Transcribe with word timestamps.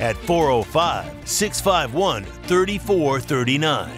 at 0.00 0.16
405 0.16 1.28
651 1.28 2.24
3439. 2.24 3.90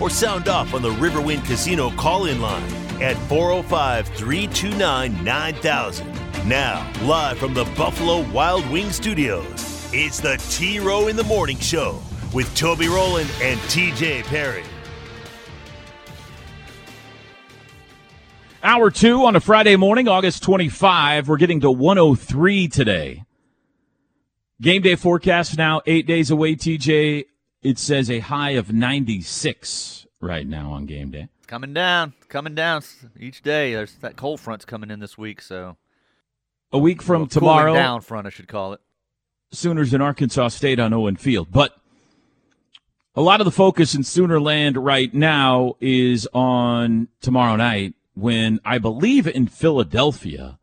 Or 0.00 0.10
sound 0.10 0.48
off 0.48 0.74
on 0.74 0.82
the 0.82 0.90
Riverwind 0.90 1.44
Casino 1.44 1.90
call 1.90 2.26
in 2.26 2.40
line 2.40 2.72
at 3.00 3.16
405 3.28 4.08
329 4.08 5.24
9000. 5.24 6.48
Now, 6.48 6.90
live 7.02 7.38
from 7.38 7.54
the 7.54 7.64
Buffalo 7.76 8.28
Wild 8.30 8.68
Wing 8.70 8.90
Studios, 8.90 9.90
it's 9.92 10.20
the 10.20 10.36
T 10.50 10.80
Row 10.80 11.08
in 11.08 11.16
the 11.16 11.24
Morning 11.24 11.58
Show 11.58 12.00
with 12.32 12.54
Toby 12.56 12.88
Rowland 12.88 13.30
and 13.40 13.58
TJ 13.60 14.24
Perry. 14.24 14.64
Hour 18.62 18.90
two 18.90 19.24
on 19.24 19.36
a 19.36 19.40
Friday 19.40 19.76
morning, 19.76 20.08
August 20.08 20.42
25. 20.42 21.28
We're 21.28 21.36
getting 21.36 21.60
to 21.60 21.70
103 21.70 22.68
today. 22.68 23.25
Game 24.60 24.80
day 24.80 24.94
forecast 24.96 25.58
now 25.58 25.82
eight 25.84 26.06
days 26.06 26.30
away, 26.30 26.54
TJ. 26.54 27.26
It 27.62 27.78
says 27.78 28.10
a 28.10 28.20
high 28.20 28.52
of 28.52 28.72
96 28.72 30.06
right 30.20 30.46
now 30.46 30.72
on 30.72 30.86
game 30.86 31.10
day. 31.10 31.28
Coming 31.46 31.74
down, 31.74 32.14
coming 32.28 32.54
down 32.54 32.82
each 33.20 33.42
day. 33.42 33.74
There's 33.74 33.94
that 33.96 34.16
cold 34.16 34.40
front's 34.40 34.64
coming 34.64 34.90
in 34.90 34.98
this 34.98 35.18
week, 35.18 35.42
so 35.42 35.76
a 36.72 36.78
week 36.78 37.02
from 37.02 37.22
well, 37.22 37.26
tomorrow, 37.26 37.74
down 37.74 38.00
front, 38.00 38.26
I 38.26 38.30
should 38.30 38.48
call 38.48 38.72
it. 38.72 38.80
Sooners 39.52 39.92
in 39.92 40.00
Arkansas 40.00 40.48
State 40.48 40.80
on 40.80 40.94
Owen 40.94 41.16
Field, 41.16 41.48
but 41.50 41.76
a 43.14 43.20
lot 43.20 43.40
of 43.42 43.44
the 43.44 43.50
focus 43.50 43.94
in 43.94 44.04
Sooner 44.04 44.40
Land 44.40 44.78
right 44.78 45.12
now 45.12 45.76
is 45.80 46.26
on 46.32 47.08
tomorrow 47.20 47.56
night 47.56 47.94
when 48.14 48.58
I 48.64 48.78
believe 48.78 49.28
in 49.28 49.48
Philadelphia 49.48 50.58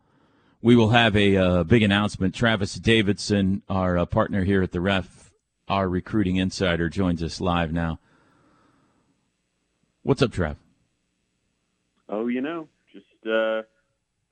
we 0.64 0.78
will 0.78 0.90
have 0.90 1.16
a 1.18 1.36
uh, 1.36 1.64
big 1.64 1.84
announcement. 1.84 2.34
Travis 2.34 2.76
Davidson, 2.76 3.62
our 3.70 3.98
uh, 3.98 4.06
partner 4.06 4.46
here 4.46 4.64
at 4.64 4.72
the 4.72 4.80
Ref, 4.80 5.30
our 5.68 5.90
recruiting 5.90 6.38
insider, 6.38 6.90
joins 6.90 7.22
us 7.22 7.42
live 7.42 7.74
now. 7.74 8.00
What's 10.04 10.22
up, 10.22 10.32
Trav? 10.32 10.56
Oh, 12.08 12.28
you 12.28 12.40
know, 12.40 12.70
just 12.94 13.06
uh, 13.30 13.64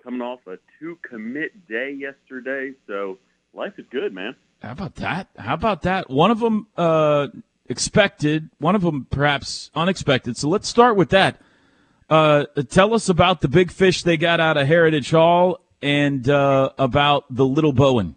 coming 0.03 0.21
off 0.21 0.39
a 0.47 0.57
two 0.79 0.97
commit 1.01 1.67
day 1.67 1.91
yesterday, 1.91 2.73
so 2.87 3.17
life 3.53 3.73
is 3.77 3.85
good, 3.91 4.13
man. 4.13 4.35
How 4.61 4.71
about 4.71 4.95
that? 4.95 5.27
How 5.37 5.53
about 5.53 5.81
that? 5.81 6.09
One 6.09 6.31
of 6.31 6.39
them 6.39 6.67
uh, 6.77 7.27
expected, 7.67 8.49
one 8.57 8.75
of 8.75 8.83
them 8.83 9.05
perhaps 9.09 9.69
unexpected. 9.75 10.37
So 10.37 10.47
let's 10.47 10.69
start 10.69 10.95
with 10.95 11.09
that. 11.09 11.41
Uh, 12.09 12.45
tell 12.69 12.93
us 12.93 13.09
about 13.09 13.41
the 13.41 13.47
big 13.47 13.71
fish 13.71 14.03
they 14.03 14.17
got 14.17 14.39
out 14.39 14.57
of 14.57 14.67
Heritage 14.67 15.11
Hall 15.11 15.60
and 15.81 16.27
uh, 16.29 16.71
about 16.77 17.25
the 17.29 17.45
little 17.45 17.73
Bowen. 17.73 18.15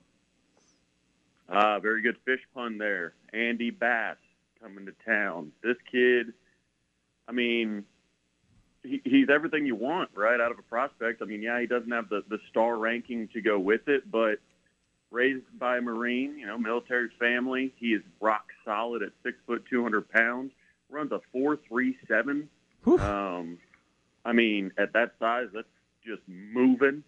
Uh, 1.48 1.78
very 1.80 2.02
good 2.02 2.16
fish 2.24 2.40
pun 2.54 2.78
there. 2.78 3.14
Andy 3.32 3.70
Bass 3.70 4.16
coming 4.62 4.86
to 4.86 4.92
town. 5.04 5.52
This 5.62 5.76
kid, 5.90 6.32
I 7.28 7.32
mean, 7.32 7.84
he, 8.82 9.00
he's 9.04 9.28
everything 9.28 9.66
you 9.66 9.74
want, 9.74 10.10
right, 10.14 10.40
out 10.40 10.50
of 10.50 10.58
a 10.58 10.62
prospect. 10.62 11.22
I 11.22 11.26
mean, 11.26 11.42
yeah, 11.42 11.60
he 11.60 11.66
doesn't 11.66 11.90
have 11.90 12.08
the, 12.08 12.22
the 12.28 12.38
star 12.50 12.76
ranking 12.76 13.28
to 13.28 13.40
go 13.40 13.58
with 13.58 13.88
it, 13.88 14.10
but 14.10 14.38
raised 15.10 15.44
by 15.58 15.78
a 15.78 15.80
Marine, 15.80 16.38
you 16.38 16.46
know, 16.46 16.58
military 16.58 17.08
family. 17.18 17.72
He 17.76 17.88
is 17.88 18.02
rock 18.20 18.46
solid 18.64 19.02
at 19.02 19.10
six 19.22 19.36
foot, 19.46 19.64
200 19.70 20.08
pounds, 20.10 20.52
runs 20.90 21.12
a 21.12 21.20
4.37. 21.36 22.48
Um, 23.00 23.58
I 24.24 24.32
mean, 24.32 24.72
at 24.76 24.92
that 24.94 25.12
size, 25.18 25.48
that's 25.54 25.66
just 26.04 26.22
moving. 26.26 27.02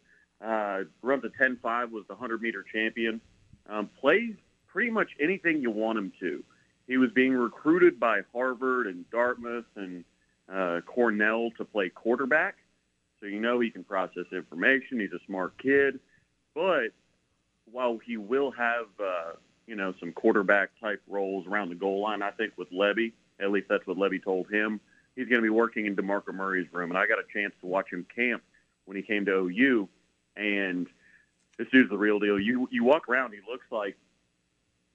Uh, 0.45 0.85
runs 1.03 1.25
a 1.25 1.29
10.5, 1.43 1.91
was 1.91 2.05
the 2.09 2.15
100 2.15 2.43
meter 2.43 2.65
champion. 2.73 3.21
Um, 3.69 3.89
plays 4.01 4.35
pretty 4.67 4.91
much 4.91 5.09
anything 5.21 5.61
you 5.63 5.71
want 5.71 5.99
him 5.99 6.13
to. 6.21 6.45
He 6.87 6.99
was 6.99 7.11
being 7.11 7.33
recruited 7.33 7.99
by 7.99 8.21
Harvard 8.33 8.87
and 8.87 9.09
Dartmouth 9.11 9.65
and 9.75 10.05
uh, 10.53 10.81
Cornell 10.87 11.51
to 11.57 11.65
play 11.65 11.89
quarterback. 11.89 12.57
So 13.21 13.27
you 13.27 13.41
know 13.41 13.59
he 13.61 13.71
can 13.71 13.83
process 13.83 14.27
information. 14.31 15.01
He's 15.01 15.13
a 15.13 15.25
smart 15.27 15.57
kid. 15.59 15.99
But 16.55 16.93
while 17.71 17.99
he 17.99 18.17
will 18.17 18.51
have, 18.53 18.87
uh, 19.01 19.33
you 19.67 19.75
know, 19.75 19.95
some 19.99 20.13
quarterback 20.13 20.71
type 20.81 21.03
roles 21.09 21.47
around 21.47 21.71
the 21.71 21.75
goal 21.75 22.03
line, 22.03 22.23
I 22.23 22.31
think 22.31 22.53
with 22.57 22.71
Lebby, 22.71 23.13
at 23.41 23.51
least 23.51 23.69
that's 23.69 23.87
what 23.87 23.97
Lebby 23.97 24.23
told 24.23 24.49
him, 24.51 24.81
he's 25.17 25.27
going 25.27 25.41
to 25.41 25.43
be 25.43 25.49
working 25.49 25.87
in 25.87 25.97
DeMarco 25.97 26.33
Murray's 26.35 26.73
room. 26.73 26.91
And 26.91 26.99
I 26.99 27.07
got 27.07 27.19
a 27.19 27.33
chance 27.33 27.55
to 27.61 27.67
watch 27.67 27.91
him 27.91 28.07
camp 28.15 28.43
when 28.85 28.97
he 28.97 29.03
came 29.03 29.25
to 29.25 29.33
OU 29.33 29.89
and 30.37 30.87
this 31.59 31.69
dude's 31.73 31.91
the 31.91 31.99
real 31.99 32.19
deal. 32.19 32.39
You 32.39 32.69
you 32.71 32.85
walk 32.85 33.09
around, 33.09 33.33
he 33.33 33.41
looks 33.51 33.67
like 33.71 33.97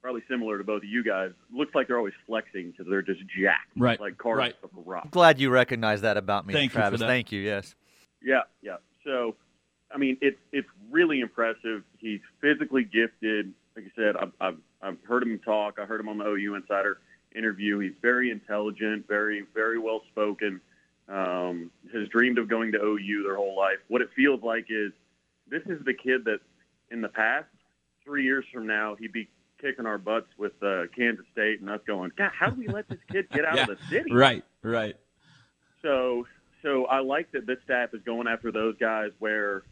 probably 0.02 0.22
similar 0.28 0.58
to 0.58 0.64
both 0.64 0.82
of 0.82 0.88
you 0.88 1.04
guys. 1.04 1.30
Looks 1.52 1.74
like 1.74 1.86
they're 1.86 1.96
always 1.96 2.14
flexing 2.26 2.72
because 2.72 2.86
they're 2.88 3.02
just 3.02 3.20
jacked, 3.38 3.70
right? 3.76 4.00
Like 4.00 4.18
cars 4.18 4.38
right. 4.38 4.54
off 4.62 4.70
a 4.76 4.80
rock. 4.80 5.04
I'm 5.04 5.10
glad 5.10 5.40
you 5.40 5.50
recognize 5.50 6.02
that 6.02 6.16
about 6.16 6.46
me, 6.46 6.52
Thank 6.52 6.72
Travis. 6.72 7.00
You 7.00 7.06
Thank 7.06 7.32
you. 7.32 7.40
Yes. 7.40 7.74
Yeah, 8.20 8.42
yeah. 8.62 8.76
So, 9.04 9.36
I 9.92 9.98
mean, 9.98 10.18
it's 10.20 10.38
it's 10.52 10.68
really 10.90 11.20
impressive. 11.20 11.84
He's 11.98 12.20
physically 12.40 12.84
gifted. 12.84 13.52
Like 13.76 13.86
I 13.86 13.90
said, 13.96 14.16
I've, 14.16 14.32
I've 14.40 14.58
I've 14.82 14.98
heard 15.04 15.22
him 15.22 15.38
talk. 15.38 15.78
I 15.80 15.84
heard 15.84 16.00
him 16.00 16.08
on 16.08 16.18
the 16.18 16.26
OU 16.26 16.56
Insider 16.56 16.98
interview. 17.34 17.78
He's 17.78 17.94
very 18.02 18.30
intelligent, 18.30 19.06
very 19.08 19.46
very 19.54 19.78
well 19.78 20.02
spoken. 20.10 20.60
Um, 21.08 21.70
has 21.92 22.08
dreamed 22.08 22.38
of 22.38 22.48
going 22.48 22.72
to 22.72 22.78
OU 22.78 23.24
their 23.24 23.36
whole 23.36 23.56
life. 23.56 23.78
What 23.88 24.02
it 24.02 24.10
feels 24.14 24.42
like 24.42 24.66
is 24.68 24.92
this 25.52 25.62
is 25.66 25.84
the 25.84 25.92
kid 25.94 26.24
that 26.24 26.38
in 26.90 27.02
the 27.02 27.08
past, 27.08 27.46
three 28.04 28.24
years 28.24 28.44
from 28.52 28.66
now, 28.66 28.96
he'd 28.98 29.12
be 29.12 29.28
kicking 29.60 29.86
our 29.86 29.98
butts 29.98 30.26
with 30.38 30.52
uh, 30.62 30.84
Kansas 30.96 31.26
State 31.30 31.60
and 31.60 31.70
us 31.70 31.80
going, 31.86 32.10
God, 32.16 32.30
how 32.36 32.50
do 32.50 32.58
we 32.58 32.66
let 32.66 32.88
this 32.88 32.98
kid 33.10 33.28
get 33.30 33.44
out 33.46 33.56
yeah, 33.56 33.62
of 33.62 33.68
the 33.68 33.78
city? 33.88 34.12
Right, 34.12 34.42
right. 34.62 34.96
So, 35.82 36.26
so 36.62 36.86
I 36.86 37.00
like 37.00 37.30
that 37.32 37.46
this 37.46 37.58
staff 37.64 37.90
is 37.92 38.00
going 38.04 38.26
after 38.26 38.50
those 38.50 38.76
guys 38.78 39.10
where, 39.18 39.62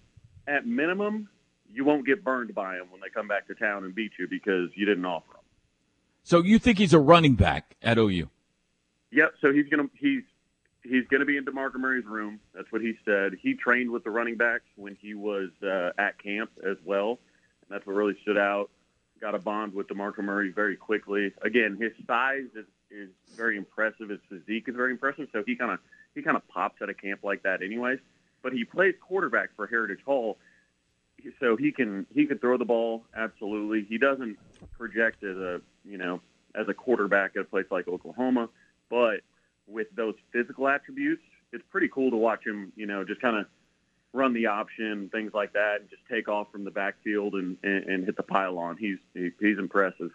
at 0.46 0.66
minimum, 0.66 1.28
you 1.72 1.84
won't 1.84 2.06
get 2.06 2.22
burned 2.22 2.54
by 2.54 2.76
them 2.76 2.86
when 2.90 3.00
they 3.00 3.08
come 3.08 3.26
back 3.26 3.46
to 3.46 3.54
town 3.54 3.84
and 3.84 3.94
beat 3.94 4.12
you 4.18 4.28
because 4.28 4.70
you 4.74 4.84
didn't 4.86 5.04
offer 5.04 5.32
them. 5.32 5.42
So 6.22 6.42
you 6.42 6.58
think 6.58 6.78
he's 6.78 6.92
a 6.92 6.98
running 6.98 7.34
back 7.34 7.76
at 7.82 7.96
OU? 7.96 8.28
Yep. 9.12 9.34
So 9.40 9.52
he's 9.52 9.68
gonna 9.68 9.88
he's 9.98 10.22
he's 10.82 11.06
going 11.08 11.20
to 11.20 11.26
be 11.26 11.36
in 11.36 11.44
DeMarco 11.44 11.76
Murray's 11.76 12.04
room. 12.04 12.40
That's 12.54 12.70
what 12.70 12.80
he 12.80 12.94
said. 13.04 13.34
He 13.40 13.54
trained 13.54 13.90
with 13.90 14.04
the 14.04 14.10
running 14.10 14.36
backs 14.36 14.64
when 14.76 14.96
he 15.00 15.14
was 15.14 15.50
uh, 15.62 15.90
at 15.98 16.22
camp 16.22 16.50
as 16.64 16.76
well, 16.84 17.18
and 17.62 17.70
that's 17.70 17.86
what 17.86 17.94
really 17.94 18.16
stood 18.22 18.38
out. 18.38 18.70
Got 19.20 19.34
a 19.34 19.38
bond 19.38 19.74
with 19.74 19.88
DeMarco 19.88 20.20
Murray 20.20 20.50
very 20.50 20.76
quickly. 20.76 21.32
Again, 21.42 21.76
his 21.78 21.92
size 22.06 22.46
is, 22.54 22.64
is 22.90 23.10
very 23.36 23.56
impressive. 23.58 24.08
His 24.08 24.20
physique 24.28 24.64
is 24.66 24.74
very 24.74 24.92
impressive. 24.92 25.28
So 25.32 25.42
he 25.46 25.56
kind 25.56 25.72
of 25.72 25.78
he 26.14 26.22
kind 26.22 26.36
of 26.36 26.46
pops 26.48 26.80
at 26.82 26.88
a 26.88 26.94
camp 26.94 27.20
like 27.22 27.42
that, 27.42 27.62
anyways. 27.62 27.98
But 28.42 28.54
he 28.54 28.64
plays 28.64 28.94
quarterback 29.00 29.50
for 29.56 29.66
Heritage 29.66 30.00
Hall, 30.06 30.38
so 31.38 31.56
he 31.56 31.70
can 31.70 32.06
he 32.14 32.26
can 32.26 32.38
throw 32.38 32.56
the 32.56 32.64
ball 32.64 33.04
absolutely. 33.14 33.84
He 33.86 33.98
doesn't 33.98 34.38
project 34.78 35.22
as 35.22 35.36
a 35.36 35.60
you 35.84 35.98
know 35.98 36.22
as 36.54 36.68
a 36.68 36.74
quarterback 36.74 37.36
at 37.36 37.42
a 37.42 37.44
place 37.44 37.66
like 37.70 37.88
Oklahoma, 37.88 38.48
but 38.88 39.20
with 39.70 39.88
those 39.94 40.14
physical 40.32 40.68
attributes, 40.68 41.22
it's 41.52 41.64
pretty 41.70 41.88
cool 41.88 42.10
to 42.10 42.16
watch 42.16 42.46
him, 42.46 42.72
you 42.76 42.86
know, 42.86 43.04
just 43.04 43.20
kind 43.20 43.36
of 43.36 43.46
run 44.12 44.32
the 44.34 44.46
option, 44.46 45.08
things 45.12 45.32
like 45.34 45.52
that, 45.52 45.76
and 45.80 45.90
just 45.90 46.02
take 46.10 46.28
off 46.28 46.50
from 46.50 46.64
the 46.64 46.70
backfield 46.70 47.34
and, 47.34 47.56
and, 47.62 47.84
and 47.84 48.04
hit 48.04 48.16
the 48.16 48.22
pylon. 48.22 48.76
He's 48.78 48.98
he, 49.14 49.30
he's 49.40 49.58
impressive. 49.58 50.10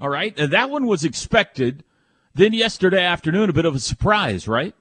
All 0.00 0.08
right, 0.08 0.34
that 0.36 0.70
one 0.70 0.86
was 0.86 1.04
expected. 1.04 1.84
Then 2.34 2.52
yesterday 2.52 3.04
afternoon, 3.04 3.50
a 3.50 3.52
bit 3.52 3.66
of 3.66 3.74
a 3.74 3.80
surprise, 3.80 4.48
right? 4.48 4.74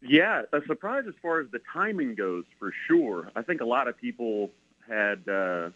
Yeah, 0.00 0.42
a 0.52 0.60
surprise 0.66 1.04
as 1.06 1.14
far 1.20 1.40
as 1.40 1.50
the 1.50 1.60
timing 1.72 2.14
goes, 2.14 2.44
for 2.58 2.72
sure. 2.86 3.30
I 3.36 3.42
think 3.42 3.60
a 3.60 3.66
lot 3.66 3.88
of 3.88 3.96
people 3.96 4.50
had 4.88 5.28
uh, 5.28 5.70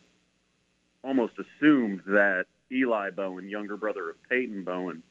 almost 1.04 1.34
assumed 1.38 2.02
that 2.06 2.46
Eli 2.70 3.10
Bowen, 3.10 3.48
younger 3.48 3.76
brother 3.76 4.10
of 4.10 4.16
Peyton 4.28 4.64
Bowen, 4.64 5.02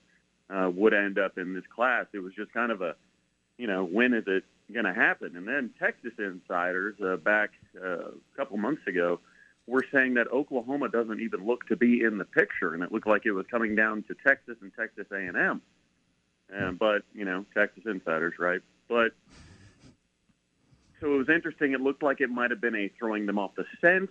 uh, 0.52 0.70
would 0.70 0.94
end 0.94 1.18
up 1.18 1.38
in 1.38 1.54
this 1.54 1.64
class. 1.74 2.06
It 2.14 2.20
was 2.20 2.34
just 2.34 2.52
kind 2.54 2.72
of 2.72 2.82
a, 2.82 2.96
you 3.58 3.68
know, 3.68 3.84
when 3.84 4.14
is 4.14 4.24
it 4.28 4.44
going 4.74 4.86
to 4.86 4.94
happen? 4.94 5.36
And 5.36 5.48
then 5.48 5.72
Texas 5.80 6.14
insiders 6.18 6.96
uh, 7.02 7.18
back 7.18 7.52
uh, 7.82 8.10
a 8.10 8.12
couple 8.36 8.58
months 8.58 8.86
ago 8.88 9.20
were 9.68 9.86
saying 9.94 10.16
that 10.16 10.28
Oklahoma 10.32 10.90
doesn't 10.90 11.22
even 11.22 11.46
look 11.46 11.68
to 11.68 11.76
be 11.76 12.04
in 12.04 12.18
the 12.18 12.26
picture, 12.26 12.74
and 12.74 12.84
it 12.84 12.92
looked 12.92 13.08
like 13.08 13.26
it 13.26 13.32
was 13.32 13.46
coming 13.50 13.76
down 13.76 14.04
to 14.04 14.16
Texas 14.26 14.58
and 14.62 14.72
Texas 14.78 15.06
A&M. 15.12 15.62
And 16.50 16.78
but 16.78 17.04
you 17.14 17.24
know, 17.24 17.46
Texas 17.54 17.84
insiders, 17.86 18.34
right? 18.38 18.62
But 18.90 19.14
so 21.00 21.14
it 21.14 21.18
was 21.18 21.30
interesting. 21.30 21.72
It 21.72 21.80
looked 21.80 22.04
like 22.04 22.20
it 22.20 22.30
might 22.30 22.52
have 22.52 22.60
been 22.60 22.76
a 22.76 22.90
throwing 23.00 23.26
them 23.26 23.40
off 23.40 23.56
the 23.56 23.66
scent, 23.80 24.10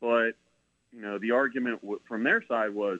but 0.00 0.32
you 0.92 1.00
know, 1.00 1.18
the 1.18 1.30
argument 1.30 1.80
w- 1.80 2.00
from 2.06 2.24
their 2.24 2.44
side 2.46 2.74
was 2.74 2.98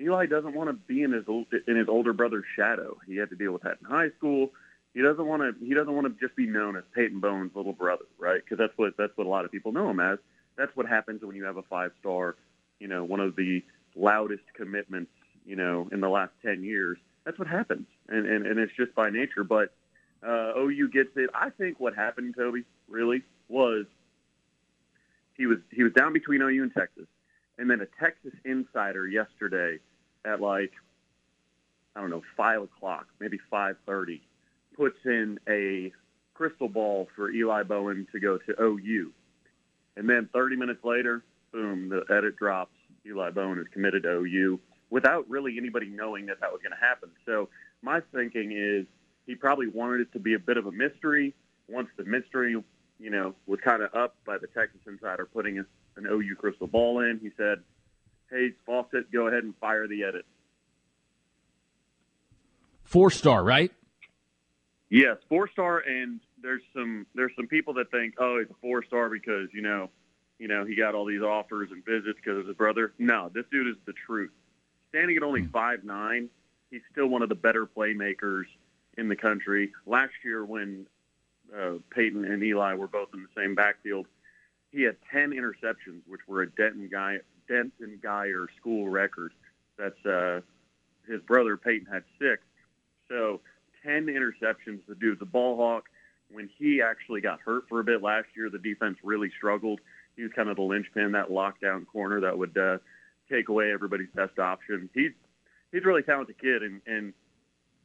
Eli 0.00 0.26
doesn't 0.26 0.54
want 0.54 0.68
to 0.68 0.74
be 0.74 1.02
in 1.02 1.12
his 1.12 1.24
in 1.66 1.76
his 1.76 1.88
older 1.88 2.12
brother's 2.12 2.44
shadow. 2.54 2.98
He 3.06 3.16
had 3.16 3.30
to 3.30 3.36
deal 3.36 3.52
with 3.52 3.62
that 3.62 3.78
in 3.80 3.86
high 3.86 4.10
school. 4.18 4.52
He 4.94 5.02
doesn't 5.02 5.26
want 5.26 5.42
to. 5.42 5.64
He 5.64 5.74
doesn't 5.74 5.94
want 5.94 6.06
to 6.06 6.26
just 6.26 6.36
be 6.36 6.46
known 6.46 6.76
as 6.76 6.84
Peyton 6.94 7.20
Bowen's 7.20 7.54
little 7.54 7.72
brother, 7.72 8.04
right? 8.18 8.42
Because 8.42 8.58
that's 8.58 8.72
what 8.76 8.96
that's 8.96 9.16
what 9.16 9.26
a 9.26 9.30
lot 9.30 9.44
of 9.44 9.52
people 9.52 9.72
know 9.72 9.90
him 9.90 10.00
as. 10.00 10.18
That's 10.56 10.74
what 10.74 10.86
happens 10.86 11.22
when 11.22 11.36
you 11.36 11.44
have 11.44 11.56
a 11.56 11.62
five 11.62 11.92
star, 12.00 12.36
you 12.78 12.88
know, 12.88 13.04
one 13.04 13.20
of 13.20 13.36
the 13.36 13.62
loudest 13.94 14.44
commitments, 14.54 15.12
you 15.44 15.56
know, 15.56 15.88
in 15.92 16.00
the 16.00 16.08
last 16.08 16.32
ten 16.42 16.64
years. 16.64 16.98
That's 17.24 17.38
what 17.38 17.48
happens, 17.48 17.86
and 18.08 18.26
and, 18.26 18.46
and 18.46 18.58
it's 18.58 18.72
just 18.74 18.94
by 18.94 19.10
nature. 19.10 19.44
But 19.44 19.74
uh, 20.26 20.52
OU 20.56 20.88
gets 20.88 21.10
it. 21.16 21.30
I 21.34 21.50
think 21.50 21.78
what 21.78 21.94
happened, 21.94 22.34
Toby, 22.36 22.64
really 22.88 23.22
was 23.48 23.86
he 25.36 25.46
was 25.46 25.58
he 25.70 25.82
was 25.82 25.92
down 25.92 26.12
between 26.12 26.40
OU 26.40 26.62
and 26.62 26.74
Texas, 26.74 27.06
and 27.58 27.70
then 27.70 27.80
a 27.80 27.86
Texas 28.02 28.32
insider 28.44 29.06
yesterday 29.06 29.78
at 30.24 30.40
like 30.40 30.72
I 31.94 32.00
don't 32.00 32.10
know 32.10 32.22
five 32.36 32.62
o'clock, 32.62 33.06
maybe 33.20 33.38
five 33.50 33.76
thirty, 33.86 34.22
puts 34.76 34.98
in 35.04 35.38
a 35.48 35.92
crystal 36.34 36.68
ball 36.68 37.08
for 37.16 37.30
Eli 37.30 37.62
Bowen 37.62 38.06
to 38.12 38.20
go 38.20 38.38
to 38.38 38.62
OU, 38.62 39.12
and 39.96 40.08
then 40.08 40.28
thirty 40.32 40.56
minutes 40.56 40.84
later, 40.84 41.24
boom, 41.52 41.88
the 41.88 42.04
edit 42.14 42.36
drops. 42.36 42.74
Eli 43.06 43.30
Bowen 43.30 43.58
is 43.58 43.66
committed 43.72 44.02
to 44.02 44.10
OU 44.10 44.60
without 44.90 45.28
really 45.28 45.56
anybody 45.58 45.86
knowing 45.86 46.26
that 46.26 46.40
that 46.40 46.52
was 46.52 46.60
going 46.62 46.72
to 46.72 46.84
happen. 46.84 47.10
So 47.24 47.48
my 47.82 48.00
thinking 48.12 48.52
is 48.52 48.86
he 49.26 49.34
probably 49.34 49.68
wanted 49.68 50.00
it 50.00 50.12
to 50.12 50.18
be 50.18 50.34
a 50.34 50.38
bit 50.38 50.56
of 50.56 50.66
a 50.66 50.72
mystery. 50.72 51.34
Once 51.68 51.88
the 51.96 52.04
mystery, 52.04 52.56
you 52.98 53.10
know, 53.10 53.34
was 53.46 53.60
kind 53.64 53.82
of 53.82 53.94
up 53.94 54.16
by 54.24 54.38
the 54.38 54.46
Texas 54.48 54.80
insider 54.86 55.26
putting 55.26 55.56
an 55.96 56.06
OU 56.06 56.36
crystal 56.36 56.66
ball 56.66 57.00
in, 57.00 57.18
he 57.20 57.30
said, 57.36 57.62
"Hey, 58.30 58.52
Fawcett, 58.64 59.10
go 59.10 59.26
ahead 59.28 59.44
and 59.44 59.56
fire 59.56 59.86
the 59.86 60.04
edit." 60.04 60.26
Four 62.84 63.10
star, 63.10 63.42
right? 63.42 63.72
Yes, 64.88 65.16
four 65.28 65.48
star, 65.48 65.78
and 65.78 66.20
there's 66.40 66.62
some 66.72 67.06
there's 67.14 67.32
some 67.34 67.48
people 67.48 67.74
that 67.74 67.90
think, 67.90 68.14
oh, 68.18 68.38
he's 68.38 68.50
a 68.50 68.54
four 68.60 68.84
star 68.84 69.08
because 69.08 69.48
you 69.52 69.62
know, 69.62 69.90
you 70.38 70.48
know, 70.48 70.64
he 70.64 70.76
got 70.76 70.94
all 70.94 71.04
these 71.04 71.22
offers 71.22 71.70
and 71.72 71.84
visits 71.84 72.18
because 72.22 72.38
of 72.38 72.46
his 72.46 72.56
brother. 72.56 72.92
No, 72.98 73.30
this 73.34 73.44
dude 73.50 73.66
is 73.68 73.76
the 73.86 73.94
truth. 74.06 74.30
Standing 74.90 75.16
at 75.16 75.22
only 75.24 75.44
five 75.46 75.82
nine, 75.82 76.28
he's 76.70 76.82
still 76.92 77.08
one 77.08 77.22
of 77.22 77.28
the 77.28 77.34
better 77.34 77.66
playmakers 77.66 78.44
in 78.96 79.08
the 79.08 79.16
country. 79.16 79.72
Last 79.86 80.12
year, 80.24 80.44
when 80.44 80.86
uh, 81.56 81.74
Peyton 81.90 82.24
and 82.24 82.42
Eli 82.42 82.74
were 82.74 82.88
both 82.88 83.08
in 83.12 83.22
the 83.22 83.40
same 83.40 83.54
backfield, 83.54 84.06
he 84.72 84.82
had 84.82 84.96
10 85.12 85.30
interceptions, 85.30 86.00
which 86.06 86.20
were 86.26 86.42
a 86.42 86.50
Denton 86.50 86.88
guy 86.90 87.18
Denton 87.48 88.00
Guyer 88.02 88.46
school 88.58 88.88
record. 88.88 89.32
That's 89.78 90.04
uh, 90.04 90.40
his 91.06 91.20
brother 91.22 91.56
Peyton 91.56 91.86
had 91.90 92.02
six. 92.18 92.42
So 93.08 93.40
10 93.84 94.06
interceptions. 94.06 94.80
The 94.88 94.94
dude's 94.94 95.22
a 95.22 95.26
ball 95.26 95.56
hawk. 95.56 95.84
When 96.30 96.50
he 96.58 96.82
actually 96.82 97.20
got 97.20 97.40
hurt 97.40 97.68
for 97.68 97.78
a 97.78 97.84
bit 97.84 98.02
last 98.02 98.26
year, 98.36 98.50
the 98.50 98.58
defense 98.58 98.98
really 99.04 99.30
struggled. 99.36 99.80
He 100.16 100.22
was 100.22 100.32
kind 100.32 100.48
of 100.48 100.56
the 100.56 100.62
linchpin, 100.62 101.12
that 101.12 101.28
lockdown 101.28 101.86
corner 101.86 102.20
that 102.22 102.36
would 102.36 102.56
uh, 102.58 102.78
take 103.30 103.48
away 103.48 103.72
everybody's 103.72 104.10
best 104.14 104.38
option. 104.38 104.90
He's 104.92 105.12
he's 105.70 105.84
a 105.84 105.86
really 105.86 106.02
talented 106.02 106.38
kid, 106.40 106.62
and 106.62 106.80
and 106.86 107.12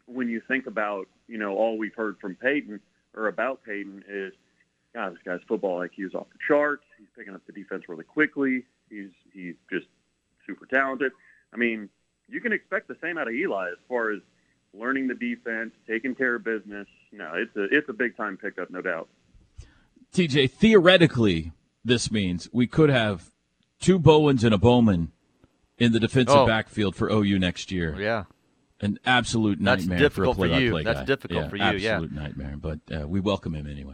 when 0.07 0.27
you 0.27 0.41
think 0.47 0.65
about 0.65 1.07
you 1.27 1.37
know 1.37 1.55
all 1.55 1.77
we've 1.77 1.93
heard 1.93 2.17
from 2.19 2.35
Peyton 2.35 2.79
or 3.15 3.27
about 3.27 3.63
Peyton 3.63 4.03
is, 4.07 4.33
God, 4.93 5.13
this 5.13 5.19
guy's 5.23 5.39
football 5.47 5.79
IQ 5.79 6.07
is 6.07 6.13
off 6.15 6.27
the 6.31 6.39
charts. 6.47 6.83
He's 6.97 7.07
picking 7.17 7.33
up 7.33 7.41
the 7.47 7.53
defense 7.53 7.83
really 7.87 8.03
quickly. 8.03 8.65
He's 8.89 9.09
he's 9.33 9.55
just 9.71 9.87
super 10.45 10.65
talented. 10.65 11.11
I 11.53 11.57
mean, 11.57 11.89
you 12.27 12.41
can 12.41 12.51
expect 12.51 12.87
the 12.87 12.97
same 13.01 13.17
out 13.17 13.27
of 13.27 13.33
Eli 13.33 13.69
as 13.69 13.77
far 13.87 14.11
as 14.11 14.19
learning 14.73 15.07
the 15.07 15.13
defense, 15.15 15.71
taking 15.87 16.13
care 16.15 16.35
of 16.35 16.43
business. 16.43 16.87
No, 17.11 17.31
it's 17.35 17.55
a 17.55 17.63
it's 17.75 17.87
a 17.89 17.93
big 17.93 18.17
time 18.17 18.37
pickup, 18.37 18.69
no 18.69 18.81
doubt. 18.81 19.07
TJ, 20.13 20.51
theoretically, 20.51 21.51
this 21.85 22.11
means 22.11 22.49
we 22.51 22.67
could 22.67 22.89
have 22.89 23.31
two 23.79 23.97
Bowens 23.97 24.43
and 24.43 24.53
a 24.53 24.57
Bowman 24.57 25.11
in 25.77 25.93
the 25.93 25.99
defensive 25.99 26.35
Oh. 26.35 26.45
backfield 26.45 26.95
for 26.95 27.09
OU 27.09 27.39
next 27.39 27.71
year. 27.71 27.95
Yeah. 27.99 28.25
An 28.81 28.97
absolute 29.05 29.59
That's 29.61 29.81
nightmare 29.85 29.99
difficult 29.99 30.37
for 30.37 30.45
a 30.45 30.49
for 30.49 30.53
play-by-play 30.55 30.83
That's 30.83 30.99
guy. 30.99 31.05
difficult 31.05 31.43
Yeah, 31.43 31.49
for 31.49 31.55
you, 31.55 31.63
yeah. 31.79 31.91
Absolute 31.93 32.11
nightmare, 32.11 32.55
but 32.57 32.79
uh, 32.93 33.07
we 33.07 33.19
welcome 33.19 33.53
him 33.55 33.67
anyway. 33.67 33.93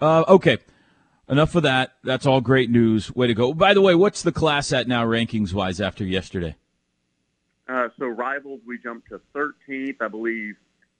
Uh, 0.00 0.24
okay, 0.28 0.58
enough 1.28 1.54
of 1.54 1.62
that. 1.64 1.94
That's 2.04 2.26
all 2.26 2.40
great 2.40 2.70
news. 2.70 3.14
Way 3.14 3.26
to 3.28 3.34
go. 3.34 3.52
By 3.52 3.74
the 3.74 3.80
way, 3.80 3.94
what's 3.94 4.22
the 4.22 4.32
class 4.32 4.72
at 4.72 4.86
now, 4.88 5.04
rankings 5.04 5.52
wise, 5.52 5.80
after 5.80 6.04
yesterday? 6.04 6.56
Uh, 7.68 7.88
so 7.98 8.06
rivals, 8.06 8.60
we 8.66 8.78
jumped 8.78 9.08
to 9.10 9.20
13th, 9.34 9.96
I 10.00 10.08
believe. 10.08 10.56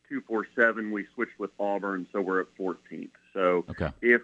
247, 0.09 0.91
we 0.91 1.07
switched 1.15 1.39
with 1.39 1.51
Auburn, 1.61 2.07
so 2.13 2.21
we're 2.23 2.41
at 2.41 2.47
14th. 2.59 3.11
So 3.35 3.65
Okay. 3.71 3.91
if 4.01 4.23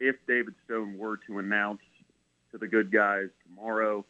if 0.00 0.14
David 0.28 0.54
Stone 0.66 0.96
were 0.96 1.16
to 1.26 1.38
announce 1.38 1.80
to 2.52 2.58
the 2.58 2.68
good 2.68 2.92
guys 2.92 3.28
tomorrow, 3.46 4.04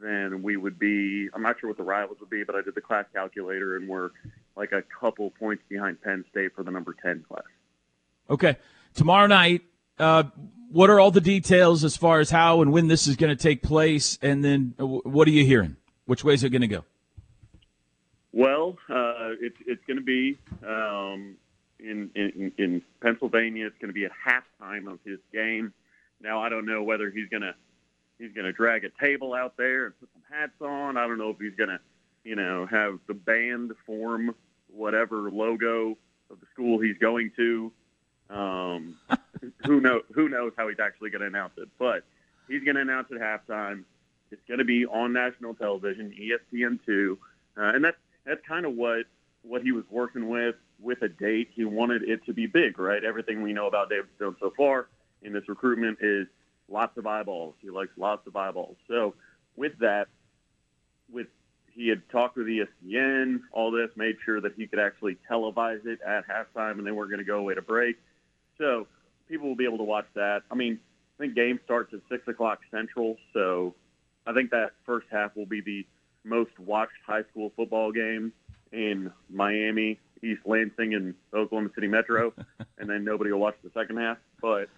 then 0.00 0.42
we 0.42 0.56
would 0.56 0.78
be. 0.78 1.28
I'm 1.34 1.42
not 1.42 1.58
sure 1.60 1.68
what 1.68 1.76
the 1.76 1.82
rivals 1.82 2.18
would 2.20 2.30
be, 2.30 2.44
but 2.44 2.54
I 2.54 2.62
did 2.62 2.74
the 2.76 2.80
class 2.80 3.04
calculator, 3.12 3.76
and 3.76 3.88
we're 3.88 4.10
like 4.56 4.70
a 4.72 4.82
couple 4.82 5.28
points 5.30 5.62
behind 5.68 6.00
Penn 6.00 6.24
State 6.30 6.54
for 6.54 6.62
the 6.62 6.70
number 6.70 6.94
10 7.02 7.24
class. 7.28 7.42
Okay, 8.30 8.56
tomorrow 8.98 9.28
night. 9.28 9.62
Uh, 9.98 10.24
what 10.70 10.90
are 10.90 11.00
all 11.00 11.10
the 11.10 11.22
details 11.22 11.84
as 11.84 11.96
far 11.96 12.20
as 12.20 12.28
how 12.28 12.60
and 12.60 12.72
when 12.72 12.88
this 12.88 13.06
is 13.06 13.16
going 13.16 13.34
to 13.34 13.42
take 13.42 13.62
place? 13.62 14.18
And 14.20 14.44
then 14.44 14.74
uh, 14.78 14.84
what 14.86 15.26
are 15.26 15.30
you 15.30 15.44
hearing? 15.44 15.76
Which 16.04 16.24
way 16.24 16.34
is 16.34 16.44
it 16.44 16.50
going 16.50 16.62
to 16.62 16.68
go? 16.68 16.84
Well, 18.32 18.76
uh, 18.90 19.32
it's 19.40 19.56
it's 19.66 19.82
going 19.86 19.96
to 19.96 20.04
be 20.04 20.38
um, 20.66 21.36
in, 21.80 22.10
in 22.14 22.52
in 22.58 22.82
Pennsylvania. 23.00 23.66
It's 23.66 23.78
going 23.80 23.88
to 23.88 23.94
be 23.94 24.04
at 24.04 24.12
halftime 24.12 24.92
of 24.92 24.98
his 25.04 25.18
game. 25.32 25.72
Now, 26.20 26.42
I 26.42 26.48
don't 26.48 26.66
know 26.66 26.82
whether 26.82 27.10
he's 27.10 27.28
going 27.30 27.42
to 27.42 27.54
he's 28.18 28.32
going 28.32 28.44
to 28.44 28.52
drag 28.52 28.84
a 28.84 28.90
table 29.00 29.32
out 29.32 29.56
there 29.56 29.86
and 29.86 29.98
put 29.98 30.10
some 30.12 30.22
hats 30.30 30.60
on. 30.60 30.96
I 30.96 31.06
don't 31.06 31.18
know 31.18 31.30
if 31.30 31.38
he's 31.38 31.54
going 31.54 31.70
to, 31.70 31.80
you 32.24 32.36
know, 32.36 32.66
have 32.66 32.98
the 33.06 33.14
band 33.14 33.72
form 33.86 34.34
whatever 34.70 35.30
logo 35.30 35.96
of 36.30 36.40
the 36.40 36.46
school 36.52 36.78
he's 36.80 36.98
going 36.98 37.32
to. 37.36 37.72
Um, 38.30 38.96
who 39.64 39.80
know 39.80 40.02
who 40.12 40.28
knows 40.28 40.52
how 40.56 40.68
he's 40.68 40.80
actually 40.80 41.10
going 41.10 41.22
to 41.22 41.26
announce 41.26 41.54
it, 41.56 41.68
but 41.78 42.04
he's 42.48 42.62
going 42.62 42.76
to 42.76 42.82
announce 42.82 43.08
at 43.10 43.18
halftime. 43.18 43.84
It's 44.30 44.42
going 44.46 44.58
to 44.58 44.64
be 44.64 44.84
on 44.86 45.12
national 45.12 45.54
television, 45.54 46.12
ESPN 46.12 46.78
two, 46.84 47.18
uh, 47.56 47.72
and 47.74 47.84
that's 47.84 47.96
that's 48.26 48.40
kind 48.46 48.66
of 48.66 48.74
what 48.74 49.04
what 49.42 49.62
he 49.62 49.72
was 49.72 49.84
working 49.90 50.28
with 50.28 50.56
with 50.80 51.02
a 51.02 51.08
date. 51.08 51.50
He 51.54 51.64
wanted 51.64 52.02
it 52.02 52.24
to 52.26 52.34
be 52.34 52.46
big, 52.46 52.78
right? 52.78 53.02
Everything 53.02 53.42
we 53.42 53.52
know 53.52 53.66
about 53.66 53.88
David 53.88 54.08
Stone 54.16 54.36
so 54.40 54.52
far 54.56 54.88
in 55.22 55.32
this 55.32 55.48
recruitment 55.48 55.98
is 56.00 56.26
lots 56.68 56.96
of 56.98 57.06
eyeballs. 57.06 57.54
He 57.60 57.70
likes 57.70 57.92
lots 57.96 58.26
of 58.26 58.36
eyeballs. 58.36 58.76
So 58.86 59.14
with 59.56 59.78
that, 59.80 60.08
with 61.10 61.26
he 61.72 61.88
had 61.88 62.02
talked 62.10 62.36
with 62.36 62.48
ESPN, 62.48 63.40
all 63.52 63.70
this, 63.70 63.88
made 63.96 64.16
sure 64.24 64.40
that 64.40 64.52
he 64.56 64.66
could 64.66 64.80
actually 64.80 65.16
televise 65.30 65.86
it 65.86 66.00
at 66.04 66.24
halftime, 66.26 66.72
and 66.72 66.86
they 66.86 66.90
weren't 66.90 67.10
going 67.10 67.20
to 67.20 67.24
go 67.24 67.38
away 67.38 67.54
to 67.54 67.62
break. 67.62 67.96
So 68.58 68.86
people 69.28 69.48
will 69.48 69.56
be 69.56 69.64
able 69.64 69.78
to 69.78 69.84
watch 69.84 70.06
that. 70.14 70.42
I 70.50 70.54
mean, 70.54 70.78
I 71.18 71.22
think 71.22 71.34
game 71.34 71.60
starts 71.64 71.94
at 71.94 72.00
six 72.10 72.26
o'clock 72.28 72.60
central, 72.70 73.16
so 73.32 73.74
I 74.26 74.32
think 74.32 74.50
that 74.50 74.72
first 74.84 75.06
half 75.10 75.34
will 75.36 75.46
be 75.46 75.60
the 75.60 75.86
most 76.24 76.58
watched 76.58 76.92
high 77.06 77.22
school 77.30 77.52
football 77.56 77.92
game 77.92 78.32
in 78.72 79.10
Miami, 79.30 79.98
East 80.22 80.42
Lansing, 80.44 80.94
and 80.94 81.14
Oklahoma 81.32 81.70
City 81.74 81.88
Metro, 81.88 82.32
and 82.78 82.88
then 82.88 83.04
nobody 83.04 83.32
will 83.32 83.40
watch 83.40 83.56
the 83.64 83.70
second 83.74 83.96
half. 83.96 84.18
But 84.40 84.68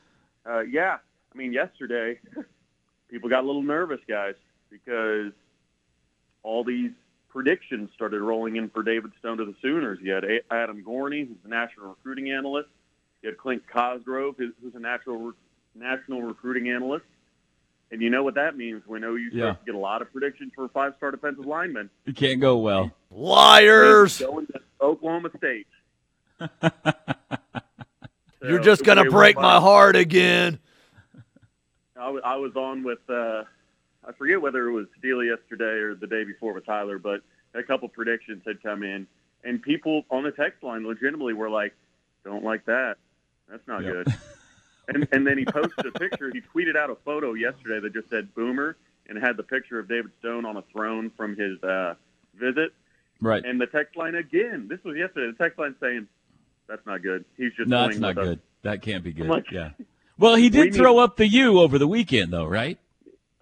uh, 0.46 0.60
yeah, 0.60 0.98
I 1.32 1.38
mean, 1.38 1.52
yesterday 1.52 2.18
people 3.10 3.28
got 3.28 3.44
a 3.44 3.46
little 3.46 3.62
nervous, 3.62 4.00
guys, 4.08 4.34
because 4.70 5.32
all 6.42 6.64
these 6.64 6.92
predictions 7.28 7.90
started 7.94 8.20
rolling 8.20 8.56
in 8.56 8.68
for 8.70 8.82
David 8.82 9.12
Stone 9.18 9.38
to 9.38 9.44
the 9.44 9.54
Sooners. 9.62 9.98
You 10.02 10.12
had 10.12 10.24
Adam 10.50 10.84
Gorney, 10.84 11.26
who's 11.26 11.36
a 11.44 11.48
national 11.48 11.88
recruiting 11.88 12.30
analyst. 12.30 12.68
You 13.22 13.28
had 13.30 13.38
Clint 13.38 13.62
Cosgrove, 13.72 14.36
who's 14.38 14.52
who's 14.62 14.74
a 14.74 14.78
natural 14.80 15.32
national 15.74 16.22
recruiting 16.22 16.68
analyst. 16.70 17.04
And 17.92 18.00
you 18.00 18.08
know 18.08 18.22
what 18.22 18.34
that 18.36 18.56
means 18.56 18.82
when 18.86 19.02
OU 19.02 19.30
starts 19.30 19.34
Yeah. 19.36 19.52
to 19.52 19.58
get 19.66 19.74
a 19.74 19.78
lot 19.78 20.00
of 20.00 20.12
predictions 20.12 20.52
for 20.54 20.68
five-star 20.68 21.10
defensive 21.10 21.44
linemen. 21.44 21.90
It 22.06 22.14
can't 22.14 22.40
go 22.40 22.56
well. 22.58 22.92
Liars! 23.10 24.18
Going 24.20 24.46
to 24.46 24.60
Oklahoma 24.80 25.30
State. 25.36 25.66
You're 28.42 28.60
just 28.60 28.84
gonna 28.84 29.04
break 29.10 29.36
my 29.36 29.60
heart 29.60 29.96
again. 29.96 30.58
I, 31.96 32.04
w- 32.06 32.22
I 32.24 32.36
was 32.36 32.56
on 32.56 32.82
with 32.82 32.98
uh, 33.10 33.42
I 34.06 34.12
forget 34.16 34.40
whether 34.40 34.66
it 34.68 34.72
was 34.72 34.86
Steely 34.98 35.26
yesterday 35.26 35.64
or 35.80 35.94
the 35.94 36.06
day 36.06 36.24
before 36.24 36.54
with 36.54 36.64
Tyler, 36.64 36.98
but 36.98 37.20
a 37.54 37.62
couple 37.62 37.88
predictions 37.88 38.42
had 38.46 38.62
come 38.62 38.82
in, 38.82 39.06
and 39.44 39.60
people 39.60 40.04
on 40.10 40.22
the 40.22 40.30
text 40.30 40.62
line 40.62 40.86
legitimately 40.86 41.34
were 41.34 41.50
like, 41.50 41.74
"Don't 42.24 42.42
like 42.44 42.64
that. 42.64 42.96
That's 43.50 43.66
not 43.66 43.82
good." 43.82 44.06
and 44.88 45.06
and 45.12 45.26
then 45.26 45.38
he 45.38 45.44
posted 45.44 45.86
a 45.86 45.92
picture. 45.98 46.30
He 46.32 46.40
tweeted 46.40 46.76
out 46.76 46.90
a 46.90 46.94
photo 46.96 47.34
yesterday 47.34 47.80
that 47.80 47.92
just 47.92 48.08
said 48.10 48.34
"Boomer" 48.34 48.76
and 49.08 49.18
had 49.18 49.36
the 49.36 49.42
picture 49.42 49.78
of 49.78 49.88
David 49.88 50.12
Stone 50.20 50.44
on 50.46 50.56
a 50.56 50.62
throne 50.72 51.10
from 51.16 51.36
his 51.36 51.62
uh, 51.62 51.94
visit. 52.34 52.72
Right. 53.20 53.44
And 53.44 53.60
the 53.60 53.66
text 53.66 53.96
line 53.96 54.14
again. 54.14 54.66
This 54.68 54.82
was 54.84 54.96
yesterday. 54.96 55.32
The 55.36 55.44
text 55.44 55.58
line 55.58 55.74
saying, 55.80 56.06
"That's 56.68 56.84
not 56.86 57.02
good. 57.02 57.24
He's 57.36 57.52
just 57.54 57.68
No, 57.68 57.86
that's 57.86 57.98
not 57.98 58.16
with 58.16 58.18
us." 58.18 58.24
good. 58.30 58.40
That 58.62 58.82
can't 58.82 59.02
be 59.04 59.12
good. 59.12 59.26
like- 59.26 59.50
yeah. 59.50 59.70
Well, 60.18 60.34
he 60.36 60.44
We 60.44 60.50
did 60.50 60.64
need- 60.66 60.74
throw 60.74 60.98
up 60.98 61.16
the 61.16 61.26
U 61.26 61.58
over 61.60 61.78
the 61.78 61.88
weekend, 61.88 62.32
though, 62.32 62.46
right? 62.46 62.78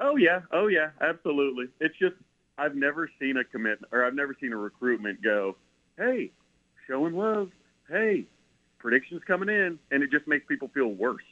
Oh 0.00 0.16
yeah, 0.16 0.42
oh 0.52 0.68
yeah, 0.68 0.90
absolutely. 1.00 1.66
It's 1.80 1.96
just 1.98 2.14
I've 2.56 2.76
never 2.76 3.10
seen 3.20 3.36
a 3.36 3.42
commitment 3.44 3.92
or 3.92 4.04
I've 4.04 4.14
never 4.14 4.36
seen 4.40 4.52
a 4.52 4.56
recruitment 4.56 5.22
go, 5.22 5.56
"Hey, 5.96 6.30
showing 6.86 7.14
love. 7.16 7.50
Hey, 7.88 8.26
predictions 8.78 9.23
coming 9.26 9.49
in," 9.49 9.78
and 9.90 10.02
it 10.02 10.11
just 10.11 10.26
makes 10.26 10.47
people 10.47 10.68
feel 10.68 10.88
worse. 10.88 11.23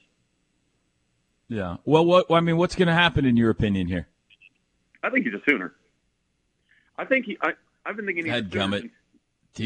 Yeah. 1.48 1.76
Well, 1.84 2.04
what 2.04 2.30
I 2.30 2.40
mean, 2.40 2.56
what's 2.56 2.74
going 2.74 2.88
to 2.88 2.94
happen 2.94 3.24
in 3.24 3.36
your 3.36 3.50
opinion 3.50 3.86
here? 3.86 4.08
I 5.02 5.10
think 5.10 5.24
he's 5.26 5.34
a 5.34 5.42
Sooner. 5.48 5.72
I 6.98 7.04
think 7.04 7.26
he. 7.26 7.38
I, 7.40 7.52
I've 7.84 7.96
been 7.96 8.06
thinking 8.06 8.24
he's 8.26 8.34
a 8.34 8.42
Dadgummit. 8.42 8.80
Sooner. 8.80 8.90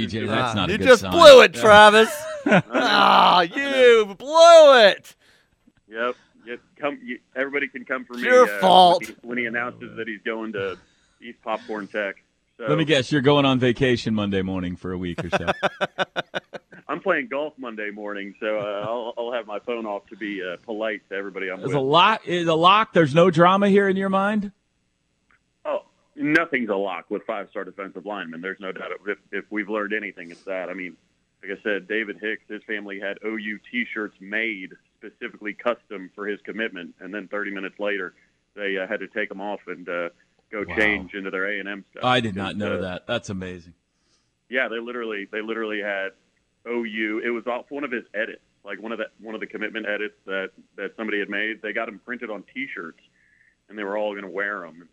TJ, 0.06 0.28
that's 0.28 0.54
not 0.54 0.68
a 0.68 0.72
you 0.72 0.78
just 0.78 1.00
sign. 1.02 1.10
blew 1.10 1.42
it, 1.42 1.54
Yeah. 1.56 1.60
Travis. 1.62 2.22
Ah, 2.46 3.42
you 3.42 4.14
blew 4.16 4.78
it. 4.88 5.14
Yep. 5.88 6.14
Yep. 6.46 6.60
Come. 6.80 6.98
You, 7.04 7.18
everybody 7.36 7.68
can 7.68 7.84
come 7.84 8.04
for 8.04 8.14
It's 8.14 8.22
me. 8.22 8.28
your 8.28 8.44
uh, 8.44 8.60
fault. 8.60 9.00
When 9.02 9.08
he, 9.08 9.16
when 9.28 9.38
he 9.38 9.44
announces 9.46 9.96
that 9.96 10.06
he's 10.08 10.22
going 10.24 10.52
to 10.54 10.78
East 11.20 11.38
Popcorn 11.42 11.86
Tech. 11.86 12.16
So 12.56 12.64
Let 12.66 12.78
me 12.78 12.84
guess, 12.84 13.10
you're 13.12 13.20
going 13.20 13.44
on 13.44 13.58
vacation 13.58 14.14
Monday 14.14 14.42
morning 14.42 14.76
for 14.76 14.92
a 14.92 14.98
week 14.98 15.22
or 15.24 15.30
so. 15.30 15.46
I'm 16.90 17.00
playing 17.00 17.28
golf 17.28 17.54
Monday 17.56 17.90
morning, 17.90 18.34
so 18.40 18.58
uh, 18.58 18.84
I'll, 18.88 19.14
I'll 19.16 19.32
have 19.32 19.46
my 19.46 19.60
phone 19.60 19.86
off 19.86 20.06
to 20.08 20.16
be 20.16 20.42
uh, 20.42 20.56
polite 20.64 21.02
to 21.08 21.14
everybody 21.14 21.48
I'm 21.50 21.58
There's 21.60 21.68
with. 21.68 21.76
a 21.76 21.80
lot. 21.80 22.26
Is 22.26 22.48
a 22.48 22.54
lock. 22.54 22.92
There's 22.92 23.14
no 23.14 23.30
drama 23.30 23.68
here 23.68 23.88
in 23.88 23.96
your 23.96 24.08
mind. 24.08 24.50
Oh, 25.64 25.84
nothing's 26.16 26.68
a 26.68 26.74
lock 26.74 27.08
with 27.10 27.22
five-star 27.26 27.64
defensive 27.64 28.04
linemen. 28.06 28.40
There's 28.40 28.60
no 28.60 28.72
doubt. 28.72 28.90
If, 29.06 29.18
if 29.30 29.44
we've 29.50 29.68
learned 29.68 29.92
anything, 29.92 30.30
it's 30.32 30.42
that. 30.44 30.68
I 30.68 30.74
mean, 30.74 30.96
like 31.42 31.58
I 31.58 31.62
said, 31.62 31.86
David 31.86 32.18
Hicks, 32.20 32.42
his 32.48 32.62
family 32.64 32.98
had 33.00 33.18
OU 33.24 33.60
T-shirts 33.70 34.16
made 34.20 34.72
specifically 34.98 35.54
custom 35.54 36.10
for 36.14 36.26
his 36.26 36.40
commitment, 36.42 36.94
and 37.00 37.14
then 37.14 37.28
30 37.28 37.52
minutes 37.52 37.78
later, 37.78 38.14
they 38.54 38.76
uh, 38.76 38.86
had 38.86 39.00
to 39.00 39.06
take 39.06 39.28
them 39.28 39.40
off 39.40 39.60
and 39.68 39.88
uh, 39.88 40.08
go 40.50 40.64
Wow. 40.68 40.76
change 40.76 41.14
into 41.14 41.30
their 41.30 41.46
A&M 41.46 41.84
stuff. 41.92 42.04
I 42.04 42.18
did 42.20 42.34
not 42.34 42.56
know 42.56 42.74
Uh, 42.78 42.80
that. 42.82 43.06
That's 43.06 43.30
amazing. 43.30 43.74
Yeah, 44.48 44.66
they 44.66 44.80
literally 44.80 45.28
they 45.30 45.40
literally 45.40 45.80
had 45.80 46.08
OU. 46.66 47.22
It 47.24 47.30
was 47.30 47.46
off 47.46 47.66
one 47.70 47.84
of 47.84 47.90
his 47.90 48.04
edits, 48.14 48.42
like 48.64 48.80
one 48.82 48.92
of 48.92 48.98
the 48.98 49.06
one 49.20 49.34
of 49.34 49.40
the 49.40 49.46
commitment 49.46 49.86
edits 49.86 50.16
that 50.26 50.50
that 50.76 50.96
somebody 50.96 51.18
had 51.18 51.28
made. 51.28 51.62
They 51.62 51.72
got 51.72 51.86
them 51.86 52.00
printed 52.04 52.30
on 52.30 52.44
T-shirts, 52.54 53.00
and 53.68 53.78
they 53.78 53.84
were 53.84 53.96
all 53.96 54.12
going 54.12 54.24
to 54.24 54.30
wear 54.30 54.60
them. 54.60 54.88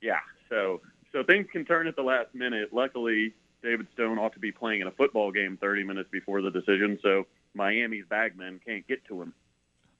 Yeah, 0.00 0.20
so 0.48 0.80
so 1.12 1.22
things 1.22 1.46
can 1.52 1.64
turn 1.64 1.86
at 1.86 1.96
the 1.96 2.02
last 2.02 2.34
minute. 2.34 2.72
Luckily, 2.72 3.34
David 3.62 3.86
Stone 3.94 4.18
ought 4.18 4.34
to 4.34 4.38
be 4.38 4.52
playing 4.52 4.82
in 4.82 4.86
a 4.86 4.92
football 4.92 5.32
game 5.32 5.56
30 5.60 5.84
minutes 5.84 6.08
before 6.10 6.42
the 6.42 6.50
decision, 6.50 6.98
so 7.02 7.26
Miami's 7.54 8.04
bagmen 8.08 8.60
can't 8.64 8.86
get 8.86 9.04
to 9.06 9.22
him. 9.22 9.32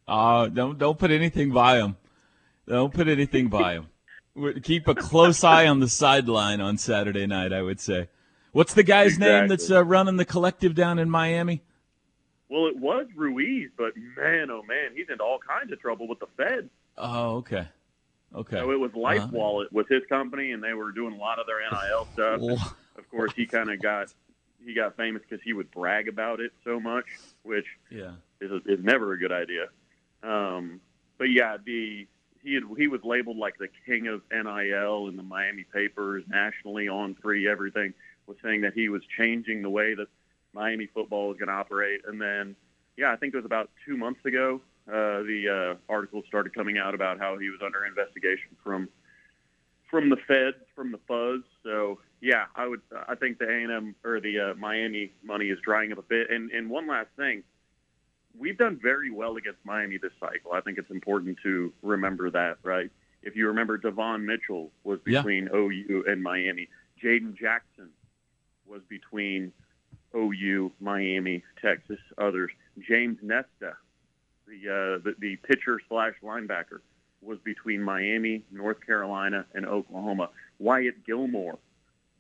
Uh, 0.07 0.49
don't 0.49 0.79
don't 0.79 0.99
put 0.99 1.11
anything 1.11 1.51
by 1.51 1.79
him. 1.79 1.97
Don't 2.69 2.93
put 2.93 3.09
anything 3.09 3.49
by 3.49 3.75
him. 3.75 3.87
Keep 4.63 4.89
a 4.89 4.95
close 4.95 5.45
eye 5.45 5.67
on 5.67 5.81
the 5.81 5.89
sideline 5.89 6.61
on 6.61 6.77
Saturday 6.77 7.27
night. 7.27 7.53
I 7.53 7.63
would 7.63 7.81
say. 7.81 8.09
What's 8.55 8.73
the 8.73 8.85
guy's 8.85 9.19
name 9.19 9.49
that's 9.49 9.69
uh, 9.69 9.85
running 9.85 10.17
the 10.17 10.25
collective 10.25 10.77
down 10.77 11.01
in 11.01 11.11
Miami? 11.11 11.63
Well, 12.49 12.67
it 12.69 12.77
was 12.77 13.07
Ruiz, 13.17 13.69
but 13.77 13.95
man, 14.17 14.49
oh 14.49 14.63
man, 14.63 14.91
he's 14.95 15.09
into 15.11 15.25
all 15.25 15.41
kinds 15.41 15.73
of 15.73 15.81
trouble 15.81 16.07
with 16.07 16.21
the 16.21 16.29
Fed. 16.37 16.71
Oh, 16.97 17.39
okay, 17.39 17.67
okay. 18.33 18.57
So 18.59 18.71
it 18.71 18.79
was 18.79 18.95
Life 18.95 19.23
Uh-huh. 19.23 19.31
Wallet 19.33 19.73
with 19.73 19.89
his 19.89 20.03
company, 20.09 20.53
and 20.53 20.63
they 20.63 20.73
were 20.73 20.93
doing 20.93 21.15
a 21.15 21.19
lot 21.19 21.41
of 21.41 21.47
their 21.47 21.59
NIL 21.69 22.07
stuff. 22.13 22.41
And 22.41 22.61
of 22.97 23.11
course, 23.11 23.33
he 23.35 23.45
kind 23.45 23.71
of 23.71 23.83
got 23.83 24.15
he 24.65 24.73
got 24.73 24.97
famous 24.97 25.23
because 25.29 25.43
he 25.43 25.53
would 25.53 25.73
brag 25.73 26.07
about 26.07 26.39
it 26.39 26.53
so 26.63 26.79
much, 26.79 27.07
which 27.43 27.67
yeah. 27.91 28.13
is, 28.41 28.53
is 28.67 28.85
never 28.85 29.15
a 29.15 29.19
good 29.19 29.33
idea. 29.33 29.67
Um, 30.23 30.81
but 31.19 31.29
yeah, 31.29 31.57
the 31.65 32.07
he 32.45 32.55
had, 32.55 32.63
he 32.77 32.87
was 32.87 33.01
labeled 33.03 33.37
like 33.37 33.59
the 33.59 33.69
king 33.85 34.07
of 34.07 34.23
NIL 34.31 35.09
in 35.09 35.17
the 35.17 35.25
Miami 35.25 35.65
papers, 35.65 36.23
nationally 36.29 36.89
on 36.89 37.17
three, 37.21 37.49
everything 37.49 37.95
was 38.27 38.37
saying 38.43 38.63
that 38.63 38.75
he 38.75 38.89
was 38.89 39.03
changing 39.17 39.63
the 39.63 39.71
way 39.71 39.95
that 39.95 40.09
Miami 40.53 40.87
football 40.87 41.29
was 41.29 41.37
going 41.37 41.49
to 41.49 41.55
operate. 41.55 42.03
And 42.07 42.21
then, 42.21 42.57
yeah, 42.97 43.13
I 43.13 43.17
think 43.17 43.35
it 43.35 43.37
was 43.37 43.47
about 43.47 43.71
two 43.85 43.97
months 43.97 44.25
ago, 44.25 44.61
uh, 44.89 45.23
the 45.23 45.77
uh, 45.89 45.93
articles 45.93 46.25
started 46.29 46.55
coming 46.55 46.79
out 46.79 46.95
about 46.95 47.19
how 47.19 47.39
he 47.39 47.49
was 47.51 47.61
under 47.65 47.85
investigation 47.85 48.51
from 48.63 48.89
from 49.91 50.09
the 50.11 50.17
feds, 50.17 50.57
from 50.75 50.91
the 50.91 50.99
fuzz. 51.07 51.43
So 51.63 52.01
yeah, 52.21 52.47
I 52.57 52.67
would 52.67 52.81
I 53.09 53.15
think 53.15 53.39
the 53.39 53.49
A 53.49 53.63
and 53.63 53.73
M 53.73 53.95
or 54.05 54.21
the 54.21 54.39
uh, 54.41 54.55
Miami 54.55 55.13
money 55.23 55.47
is 55.47 55.59
drying 55.61 55.93
up 55.93 55.99
a 55.99 56.03
bit. 56.03 56.31
And 56.31 56.51
and 56.51 56.69
one 56.69 56.87
last 56.87 57.09
thing, 57.17 57.43
we've 58.39 58.59
done 58.59 58.79
very 58.83 59.11
well 59.11 59.37
against 59.37 59.61
Miami 59.65 59.97
this 59.99 60.13
cycle. 60.21 60.53
I 60.53 60.61
think 60.61 60.79
it's 60.79 60.91
important 60.91 61.39
to 61.45 61.73
remember 61.83 62.31
that, 62.31 62.59
right? 62.63 62.91
If 63.23 63.37
you 63.37 63.47
remember, 63.49 63.79
Devon 63.79 64.27
Mitchell 64.27 64.71
was 64.85 64.99
Yeah. 65.07 65.21
between 65.21 65.49
OU 65.55 66.05
and 66.07 66.23
Miami. 66.23 66.69
Jaden 67.03 67.35
Jackson 67.39 67.89
was 68.67 68.81
between 68.89 69.53
OU, 70.15 70.73
Miami, 70.81 71.43
Texas, 71.61 71.99
others. 72.19 72.51
James 72.89 73.19
Nesta, 73.23 73.77
the 74.47 74.69
uh, 74.69 74.99
the, 75.05 75.15
the 75.19 75.37
pitcher 75.37 75.81
slash 75.89 76.15
linebacker, 76.23 76.81
was 77.23 77.39
between 77.45 77.83
Miami, 77.83 78.43
North 78.51 78.85
Carolina, 78.85 79.47
and 79.55 79.67
Oklahoma. 79.67 80.31
Wyatt 80.59 81.05
Gilmore, 81.07 81.59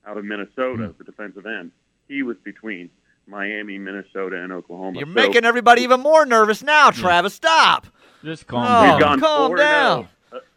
out 0.06 0.16
of 0.16 0.24
Minnesota, 0.24 0.86
Hmm. 0.88 0.98
the 0.98 1.04
defensive 1.04 1.46
end, 1.46 1.70
he 2.08 2.22
was 2.22 2.36
between 2.44 2.90
Miami, 3.26 3.78
Minnesota, 3.78 4.42
and 4.42 4.52
Oklahoma. 4.52 4.98
You're 4.98 5.06
So 5.08 5.12
making 5.14 5.44
everybody 5.44 5.82
even 5.82 6.00
more 6.00 6.26
nervous 6.26 6.62
now, 6.62 6.90
Travis. 6.90 7.34
Stop. 7.34 7.86
Just 8.24 8.46
calm 8.46 8.64
Oh. 8.64 8.66
down. 8.66 8.90
we've 8.92 9.00
gone 9.00 9.20
calm 9.20 9.48
four 9.50 9.56
down. 9.56 10.08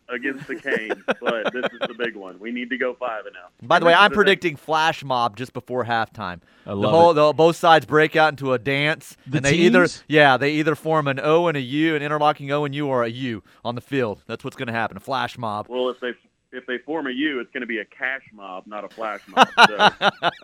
Against 0.09 0.47
the 0.47 0.55
Canes, 0.55 1.03
but 1.19 1.53
this 1.53 1.65
is 1.65 1.79
the 1.87 1.95
big 1.97 2.15
one. 2.15 2.39
We 2.39 2.51
need 2.51 2.69
to 2.69 2.77
go 2.77 2.93
five 2.93 3.25
and 3.25 3.33
now. 3.33 3.67
By 3.67 3.79
the 3.79 3.85
way, 3.85 3.93
I'm 3.93 4.11
thing. 4.11 4.15
predicting 4.15 4.55
flash 4.55 5.03
mob 5.03 5.37
just 5.37 5.53
before 5.53 5.85
halftime. 5.85 6.41
I 6.65 6.75
the 6.75 6.89
whole, 6.89 7.11
it. 7.11 7.15
the, 7.15 7.33
both 7.33 7.55
sides 7.55 7.85
break 7.85 8.15
out 8.15 8.33
into 8.33 8.53
a 8.53 8.59
dance, 8.59 9.17
The 9.25 9.37
and 9.37 9.45
they 9.45 9.55
either, 9.55 9.87
yeah, 10.07 10.37
they 10.37 10.51
either 10.53 10.75
form 10.75 11.07
an 11.07 11.19
O 11.21 11.47
and 11.47 11.57
a 11.57 11.61
U, 11.61 11.95
an 11.95 12.01
interlocking 12.01 12.51
O 12.51 12.65
and 12.65 12.73
U, 12.73 12.87
or 12.87 13.03
a 13.03 13.09
U 13.09 13.43
on 13.63 13.75
the 13.75 13.81
field. 13.81 14.23
That's 14.27 14.43
what's 14.43 14.55
going 14.55 14.67
to 14.67 14.73
happen. 14.73 14.97
A 14.97 15.01
flash 15.01 15.37
mob. 15.37 15.67
Well, 15.69 15.89
if 15.89 15.99
they 15.99 16.13
if 16.51 16.65
they 16.65 16.77
form 16.79 17.07
a 17.07 17.11
U, 17.11 17.39
it's 17.39 17.51
going 17.51 17.61
to 17.61 17.67
be 17.67 17.79
a 17.79 17.85
cash 17.85 18.23
mob, 18.33 18.67
not 18.67 18.83
a 18.83 18.89
flash 18.89 19.21
mob. 19.27 19.47
So, 19.67 19.89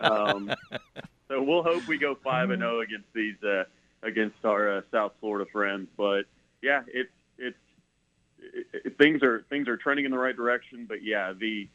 um, 0.00 0.54
so 1.28 1.42
we'll 1.42 1.62
hope 1.62 1.86
we 1.88 1.98
go 1.98 2.16
five 2.22 2.50
and 2.50 2.60
zero 2.60 2.80
against 2.80 3.12
these 3.14 3.42
uh, 3.42 3.64
against 4.02 4.36
our 4.44 4.78
uh, 4.78 4.80
South 4.90 5.12
Florida 5.20 5.50
friends. 5.50 5.88
But 5.96 6.24
yeah, 6.62 6.82
it's 6.86 7.10
it's 7.38 7.56
it, 8.52 8.66
it, 8.84 8.98
things 8.98 9.22
are 9.22 9.44
things 9.48 9.68
are 9.68 9.76
trending 9.76 10.04
in 10.04 10.10
the 10.10 10.18
right 10.18 10.36
direction. 10.36 10.86
But 10.88 11.02
yeah, 11.02 11.32
the 11.32 11.68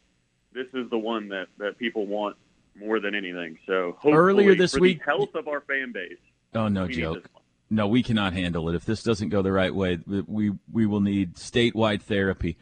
this 0.53 0.67
is 0.73 0.89
the 0.89 0.97
one 0.97 1.29
that 1.29 1.47
that 1.57 1.77
people 1.77 2.05
want 2.05 2.35
more 2.75 2.99
than 2.99 3.15
anything. 3.15 3.57
So 3.65 3.93
hopefully, 3.93 4.13
Earlier 4.13 4.55
this 4.55 4.75
week- 4.75 4.99
the 4.99 5.05
health 5.05 5.35
of 5.35 5.47
our 5.47 5.61
fan 5.61 5.91
base, 5.91 6.17
Oh, 6.53 6.67
no 6.67 6.87
joke. 6.87 7.29
No, 7.69 7.87
we 7.87 8.01
cannot 8.01 8.33
handle 8.33 8.67
it. 8.69 8.75
If 8.75 8.85
this 8.85 9.03
doesn't 9.03 9.29
go 9.29 9.43
the 9.43 9.51
right 9.51 9.73
way, 9.73 9.99
we 10.07 10.51
we 10.71 10.85
will 10.87 11.01
need 11.01 11.35
statewide 11.35 12.01
therapy. 12.01 12.57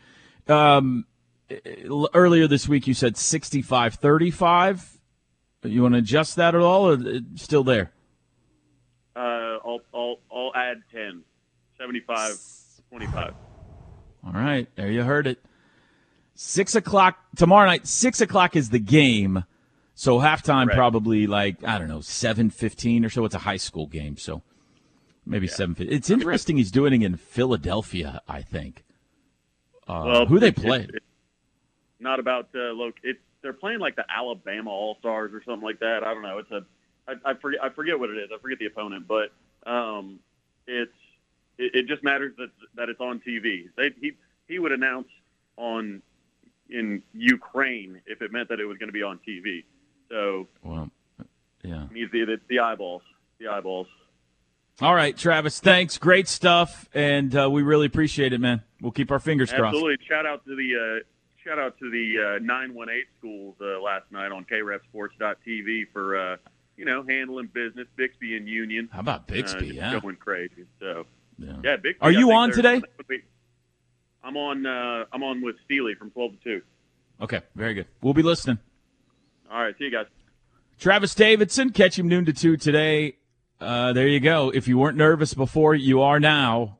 Um, 0.49 1.05
earlier 2.13 2.47
this 2.47 2.67
week, 2.67 2.87
you 2.87 2.93
said 2.93 3.15
65-35. 3.15 4.97
You 5.63 5.81
want 5.81 5.93
to 5.95 5.99
adjust 5.99 6.35
that 6.35 6.55
at 6.55 6.61
all, 6.61 6.89
or 6.89 6.93
uh, 6.93 7.19
still 7.35 7.63
there? 7.63 7.91
Uh, 9.15 9.19
I'll 9.65 9.79
I'll 9.93 10.19
I'll 10.31 10.51
add 10.55 10.83
10, 10.91 11.23
75, 11.77 12.37
25. 12.89 13.33
All 14.27 14.33
right, 14.33 14.67
there 14.75 14.91
you 14.91 15.03
heard 15.03 15.25
it. 15.27 15.39
Six 16.35 16.75
o'clock 16.75 17.17
tomorrow 17.35 17.65
night. 17.65 17.87
Six 17.87 18.19
o'clock 18.21 18.55
is 18.55 18.69
the 18.69 18.79
game, 18.79 19.43
so 19.95 20.19
halftime 20.19 20.65
Correct. 20.65 20.75
probably 20.77 21.25
like 21.27 21.63
I 21.63 21.77
don't 21.79 21.87
know 21.87 22.01
seven 22.01 22.49
fifteen 22.49 23.05
or 23.05 23.09
so. 23.09 23.23
It's 23.25 23.35
a 23.35 23.39
high 23.39 23.57
school 23.57 23.87
game, 23.87 24.17
so 24.17 24.43
maybe 25.25 25.47
seven. 25.47 25.75
It's 25.79 26.09
interesting 26.09 26.57
he's 26.57 26.71
doing 26.71 27.01
it 27.01 27.05
in 27.05 27.15
Philadelphia. 27.15 28.21
I 28.27 28.41
think. 28.41 28.83
Uh, 29.87 30.03
Well, 30.05 30.25
who 30.25 30.39
they 30.39 30.51
play? 30.51 30.87
it's 30.93 31.05
not 31.99 32.19
about 32.19 32.49
uh, 32.53 32.71
look. 32.71 32.95
It's 33.03 33.19
they're 33.41 33.53
playing 33.53 33.79
like 33.79 33.95
the 33.95 34.05
Alabama 34.09 34.69
All 34.69 34.97
Stars 34.99 35.31
or 35.33 35.41
something 35.43 35.65
like 35.65 35.79
that. 35.79 36.03
I 36.03 36.13
don't 36.13 36.21
know. 36.23 36.37
It's 36.39 36.51
a 36.51 36.65
I, 37.07 37.31
I 37.31 37.33
forget 37.35 37.63
I 37.63 37.69
forget 37.69 37.97
what 37.97 38.09
it 38.09 38.17
is. 38.17 38.29
I 38.35 38.39
forget 38.41 38.59
the 38.59 38.65
opponent, 38.65 39.07
but 39.07 39.31
um, 39.69 40.19
it's 40.67 40.91
it, 41.57 41.75
it 41.75 41.87
just 41.87 42.03
matters 42.03 42.33
that 42.37 42.49
that 42.75 42.89
it's 42.89 43.01
on 43.01 43.19
TV. 43.19 43.69
They 43.75 43.91
he 43.99 44.13
he 44.47 44.59
would 44.59 44.71
announce 44.71 45.07
on 45.57 46.01
in 46.69 47.01
Ukraine 47.13 48.01
if 48.05 48.21
it 48.21 48.31
meant 48.31 48.49
that 48.49 48.59
it 48.59 48.65
was 48.65 48.77
going 48.77 48.89
to 48.89 48.93
be 48.93 49.03
on 49.03 49.19
TV. 49.27 49.63
So 50.09 50.47
Well, 50.63 50.89
yeah. 51.63 51.87
needs 51.91 52.11
the, 52.11 52.39
the 52.47 52.59
eyeballs, 52.59 53.01
the 53.39 53.47
eyeballs. 53.47 53.87
All 54.79 54.93
right, 54.93 55.17
Travis. 55.17 55.59
Thanks. 55.59 55.97
Great 55.97 56.27
stuff, 56.27 56.87
and 56.93 57.35
uh, 57.35 57.49
we 57.49 57.63
really 57.63 57.87
appreciate 57.87 58.31
it, 58.31 58.39
man. 58.39 58.61
We'll 58.79 58.91
keep 58.91 59.11
our 59.11 59.19
fingers 59.19 59.51
crossed. 59.51 59.75
Absolutely. 59.75 60.05
Shout 60.07 60.27
out 60.27 60.45
to 60.45 60.55
the 60.55 61.01
uh, 61.01 61.03
shout 61.43 61.57
out 61.57 61.79
to 61.79 61.89
the 61.89 62.35
uh, 62.37 62.39
918 62.43 63.03
schools 63.17 63.55
uh, 63.59 63.81
last 63.81 64.11
night 64.11 64.31
on 64.31 64.45
KREFSports.tv 64.45 65.87
for 65.91 66.15
uh, 66.15 66.37
you 66.75 66.85
know 66.85 67.03
handling 67.07 67.47
business. 67.47 67.87
Bixby 67.95 68.37
and 68.37 68.47
Union. 68.47 68.87
How 68.91 68.99
about 68.99 69.21
uh, 69.21 69.23
Bixby? 69.27 69.67
just 69.69 69.73
yeah. 69.73 69.99
going 69.99 70.15
crazy. 70.15 70.65
So 70.79 71.07
yeah. 71.37 71.53
yeah, 71.63 71.75
Bixby. 71.77 71.97
Are 72.01 72.09
I 72.09 72.11
you 72.11 72.31
on 72.31 72.51
today? 72.51 72.81
I'm 74.23 74.35
on. 74.35 74.65
Uh, 74.65 75.05
I'm 75.13 75.23
on 75.23 75.41
with 75.41 75.55
Steely 75.65 75.95
from 75.95 76.11
12 76.11 76.31
to 76.31 76.59
2. 76.59 76.61
Okay. 77.21 77.41
Very 77.55 77.73
good. 77.73 77.87
We'll 78.01 78.13
be 78.13 78.23
listening. 78.23 78.59
All 79.51 79.61
right. 79.61 79.75
See 79.77 79.85
you 79.85 79.91
guys. 79.91 80.05
Travis 80.79 81.15
Davidson, 81.15 81.71
catch 81.71 81.97
him 81.97 82.07
noon 82.07 82.25
to 82.25 82.33
two 82.33 82.55
today. 82.55 83.17
Uh, 83.59 83.93
there 83.93 84.07
you 84.07 84.19
go. 84.19 84.51
If 84.53 84.67
you 84.67 84.77
weren't 84.77 84.97
nervous 84.97 85.33
before, 85.33 85.73
you 85.73 86.01
are 86.01 86.19
now. 86.19 86.77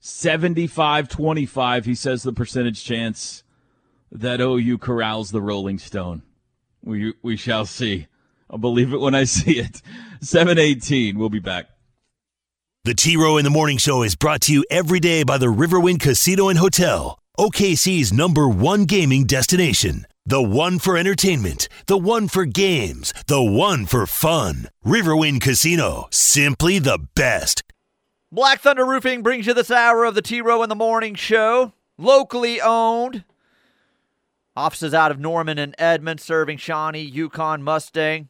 75 0.00 1.08
25, 1.08 1.86
he 1.86 1.94
says 1.94 2.22
the 2.22 2.34
percentage 2.34 2.84
chance 2.84 3.42
that 4.12 4.42
OU 4.42 4.76
corrals 4.76 5.30
the 5.30 5.40
Rolling 5.40 5.78
Stone. 5.78 6.22
We, 6.82 7.14
we 7.22 7.38
shall 7.38 7.64
see. 7.64 8.08
I'll 8.50 8.58
believe 8.58 8.92
it 8.92 9.00
when 9.00 9.14
I 9.14 9.24
see 9.24 9.58
it. 9.58 9.80
718. 10.20 11.18
We'll 11.18 11.30
be 11.30 11.38
back. 11.38 11.70
The 12.86 12.94
T 12.94 13.16
Row 13.16 13.38
in 13.38 13.44
the 13.44 13.50
Morning 13.50 13.78
Show 13.78 14.02
is 14.02 14.14
brought 14.14 14.42
to 14.42 14.52
you 14.52 14.62
every 14.70 15.00
day 15.00 15.22
by 15.22 15.38
the 15.38 15.46
Riverwind 15.46 16.00
Casino 16.00 16.50
and 16.50 16.58
Hotel, 16.58 17.18
OKC's 17.38 18.12
number 18.12 18.46
one 18.46 18.84
gaming 18.84 19.24
destination. 19.24 20.06
The 20.26 20.42
one 20.42 20.78
for 20.78 20.98
entertainment, 20.98 21.66
the 21.86 21.96
one 21.96 22.28
for 22.28 22.44
games, 22.44 23.14
the 23.26 23.42
one 23.42 23.86
for 23.86 24.06
fun. 24.06 24.68
Riverwind 24.84 25.40
Casino, 25.40 26.08
simply 26.10 26.78
the 26.78 26.98
best. 27.14 27.62
Black 28.30 28.60
Thunder 28.60 28.84
Roofing 28.84 29.22
brings 29.22 29.46
you 29.46 29.54
this 29.54 29.70
hour 29.70 30.04
of 30.04 30.14
the 30.14 30.20
T 30.20 30.42
Row 30.42 30.62
in 30.62 30.68
the 30.68 30.74
Morning 30.74 31.14
Show. 31.14 31.72
Locally 31.96 32.60
owned. 32.60 33.24
Offices 34.54 34.92
out 34.92 35.10
of 35.10 35.18
Norman 35.18 35.56
and 35.56 35.74
Edmond, 35.78 36.20
serving 36.20 36.58
Shawnee, 36.58 37.00
Yukon, 37.00 37.62
Mustang. 37.62 38.28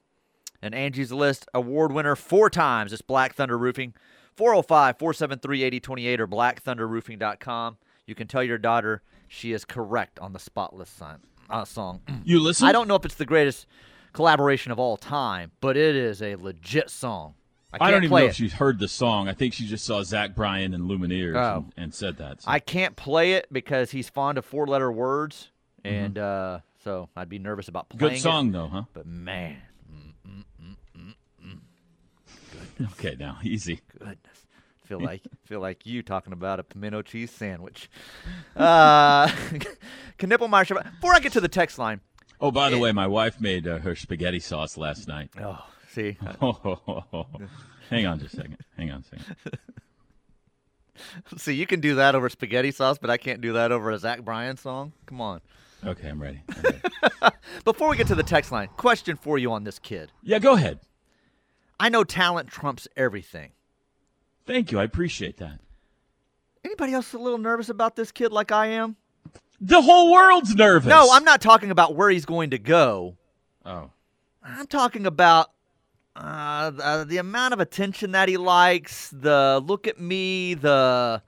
And 0.62 0.76
Angie's 0.76 1.10
List 1.10 1.48
award 1.52 1.90
winner 1.90 2.14
four 2.14 2.48
times. 2.48 2.92
It's 2.92 3.02
Black 3.02 3.34
Thunder 3.34 3.58
Roofing. 3.58 3.94
405 4.36 4.98
473 4.98 5.62
8028 5.64 6.20
or 6.20 6.26
blackthunderroofing.com. 6.28 7.76
You 8.06 8.14
can 8.14 8.26
tell 8.26 8.42
your 8.42 8.58
daughter 8.58 9.02
she 9.28 9.52
is 9.52 9.64
correct 9.64 10.18
on 10.18 10.32
the 10.32 10.38
spotless 10.38 10.90
sign, 10.90 11.18
uh, 11.50 11.64
song. 11.64 12.00
You 12.24 12.40
listen? 12.40 12.66
I 12.68 12.72
don't 12.72 12.88
know 12.88 12.94
if 12.96 13.04
it's 13.04 13.14
the 13.16 13.24
greatest 13.26 13.66
collaboration 14.12 14.72
of 14.72 14.78
all 14.78 14.96
time, 14.96 15.50
but 15.60 15.76
it 15.76 15.96
is 15.96 16.22
a 16.22 16.36
legit 16.36 16.90
song. 16.90 17.34
I, 17.72 17.86
I, 17.86 17.90
don't 17.90 18.04
even 18.04 18.10
play 18.10 18.20
know 18.22 18.26
it. 18.26 18.30
if 18.30 18.36
she's 18.36 18.52
heard 18.52 18.78
the 18.78 18.86
song. 18.86 19.26
I 19.28 19.32
think 19.32 19.52
she 19.52 19.66
just 19.66 19.84
saw 19.84 20.02
Zach 20.04 20.34
Bryan 20.36 20.74
and 20.74 20.84
Lumineers 20.88 21.34
Oh. 21.34 21.56
and, 21.56 21.72
and 21.76 21.94
said 21.94 22.18
that. 22.18 22.42
So. 22.42 22.50
I 22.50 22.60
can't 22.60 22.94
play 22.94 23.32
it 23.32 23.48
because 23.50 23.90
he's 23.90 24.08
fond 24.08 24.38
of 24.38 24.44
four 24.44 24.66
letter 24.66 24.92
words, 24.92 25.50
Mm-hmm. 25.84 25.94
and 25.96 26.18
uh, 26.18 26.58
so 26.84 27.08
I'd 27.16 27.28
be 27.28 27.38
nervous 27.38 27.68
about 27.68 27.88
playing 27.90 28.14
Good 28.14 28.20
song, 28.20 28.48
it. 28.48 28.52
though, 28.52 28.68
huh? 28.68 28.82
But 28.94 29.06
man, 29.06 29.56
Okay, 32.92 33.16
now, 33.18 33.38
easy. 33.42 33.80
goodness, 33.98 34.18
feel 34.84 35.00
like 35.10 35.22
feel 35.44 35.60
like 35.60 35.86
you 35.86 36.02
talking 36.02 36.32
about 36.32 36.58
a 36.60 36.62
pimento 36.64 37.02
cheese 37.02 37.30
sandwich. 37.30 37.88
Uh, 38.56 39.26
Knippelmeyer. 40.18 40.64
Chevrolet- 40.64 40.92
Before 41.00 41.12
I 41.14 41.18
get 41.20 41.32
to 41.32 41.40
the 41.40 41.48
text 41.48 41.78
line, 41.78 42.00
Oh, 42.40 42.50
by 42.50 42.70
the 42.70 42.78
way, 42.78 42.92
my 42.92 43.06
wife 43.06 43.40
made 43.40 43.66
uh, 43.66 43.78
her 43.78 43.94
spaghetti 43.96 44.38
sauce 44.40 44.76
last 44.76 45.08
night. 45.08 45.30
oh, 45.40 45.64
see, 45.90 46.16
Hang 47.90 48.06
on 48.06 48.18
just 48.20 48.34
a 48.34 48.36
second. 48.36 48.58
Hang 48.76 48.90
on 48.90 49.00
a 49.00 49.04
second. 49.04 49.58
see, 51.36 51.54
you 51.54 51.66
can 51.66 51.80
do 51.80 51.94
that 51.96 52.14
over 52.14 52.28
spaghetti 52.28 52.70
sauce, 52.70 52.98
but 52.98 53.10
I 53.10 53.16
can't 53.16 53.40
do 53.40 53.52
that 53.54 53.72
over 53.72 53.90
a 53.90 53.98
Zach 53.98 54.22
Bryan 54.24 54.56
song. 54.56 54.92
Come 55.06 55.20
on. 55.20 55.40
Okay, 55.84 56.08
I'm 56.08 56.20
ready. 56.22 56.42
I'm 56.48 56.62
ready. 56.62 56.80
Before 57.64 57.88
we 57.88 57.96
get 57.96 58.06
to 58.08 58.14
the 58.14 58.22
text 58.22 58.52
line, 58.52 58.68
question 58.76 59.16
for 59.16 59.36
you 59.38 59.52
on 59.52 59.64
this 59.64 59.78
kid. 59.78 60.12
yeah, 60.22 60.38
go 60.38 60.54
ahead. 60.54 60.80
I 61.78 61.88
know 61.88 62.04
talent 62.04 62.48
trumps 62.48 62.86
everything. 62.96 63.52
Thank 64.46 64.72
you. 64.72 64.78
I 64.78 64.84
appreciate 64.84 65.38
that. 65.38 65.60
Anybody 66.64 66.92
else 66.92 67.12
a 67.12 67.18
little 67.18 67.38
nervous 67.38 67.68
about 67.68 67.96
this 67.96 68.10
kid 68.12 68.32
like 68.32 68.52
I 68.52 68.66
am? 68.68 68.96
The 69.60 69.80
whole 69.80 70.12
world's 70.12 70.54
nervous. 70.54 70.88
No, 70.88 71.08
I'm 71.12 71.24
not 71.24 71.40
talking 71.40 71.70
about 71.70 71.94
where 71.94 72.10
he's 72.10 72.24
going 72.26 72.50
to 72.50 72.58
go. 72.58 73.16
Oh, 73.64 73.90
I'm 74.42 74.66
talking 74.66 75.06
about 75.06 75.50
uh, 76.16 76.70
the, 76.70 77.04
the 77.08 77.16
amount 77.18 77.54
of 77.54 77.60
attention 77.60 78.12
that 78.12 78.28
he 78.28 78.36
likes, 78.36 79.10
the 79.10 79.62
look 79.64 79.86
at 79.86 79.98
me, 80.00 80.54
the. 80.54 81.22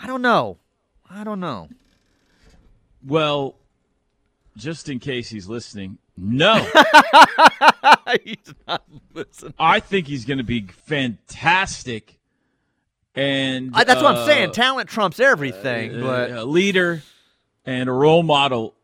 I 0.00 0.06
don't 0.06 0.22
know. 0.22 0.58
I 1.08 1.24
don't 1.24 1.40
know. 1.40 1.68
well, 3.06 3.56
just 4.56 4.88
in 4.88 4.98
case 4.98 5.28
he's 5.28 5.46
listening, 5.46 5.98
no. 6.16 6.54
he's 8.24 8.54
not 8.66 8.84
listening. 9.14 9.54
I 9.58 9.80
think 9.80 10.06
he's 10.06 10.24
going 10.24 10.38
to 10.38 10.44
be 10.44 10.62
fantastic. 10.62 12.18
And 13.14 13.72
I, 13.74 13.84
that's 13.84 14.02
what 14.02 14.14
I'm 14.14 14.22
uh, 14.22 14.26
saying. 14.26 14.52
Talent 14.52 14.88
trumps 14.88 15.20
everything, 15.20 16.00
but 16.00 16.30
a 16.30 16.44
leader 16.44 17.02
and 17.64 17.88
a 17.88 17.92
role 17.92 18.22
model 18.22 18.74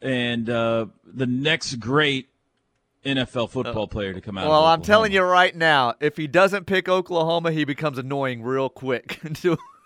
and 0.00 0.48
uh, 0.48 0.86
the 1.04 1.26
next 1.26 1.76
great 1.76 2.28
NFL 3.04 3.50
football 3.50 3.88
player 3.88 4.12
to 4.12 4.20
come 4.20 4.38
out. 4.38 4.46
Uh, 4.46 4.50
well, 4.50 4.64
I'm 4.64 4.82
telling 4.82 5.12
you 5.12 5.22
right 5.22 5.54
now, 5.54 5.94
if 6.00 6.16
he 6.16 6.26
doesn't 6.26 6.66
pick 6.66 6.88
Oklahoma, 6.88 7.52
he 7.52 7.64
becomes 7.64 7.98
annoying 7.98 8.42
real 8.42 8.68
quick 8.68 9.20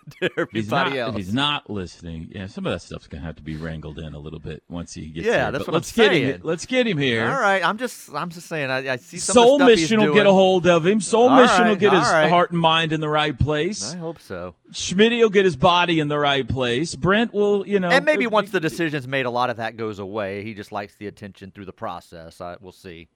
to, 0.21 0.25
everybody 0.37 0.59
He's 0.59 0.69
not, 0.71 0.93
else. 0.95 1.15
he's 1.15 1.33
not 1.33 1.69
listening, 1.69 2.29
yeah, 2.33 2.47
some 2.47 2.65
of 2.65 2.71
that 2.73 2.81
stuff's 2.81 3.07
gonna 3.07 3.23
have 3.23 3.35
to 3.37 3.41
be 3.43 3.55
wrangled 3.57 3.99
in 3.99 4.13
a 4.13 4.19
little 4.19 4.39
bit 4.39 4.63
once 4.69 4.93
he 4.93 5.07
gets 5.07 5.25
Yeah, 5.27 5.43
here. 5.43 5.51
that's 5.51 5.65
But 5.65 5.67
what 5.67 5.67
I'm 5.67 5.73
let's 5.79 5.91
get 5.91 6.11
him. 6.13 6.29
saying. 6.29 6.39
Let's 6.43 6.65
get 6.65 6.87
him 6.87 6.97
here. 6.97 7.25
All 7.27 7.39
right, 7.39 7.63
I'm 7.63 7.77
just 7.77 8.09
I'm 8.13 8.29
just 8.29 8.47
saying. 8.47 8.69
I, 8.69 8.93
I 8.93 8.95
see 8.97 9.17
some 9.17 9.33
Soul 9.33 9.53
of 9.61 9.67
the 9.67 9.75
stuff 9.75 9.81
Mission 9.81 9.99
will 10.01 10.13
get 10.13 10.25
a 10.27 10.31
hold 10.31 10.65
of 10.67 10.85
him. 10.85 11.01
Soul 11.01 11.29
All 11.29 11.41
Mission 11.41 11.67
will 11.67 11.75
get 11.75 11.93
his 11.93 12.01
right. 12.03 12.29
heart 12.29 12.51
and 12.51 12.59
mind 12.59 12.93
in 12.93 13.01
the 13.01 13.09
right 13.09 13.37
place. 13.37 13.93
I 13.93 13.97
hope 13.97 14.19
so. 14.19 14.55
Schmitty 14.71 15.19
will 15.21 15.29
get 15.29 15.45
his 15.45 15.55
body 15.55 15.99
in 15.99 16.07
the 16.07 16.19
right 16.19 16.47
place. 16.47 16.95
Brent 16.95 17.33
will, 17.33 17.65
you 17.67 17.79
know, 17.79 17.89
And 17.89 18.03
maybe 18.05 18.25
uh, 18.25 18.29
once 18.29 18.49
the 18.51 18.59
decision's 18.59 19.07
made, 19.07 19.25
a 19.25 19.29
lot 19.29 19.49
of 19.49 19.57
that 19.57 19.77
goes 19.77 19.99
away. 19.99 20.43
He 20.43 20.53
just 20.53 20.71
likes 20.71 20.95
the 20.95 21.07
attention 21.07 21.51
through 21.51 21.65
the 21.65 21.73
process. 21.73 22.41
I, 22.41 22.57
we'll 22.59 22.71
see. 22.73 23.07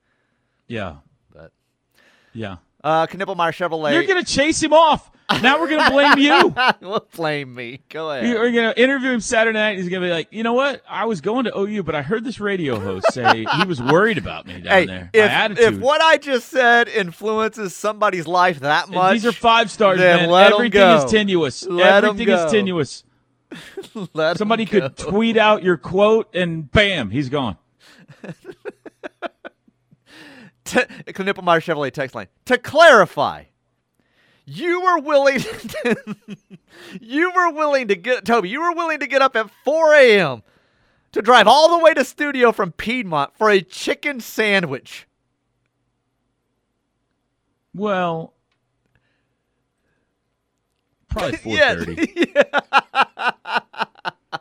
yeah, 0.68 0.96
But 1.32 1.52
yeah. 2.32 2.56
Uh, 2.84 3.06
Knippelmeyer 3.06 3.52
Chevrolet. 3.52 3.92
You're 3.92 4.04
gonna 4.04 4.24
chase 4.24 4.62
him 4.62 4.72
off. 4.72 5.10
Now 5.40 5.60
we're 5.60 5.68
gonna 5.68 5.90
blame 5.90 6.18
you. 6.18 6.54
well, 6.88 7.06
blame 7.14 7.54
me. 7.54 7.80
Go 7.88 8.10
ahead. 8.10 8.28
You're 8.28 8.52
gonna 8.52 8.74
interview 8.76 9.10
him 9.12 9.20
Saturday 9.20 9.58
night. 9.58 9.78
He's 9.78 9.88
gonna 9.88 10.04
be 10.04 10.10
like, 10.10 10.28
you 10.30 10.42
know 10.42 10.52
what? 10.52 10.82
I 10.88 11.06
was 11.06 11.20
going 11.20 11.44
to 11.44 11.58
OU, 11.58 11.84
but 11.84 11.94
I 11.94 12.02
heard 12.02 12.24
this 12.24 12.40
radio 12.40 12.78
host 12.78 13.12
say 13.12 13.46
he 13.58 13.64
was 13.64 13.80
worried 13.80 14.18
about 14.18 14.46
me 14.46 14.60
down 14.60 14.72
hey, 14.72 14.86
there. 14.86 15.10
If, 15.12 15.58
if 15.58 15.78
what 15.78 16.00
I 16.02 16.18
just 16.18 16.48
said 16.48 16.88
influences 16.88 17.74
somebody's 17.74 18.26
life 18.26 18.60
that 18.60 18.90
much, 18.90 19.14
These 19.14 19.26
are 19.26 19.32
five 19.32 19.70
stars, 19.70 19.98
man. 19.98 20.30
Everything 20.30 20.80
is 20.80 21.10
tenuous. 21.10 21.64
Let 21.64 22.04
Everything 22.04 22.26
go. 22.26 22.44
is 22.44 22.52
tenuous. 22.52 23.04
Somebody 24.36 24.66
could 24.66 24.96
tweet 24.96 25.36
out 25.36 25.62
your 25.62 25.76
quote, 25.76 26.34
and 26.34 26.70
bam, 26.70 27.10
he's 27.10 27.28
gone. 27.28 27.56
T- 30.64 30.80
Knippelmeyer 31.06 31.60
Chevrolet 31.60 31.92
text 31.92 32.14
line. 32.14 32.28
To 32.46 32.58
clarify, 32.58 33.44
you 34.44 34.80
were 34.82 34.98
willing 35.00 35.40
to, 35.40 36.16
you 37.00 37.32
were 37.34 37.52
willing 37.52 37.88
to 37.88 37.96
get 37.96 38.24
Toby, 38.24 38.48
you 38.48 38.60
were 38.60 38.72
willing 38.74 39.00
to 39.00 39.06
get 39.06 39.22
up 39.22 39.36
at 39.36 39.50
4 39.64 39.94
a.m. 39.94 40.42
to 41.12 41.22
drive 41.22 41.46
all 41.48 41.76
the 41.76 41.84
way 41.84 41.94
to 41.94 42.04
studio 42.04 42.52
from 42.52 42.72
Piedmont 42.72 43.36
for 43.36 43.50
a 43.50 43.60
chicken 43.60 44.20
sandwich. 44.20 45.06
Well, 47.74 48.34
probably 51.08 51.38
4:30. 51.38 51.46
Yes. 51.46 51.84
thirty. 51.84 52.32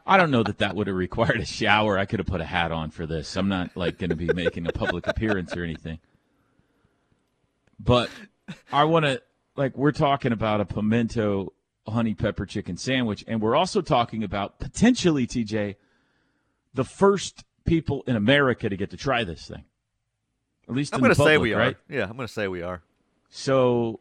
I 0.05 0.17
don't 0.17 0.31
know 0.31 0.43
that 0.43 0.57
that 0.60 0.75
would 0.75 0.88
have 0.88 0.95
required 0.95 1.39
a 1.39 1.45
shower. 1.45 1.97
I 1.97 2.05
could 2.05 2.19
have 2.19 2.27
put 2.27 2.41
a 2.41 2.45
hat 2.45 2.71
on 2.71 2.91
for 2.91 3.05
this. 3.05 3.36
I'm 3.38 3.47
not 3.47 3.75
like 3.77 3.97
going 3.97 4.10
to 4.10 4.15
be 4.15 4.31
making 4.34 4.67
a 4.67 4.71
public 4.71 5.07
appearance 5.07 5.55
or 5.55 5.63
anything. 5.63 5.99
But 7.84 8.10
I 8.72 8.84
want 8.84 9.06
to 9.06 9.22
like 9.56 9.78
we're 9.78 9.91
talking 9.91 10.32
about 10.32 10.62
a 10.62 10.65
pimento 10.65 11.54
honey 11.88 12.13
pepper 12.13 12.46
chicken 12.46 12.78
sandwich, 12.78 13.24
and 13.28 13.41
we're 13.41 13.56
also 13.56 13.82
talking 13.82 14.24
about 14.24 14.60
potentially 14.60 15.26
TJ 15.26 15.76
the 16.74 16.84
first 16.84 17.44
people 17.65 18.04
in 18.08 18.15
America 18.15 18.70
to 18.70 18.78
get 18.78 18.91
to 18.91 18.98
try 18.98 19.24
this 19.24 19.48
thing. 19.48 19.63
At 20.70 20.76
least 20.76 20.94
I'm 20.94 21.02
going 21.02 21.13
to 21.13 21.22
say 21.22 21.38
we 21.38 21.54
right? 21.54 21.76
are. 21.76 21.94
Yeah, 21.94 22.04
I'm 22.04 22.15
going 22.15 22.28
to 22.28 22.34
say 22.34 22.48
we 22.48 22.62
are. 22.62 22.82
So, 23.30 24.00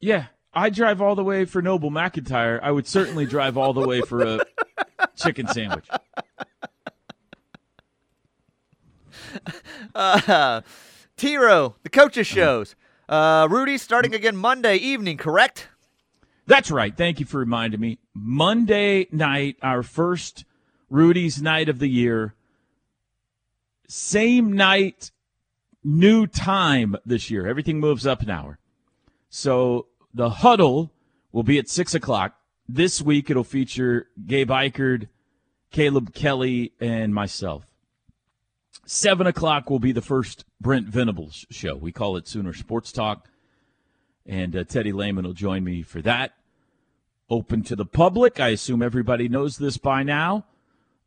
yeah, 0.00 0.26
I 0.52 0.70
drive 0.70 1.00
all 1.02 1.14
the 1.14 1.24
way 1.24 1.44
for 1.44 1.60
Noble 1.60 1.90
McIntyre. 1.90 2.58
I 2.62 2.70
would 2.70 2.86
certainly 2.86 3.26
drive 3.26 3.56
all 3.56 3.72
the 3.72 3.86
way 3.86 4.00
for 4.00 4.22
a 4.22 4.40
chicken 5.16 5.46
sandwich. 5.48 5.88
Uh, 9.94 10.60
T-Row, 11.16 11.76
the 11.82 11.90
coaches 11.90 12.26
shows. 12.26 12.74
Uh, 13.08 13.46
Rudy 13.50 13.78
starting 13.78 14.14
again 14.14 14.36
Monday 14.36 14.76
evening, 14.76 15.16
correct? 15.16 15.68
That's 16.46 16.70
right. 16.70 16.94
Thank 16.96 17.20
you 17.20 17.26
for 17.26 17.38
reminding 17.38 17.80
me. 17.80 17.98
Monday 18.12 19.06
night, 19.10 19.56
our 19.62 19.82
first 19.82 20.44
Rudy's 20.90 21.40
night 21.40 21.68
of 21.68 21.78
the 21.78 21.88
year. 21.88 22.34
Same 23.86 24.52
night, 24.52 25.10
new 25.82 26.26
time 26.26 26.96
this 27.06 27.30
year. 27.30 27.46
Everything 27.46 27.80
moves 27.80 28.06
up 28.06 28.22
an 28.22 28.30
hour. 28.30 28.58
So 29.28 29.86
the 30.12 30.30
huddle 30.30 30.92
will 31.32 31.42
be 31.42 31.58
at 31.58 31.68
six 31.68 31.94
o'clock. 31.94 32.36
This 32.68 33.02
week 33.02 33.30
it'll 33.30 33.44
feature 33.44 34.08
Gabe 34.26 34.50
Ikard, 34.50 35.08
Caleb 35.70 36.14
Kelly, 36.14 36.72
and 36.80 37.14
myself. 37.14 37.64
Seven 38.86 39.26
o'clock 39.26 39.70
will 39.70 39.78
be 39.78 39.92
the 39.92 40.02
first 40.02 40.44
Brent 40.60 40.88
Venables 40.88 41.46
show. 41.50 41.74
We 41.74 41.92
call 41.92 42.16
it 42.16 42.28
Sooner 42.28 42.52
Sports 42.52 42.92
Talk. 42.92 43.28
And 44.26 44.54
uh, 44.56 44.64
Teddy 44.64 44.92
Lehman 44.92 45.24
will 45.24 45.32
join 45.32 45.64
me 45.64 45.82
for 45.82 46.02
that. 46.02 46.32
Open 47.30 47.62
to 47.64 47.76
the 47.76 47.86
public. 47.86 48.40
I 48.40 48.48
assume 48.48 48.82
everybody 48.82 49.28
knows 49.28 49.56
this 49.56 49.76
by 49.78 50.02
now. 50.02 50.44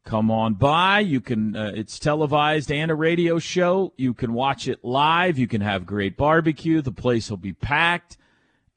Come 0.03 0.31
on 0.31 0.53
by. 0.53 1.01
You 1.01 1.19
can. 1.19 1.55
Uh, 1.55 1.71
it's 1.75 1.99
televised 1.99 2.71
and 2.71 2.89
a 2.89 2.95
radio 2.95 3.39
show. 3.39 3.93
You 3.97 4.13
can 4.13 4.33
watch 4.33 4.67
it 4.67 4.83
live. 4.83 5.37
You 5.37 5.47
can 5.47 5.61
have 5.61 5.85
great 5.85 6.15
barbecue. 6.15 6.81
The 6.81 6.91
place 6.91 7.29
will 7.29 7.37
be 7.37 7.53
packed. 7.53 8.17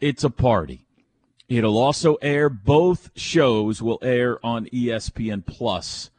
It's 0.00 0.24
a 0.24 0.30
party. 0.30 0.86
It'll 1.48 1.78
also 1.78 2.16
air. 2.16 2.48
Both 2.48 3.10
shows 3.14 3.80
will 3.80 3.98
air 4.02 4.44
on 4.44 4.66
ESPN 4.66 5.46
Plus 5.46 6.10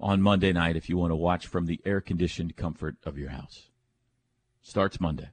on 0.00 0.22
Monday 0.22 0.52
night 0.52 0.76
if 0.76 0.88
you 0.88 0.96
want 0.96 1.10
to 1.10 1.16
watch 1.16 1.46
from 1.46 1.66
the 1.66 1.80
air 1.84 2.00
conditioned 2.00 2.56
comfort 2.56 2.96
of 3.04 3.18
your 3.18 3.30
house. 3.30 3.70
Starts 4.62 5.00
Monday. 5.00 5.30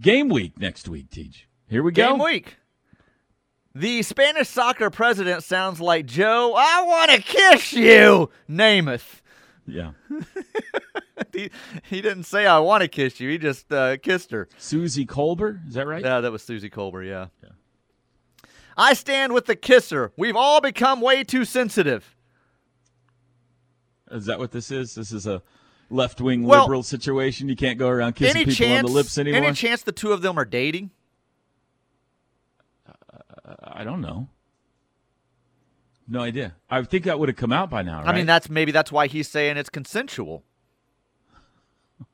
Game 0.00 0.28
week 0.28 0.58
next 0.58 0.88
week, 0.88 1.10
Teach. 1.10 1.48
Here 1.68 1.82
we 1.82 1.92
go. 1.92 2.10
Game 2.10 2.18
week. 2.18 2.56
The 3.74 4.02
Spanish 4.02 4.48
soccer 4.48 4.90
president 4.90 5.44
sounds 5.44 5.80
like 5.80 6.04
Joe. 6.06 6.54
I 6.56 6.82
want 6.82 7.10
to 7.12 7.22
kiss 7.22 7.72
you, 7.72 8.30
Namath. 8.48 9.22
Yeah. 9.66 9.92
he, 11.32 11.50
he 11.88 12.02
didn't 12.02 12.24
say 12.24 12.46
I 12.46 12.58
want 12.58 12.82
to 12.82 12.88
kiss 12.88 13.20
you. 13.20 13.30
He 13.30 13.38
just 13.38 13.72
uh, 13.72 13.96
kissed 13.96 14.30
her. 14.32 14.48
Susie 14.58 15.06
Colbert, 15.06 15.60
is 15.68 15.74
that 15.74 15.86
right? 15.86 16.02
Yeah, 16.02 16.20
that 16.20 16.32
was 16.32 16.42
Susie 16.42 16.68
Colbert. 16.68 17.04
Yeah. 17.04 17.28
yeah. 17.42 17.50
I 18.76 18.92
stand 18.94 19.32
with 19.32 19.46
the 19.46 19.56
kisser. 19.56 20.12
We've 20.16 20.36
all 20.36 20.60
become 20.60 21.00
way 21.00 21.24
too 21.24 21.44
sensitive. 21.44 22.16
Is 24.12 24.26
that 24.26 24.38
what 24.38 24.52
this 24.52 24.70
is? 24.70 24.94
This 24.94 25.12
is 25.12 25.26
a 25.26 25.42
left 25.90 26.20
wing 26.20 26.44
Well, 26.44 26.62
liberal 26.62 26.82
situation. 26.82 27.48
You 27.48 27.56
can't 27.56 27.78
go 27.78 27.88
around 27.88 28.14
kissing 28.14 28.44
people 28.44 28.54
chance? 28.54 28.84
on 28.84 28.90
the 28.90 28.92
lips 28.92 29.18
anymore. 29.18 29.42
Any 29.42 29.54
chance 29.54 29.82
the 29.82 29.92
two 29.92 30.12
of 30.12 30.22
them 30.22 30.38
are 30.38 30.44
dating? 30.44 30.90
Uh, 32.86 33.54
I 33.62 33.84
don't 33.84 34.00
know. 34.00 34.28
No 36.08 36.20
idea. 36.20 36.54
I 36.68 36.82
think 36.82 37.04
that 37.04 37.18
would 37.18 37.28
have 37.28 37.36
come 37.36 37.52
out 37.52 37.70
by 37.70 37.82
now. 37.82 38.00
Right? 38.00 38.08
I 38.08 38.16
mean, 38.16 38.26
that's 38.26 38.50
maybe 38.50 38.72
that's 38.72 38.92
why 38.92 39.06
he's 39.06 39.28
saying 39.28 39.56
it's 39.56 39.70
consensual. 39.70 40.42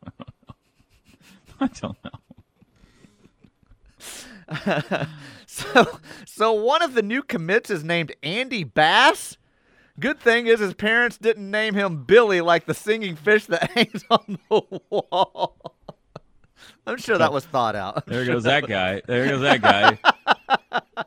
I 1.61 1.69
don't 1.81 1.97
know. 2.05 2.11
So, 5.51 5.99
so 6.25 6.53
one 6.53 6.83
of 6.83 6.95
the 6.95 7.03
new 7.03 7.23
commits 7.23 7.69
is 7.69 7.83
named 7.83 8.13
Andy 8.23 8.63
Bass. 8.63 9.37
Good 9.99 10.21
thing 10.21 10.47
is 10.47 10.61
his 10.61 10.75
parents 10.75 11.19
didn't 11.19 11.51
name 11.51 11.75
him 11.75 12.05
Billy 12.05 12.41
like 12.41 12.67
the 12.67 12.75
singing 12.75 13.17
fish 13.17 13.47
that 13.47 13.71
hangs 13.75 14.05
on 14.11 14.39
the 14.49 14.61
wall. 14.91 15.57
I'm 16.87 16.99
sure 16.99 17.19
that 17.19 17.33
was 17.33 17.45
thought 17.45 17.75
out. 17.77 18.07
There 18.07 18.25
goes 18.25 18.45
that 18.45 18.67
guy. 18.67 19.03
There 19.07 19.29
goes 19.29 19.41
that 19.43 19.61
guy. 19.61 19.99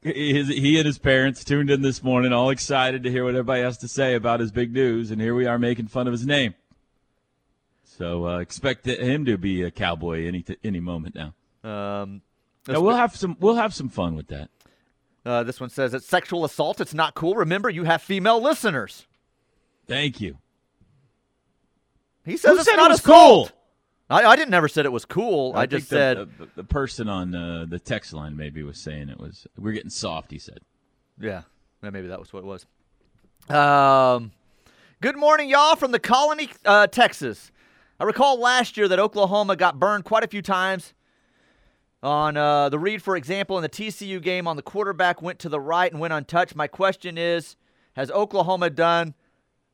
His, 0.00 0.48
he 0.48 0.78
and 0.78 0.86
his 0.86 0.96
parents 0.98 1.44
tuned 1.44 1.70
in 1.70 1.82
this 1.82 2.02
morning, 2.02 2.32
all 2.32 2.50
excited 2.50 3.02
to 3.02 3.10
hear 3.10 3.24
what 3.24 3.34
everybody 3.34 3.62
has 3.62 3.76
to 3.78 3.88
say 3.88 4.14
about 4.14 4.40
his 4.40 4.52
big 4.52 4.72
news, 4.72 5.10
and 5.10 5.20
here 5.20 5.34
we 5.34 5.44
are 5.44 5.58
making 5.58 5.88
fun 5.88 6.06
of 6.06 6.12
his 6.12 6.24
name. 6.24 6.54
So 7.84 8.26
uh, 8.26 8.38
expect 8.38 8.86
him 8.86 9.24
to 9.26 9.36
be 9.36 9.62
a 9.64 9.70
cowboy 9.72 10.26
any 10.26 10.44
any 10.62 10.78
moment 10.80 11.16
now. 11.16 11.34
Um, 11.68 12.22
Now, 12.68 12.80
we'll 12.80 12.96
have 12.96 13.16
some 13.16 13.36
we'll 13.40 13.56
have 13.56 13.74
some 13.74 13.88
fun 13.88 14.14
with 14.14 14.28
that. 14.28 14.50
Uh, 15.24 15.42
this 15.44 15.60
one 15.60 15.70
says 15.70 15.94
it's 15.94 16.06
sexual 16.06 16.44
assault. 16.44 16.80
It's 16.80 16.94
not 16.94 17.14
cool. 17.14 17.34
Remember, 17.34 17.68
you 17.68 17.84
have 17.84 18.02
female 18.02 18.40
listeners. 18.40 19.06
Thank 19.86 20.20
you. 20.20 20.38
He 22.24 22.36
says 22.36 22.50
Who 22.52 22.56
it's 22.58 22.64
said 22.68 22.76
not 22.76 22.90
it 22.90 22.94
was 22.94 23.00
assault. 23.00 23.48
cool? 23.48 23.58
I, 24.10 24.24
I 24.24 24.36
didn't 24.36 24.50
never 24.50 24.68
said 24.68 24.86
it 24.86 24.92
was 24.92 25.04
cool. 25.04 25.52
I, 25.54 25.60
think 25.60 25.70
just 25.70 25.90
the, 25.90 25.96
said 25.96 26.18
the, 26.38 26.48
the 26.56 26.64
person 26.64 27.08
on 27.08 27.34
uh, 27.34 27.66
the 27.68 27.78
text 27.78 28.12
line 28.12 28.36
maybe 28.36 28.62
was 28.62 28.78
saying 28.78 29.08
it 29.08 29.18
was 29.18 29.46
we're 29.58 29.72
getting 29.72 29.90
soft. 29.90 30.30
He 30.30 30.38
said. 30.38 30.60
Yeah, 31.20 31.42
yeah, 31.82 31.90
maybe 31.90 32.08
that 32.08 32.18
was 32.18 32.32
what 32.32 32.40
it 32.40 32.46
was. 32.46 32.66
Um, 33.54 34.32
good 35.00 35.16
morning, 35.16 35.48
y'all, 35.48 35.74
from 35.76 35.92
the 35.92 35.98
Colony, 35.98 36.48
uh, 36.64 36.86
Texas. 36.86 37.50
I 38.00 38.04
recall 38.04 38.38
last 38.38 38.76
year 38.76 38.88
that 38.88 38.98
Oklahoma 38.98 39.56
got 39.56 39.78
burned 39.78 40.04
quite 40.04 40.22
a 40.22 40.28
few 40.28 40.42
times. 40.42 40.94
On 42.02 42.36
uh, 42.36 42.68
the 42.68 42.78
read, 42.78 43.02
for 43.02 43.16
example, 43.16 43.56
in 43.58 43.62
the 43.62 43.68
TCU 43.68 44.22
game, 44.22 44.46
on 44.46 44.56
the 44.56 44.62
quarterback 44.62 45.20
went 45.20 45.40
to 45.40 45.48
the 45.48 45.58
right 45.60 45.90
and 45.90 46.00
went 46.00 46.12
untouched. 46.12 46.54
My 46.54 46.68
question 46.68 47.18
is, 47.18 47.56
has 47.94 48.08
Oklahoma 48.12 48.70
done 48.70 49.14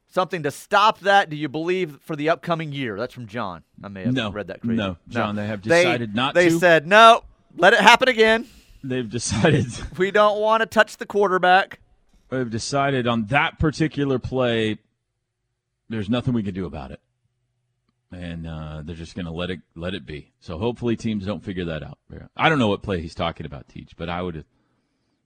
something 0.09 0.43
to 0.45 0.51
stop 0.51 1.01
that? 1.01 1.29
Do 1.29 1.37
you 1.37 1.51
believe 1.51 1.99
for 2.01 2.17
the 2.17 2.31
upcoming 2.31 2.73
year? 2.73 2.97
That's 2.99 3.13
from 3.13 3.27
John. 3.27 3.63
I 3.83 3.89
may 3.89 4.05
have 4.05 4.15
No. 4.15 4.31
read 4.33 4.47
that 4.47 4.63
crazy. 4.63 4.77
No, 4.77 4.97
John, 5.09 5.37
they 5.37 5.47
have 5.47 5.61
decided 5.61 6.15
not 6.15 6.35
to 6.35 6.41
They 6.41 6.49
to. 6.49 6.59
said 6.59 6.87
no. 6.87 7.25
Let 7.57 7.75
it 7.75 7.81
happen 7.81 8.09
again. 8.09 8.47
They've 8.83 9.09
decided 9.09 9.67
We 9.99 10.11
don't 10.11 10.41
want 10.41 10.63
to 10.63 10.67
touch 10.67 10.97
the 10.97 11.07
quarterback. 11.07 11.81
they've 12.31 12.49
decided 12.51 13.07
on 13.07 13.27
that 13.27 13.59
particular 13.59 14.19
play. 14.19 14.79
There's 15.91 16.09
nothing 16.09 16.33
we 16.33 16.43
can 16.43 16.55
do 16.55 16.65
about 16.65 16.91
it, 16.91 17.01
and 18.12 18.47
uh, 18.47 18.83
they're 18.85 18.95
just 18.95 19.14
going 19.14 19.27
to 19.27 19.33
let 19.33 19.51
it 19.51 19.61
let 19.75 19.95
it 19.95 20.07
be. 20.07 20.33
So 20.40 20.59
hopefully 20.59 20.97
teams 20.97 21.27
don't 21.27 21.45
figure 21.45 21.64
that 21.67 21.83
out. 21.83 21.99
I 22.37 22.49
don't 22.49 22.59
know 22.59 22.69
what 22.69 22.83
play 22.83 23.01
he's 23.01 23.14
talking 23.14 23.47
about, 23.47 23.69
Teach, 23.69 23.97
but 23.97 24.09
I 24.09 24.23
would 24.23 24.45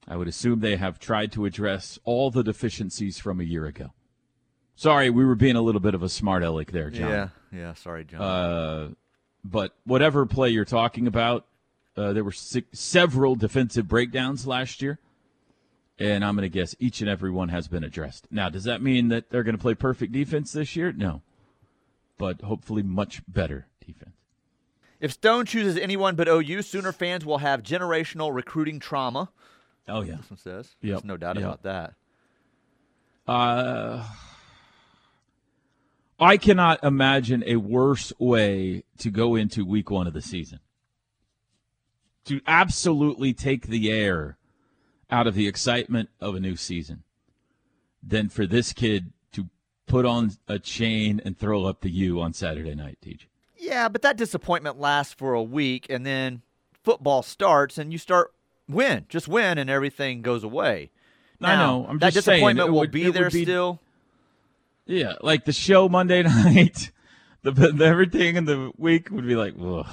I 0.07 0.17
would 0.17 0.29
assume 0.29 0.61
they 0.61 0.77
have 0.77 0.99
tried 0.99 1.33
to 1.33 1.45
address 1.45 1.99
all 2.05 2.31
the 2.31 2.43
deficiencies 2.43 3.19
from 3.19 3.41
a 3.41 3.45
year 3.45 3.67
ago. 3.67 3.93
Sorry, 4.75 5.11
we 5.11 5.25
were 5.25 5.35
being 5.35 5.57
a 5.57 5.61
little 5.61 5.81
bit 5.81 5.95
of 5.95 6.03
a 6.03 6.09
smart 6.09 6.43
aleck 6.43 6.71
there, 6.71 6.89
John. 6.89 7.11
Yeah, 7.11 7.29
yeah. 7.53 7.75
Sorry, 7.75 8.05
John. 8.05 8.21
Uh, 8.23 8.89
but 9.45 9.75
whatever 9.85 10.25
play 10.25 10.51
you're 10.51 10.65
talking 10.65 11.07
about, 11.07 11.47
uh, 11.97 12.13
there 12.13 12.25
were 12.25 12.33
six, 12.33 12.79
several 12.79 13.35
defensive 13.35 13.89
breakdowns 13.89 14.47
last 14.47 14.81
year, 14.81 14.99
and 15.99 16.25
I'm 16.25 16.37
going 16.37 16.49
to 16.49 16.49
guess 16.49 16.77
each 16.79 17.01
and 17.01 17.11
every 17.11 17.31
one 17.31 17.49
has 17.49 17.67
been 17.67 17.83
addressed. 17.83 18.29
Now, 18.31 18.49
does 18.49 18.65
that 18.65 18.81
mean 18.81 19.09
that 19.09 19.31
they're 19.31 19.43
going 19.43 19.57
to 19.57 19.61
play 19.61 19.75
perfect 19.75 20.13
defense 20.13 20.53
this 20.53 20.77
year? 20.77 20.93
No, 20.93 21.23
but 22.19 22.43
hopefully 22.43 22.83
much 22.83 23.23
better 23.29 23.67
defense. 23.85 24.17
If 25.01 25.13
Stone 25.13 25.47
chooses 25.47 25.77
anyone 25.77 26.17
but 26.17 26.29
OU, 26.29 26.63
Sooner 26.63 26.93
fans 26.93 27.25
will 27.25 27.39
have 27.39 27.63
generational 27.63 28.35
recruiting 28.35 28.81
trauma. 28.81 29.31
Oh 29.87 30.03
yeah. 30.03 30.17
This 30.17 30.31
one 30.31 30.39
says. 30.39 30.77
Yep. 30.83 30.91
There's 30.93 31.05
no 31.05 31.17
doubt 31.17 31.37
Yep. 31.37 31.45
about 31.45 31.63
that. 31.63 31.95
Uh, 33.27 34.05
I 36.19 36.37
cannot 36.37 36.83
imagine 36.83 37.45
a 37.47 37.57
worse 37.57 38.13
way 38.19 38.83
to 38.99 39.11
go 39.11 39.37
into 39.37 39.65
week 39.65 39.91
one 39.91 40.07
of 40.07 40.15
the 40.15 40.23
season. 40.23 40.59
To 42.25 42.41
absolutely 42.47 43.33
take 43.33 43.69
the 43.69 43.91
air 43.93 44.37
out 45.11 45.27
of 45.27 45.35
the 45.35 45.47
excitement 45.47 46.11
of 46.21 46.35
a 46.35 46.41
new 46.41 46.57
season 46.57 47.05
than 48.03 48.29
for 48.29 48.47
this 48.47 48.73
kid 48.73 49.13
put 49.89 50.05
on 50.07 50.33
a 50.47 50.59
chain 50.59 51.21
and 51.25 51.37
throw 51.39 51.65
up 51.65 51.81
the 51.81 51.91
U 51.91 52.21
on 52.21 52.33
Saturday 52.33 52.75
night, 52.75 52.99
Teach. 53.03 53.27
Yeah, 53.57 53.89
but 53.89 54.03
that 54.03 54.17
disappointment 54.17 54.79
lasts 54.79 55.15
for 55.15 55.35
a 55.35 55.43
week, 55.43 55.87
and 55.91 56.07
then 56.07 56.43
football 56.85 57.23
starts, 57.23 57.77
and 57.79 57.91
you 57.93 57.99
start 57.99 58.33
win, 58.69 59.07
just 59.09 59.27
win, 59.29 59.59
and 59.59 59.69
everything 59.69 60.23
goes 60.23 60.45
away. 60.45 60.91
I 61.41 61.57
know. 61.57 61.87
I'm 61.89 61.99
that 61.99 62.13
just 62.13 62.25
saying, 62.25 62.37
disappointment 62.39 62.69
it 62.69 62.73
will 62.73 62.81
would- 62.81 62.91
be 62.91 63.11
there 63.11 63.31
be- 63.31 63.43
still. 63.43 63.81
Yeah, 64.87 65.15
like 65.21 65.45
the 65.45 65.53
show 65.53 65.89
Monday 65.89 66.23
night, 66.25 66.91
the, 67.43 67.51
the 67.53 67.85
everything 67.85 68.37
in 68.37 68.45
the 68.47 68.73
week 68.79 69.11
would 69.11 69.27
be 69.27 69.37
like, 69.37 69.55
ugh. 69.63 69.87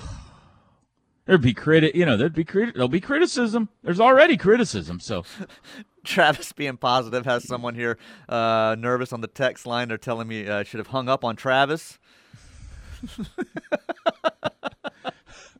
There'd 1.25 1.41
be 1.41 1.53
criti- 1.55 1.95
you 1.95 2.05
know, 2.05 2.17
there'd 2.17 2.35
be 2.35 2.45
criti- 2.45 2.73
there'll 2.73 2.87
be 2.87 3.01
criticism. 3.01 3.69
There's 3.83 3.99
already 3.99 4.37
criticism, 4.37 4.99
so 4.99 5.23
Travis 6.05 6.51
being 6.53 6.77
positive 6.77 7.25
has 7.25 7.47
someone 7.47 7.75
here 7.75 7.97
uh, 8.29 8.75
nervous 8.77 9.11
on 9.13 9.21
the 9.21 9.27
text 9.27 9.65
line. 9.65 9.87
They're 9.87 9.97
telling 9.97 10.27
me 10.27 10.47
uh, 10.47 10.59
I 10.59 10.63
should 10.63 10.79
have 10.79 10.87
hung 10.87 11.09
up 11.09 11.23
on 11.23 11.35
Travis. 11.35 11.99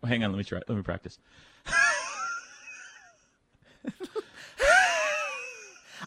hang 0.05 0.23
on, 0.23 0.31
let 0.31 0.37
me 0.37 0.43
try. 0.43 0.59
Let 0.67 0.75
me 0.75 0.81
practice. 0.83 1.19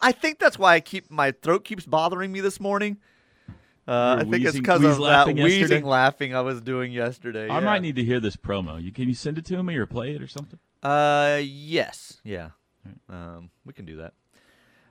I 0.00 0.12
think 0.12 0.38
that's 0.38 0.58
why 0.58 0.74
I 0.74 0.80
keep 0.80 1.10
my 1.10 1.32
throat 1.32 1.64
keeps 1.64 1.84
bothering 1.84 2.30
me 2.30 2.40
this 2.40 2.60
morning. 2.60 2.98
Uh, 3.86 4.16
I 4.20 4.24
think 4.24 4.44
it's 4.44 4.56
because 4.56 4.84
of 4.84 4.96
that 4.96 5.00
laughing 5.00 5.38
yesterday? 5.38 5.60
wheezing 5.60 5.84
laughing 5.84 6.34
I 6.34 6.42
was 6.42 6.60
doing 6.60 6.92
yesterday. 6.92 7.48
I 7.48 7.58
yeah. 7.58 7.60
might 7.60 7.80
need 7.80 7.96
to 7.96 8.04
hear 8.04 8.20
this 8.20 8.36
promo. 8.36 8.82
You 8.82 8.92
can 8.92 9.08
you 9.08 9.14
send 9.14 9.38
it 9.38 9.46
to 9.46 9.62
me 9.62 9.76
or 9.76 9.86
play 9.86 10.14
it 10.14 10.22
or 10.22 10.28
something? 10.28 10.58
Uh, 10.82 11.40
yes, 11.42 12.20
yeah. 12.22 12.50
Um, 13.08 13.50
we 13.64 13.72
can 13.72 13.86
do 13.86 13.96
that. 13.96 14.12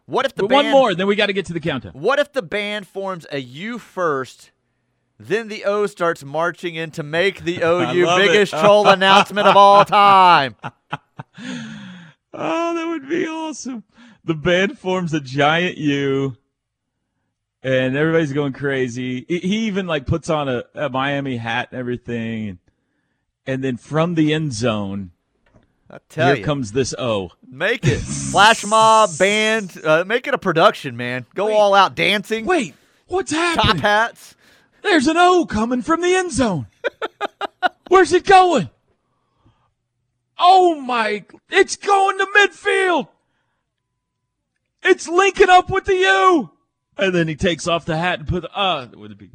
What 0.07 0.25
if 0.25 0.33
the 0.35 0.43
But 0.43 0.49
band, 0.49 0.67
one 0.67 0.71
more, 0.73 0.95
then 0.95 1.05
we 1.05 1.15
got 1.15 1.27
to 1.27 1.33
get 1.33 1.45
to 1.47 1.53
the 1.53 1.59
countdown. 1.59 1.91
What 1.93 2.17
if 2.17 2.33
the 2.33 2.41
band 2.41 2.87
forms 2.87 3.25
a 3.31 3.39
U 3.39 3.77
first, 3.77 4.51
then 5.19 5.47
the 5.49 5.65
O 5.65 5.85
starts 5.85 6.23
marching 6.23 6.75
in 6.75 6.91
to 6.91 7.03
make 7.03 7.43
the 7.43 7.57
OU 7.63 8.09
it. 8.09 8.17
biggest 8.17 8.53
troll 8.53 8.87
announcement 8.87 9.47
of 9.47 9.55
all 9.55 9.85
time? 9.85 10.55
Oh, 12.33 12.75
that 12.75 12.87
would 12.87 13.09
be 13.09 13.25
awesome. 13.25 13.83
The 14.23 14.35
band 14.35 14.77
forms 14.77 15.13
a 15.13 15.19
giant 15.19 15.77
U, 15.77 16.35
and 17.63 17.95
everybody's 17.97 18.33
going 18.33 18.53
crazy. 18.53 19.25
He 19.27 19.65
even 19.67 19.87
like 19.87 20.05
puts 20.05 20.29
on 20.29 20.47
a, 20.47 20.63
a 20.75 20.89
Miami 20.89 21.37
hat 21.37 21.69
and 21.71 21.79
everything, 21.79 22.59
and 23.47 23.63
then 23.63 23.77
from 23.77 24.13
the 24.15 24.33
end 24.33 24.53
zone, 24.53 25.11
I 25.89 25.99
tell 26.09 26.27
here 26.27 26.35
you, 26.37 26.43
comes 26.43 26.71
this 26.73 26.93
O. 26.97 27.31
make 27.49 27.85
it 27.87 27.99
flash 28.31 28.65
mob 28.65 29.17
band. 29.17 29.79
Uh, 29.83 30.03
make 30.05 30.27
it 30.27 30.33
a 30.33 30.37
production, 30.37 30.97
man. 30.97 31.25
Go 31.33 31.53
all 31.53 31.73
out 31.73 31.95
dancing. 31.95 32.45
Wait, 32.45 32.75
what's 33.07 33.31
happening? 33.31 33.75
top 33.75 33.81
hats. 33.81 34.35
There's 34.83 35.07
an 35.07 35.17
O 35.17 35.45
coming 35.45 35.81
from 35.81 36.01
the 36.01 36.13
end 36.13 36.31
zone. 36.31 36.67
Where's 37.89 38.11
it 38.13 38.25
going? 38.25 38.69
Oh 40.37 40.79
my! 40.81 41.25
It's 41.49 41.75
going 41.77 42.17
to 42.19 42.25
midfield. 42.37 43.07
It's 44.83 45.07
linking 45.07 45.49
up 45.49 45.69
with 45.69 45.85
the 45.85 45.95
U. 45.95 46.51
And 46.97 47.13
then 47.13 47.27
he 47.27 47.35
takes 47.35 47.67
off 47.67 47.85
the 47.85 47.97
hat 47.97 48.19
and 48.19 48.27
put. 48.27 48.45
Uh, 48.53 48.87
would 48.93 49.11
it 49.11 49.17
be? 49.17 49.31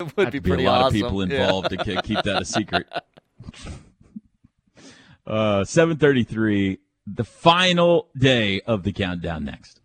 It 0.00 0.16
would 0.16 0.30
be 0.32 0.38
be 0.40 0.48
pretty 0.48 0.64
a 0.64 0.70
lot 0.70 0.82
awesome. 0.82 0.86
of 0.88 0.92
people 1.10 1.26
Yeah. 1.28 1.42
involved 1.44 1.70
to 1.70 1.76
keep 2.02 2.22
that 2.24 2.42
a 2.42 2.44
secret. 2.44 2.86
uh, 5.26 5.64
seven 5.64 5.96
thirty-three. 5.96 6.78
The 7.06 7.24
final 7.24 8.08
day 8.16 8.60
of 8.62 8.82
the 8.82 8.92
countdown. 8.92 9.44
Next. 9.44 9.80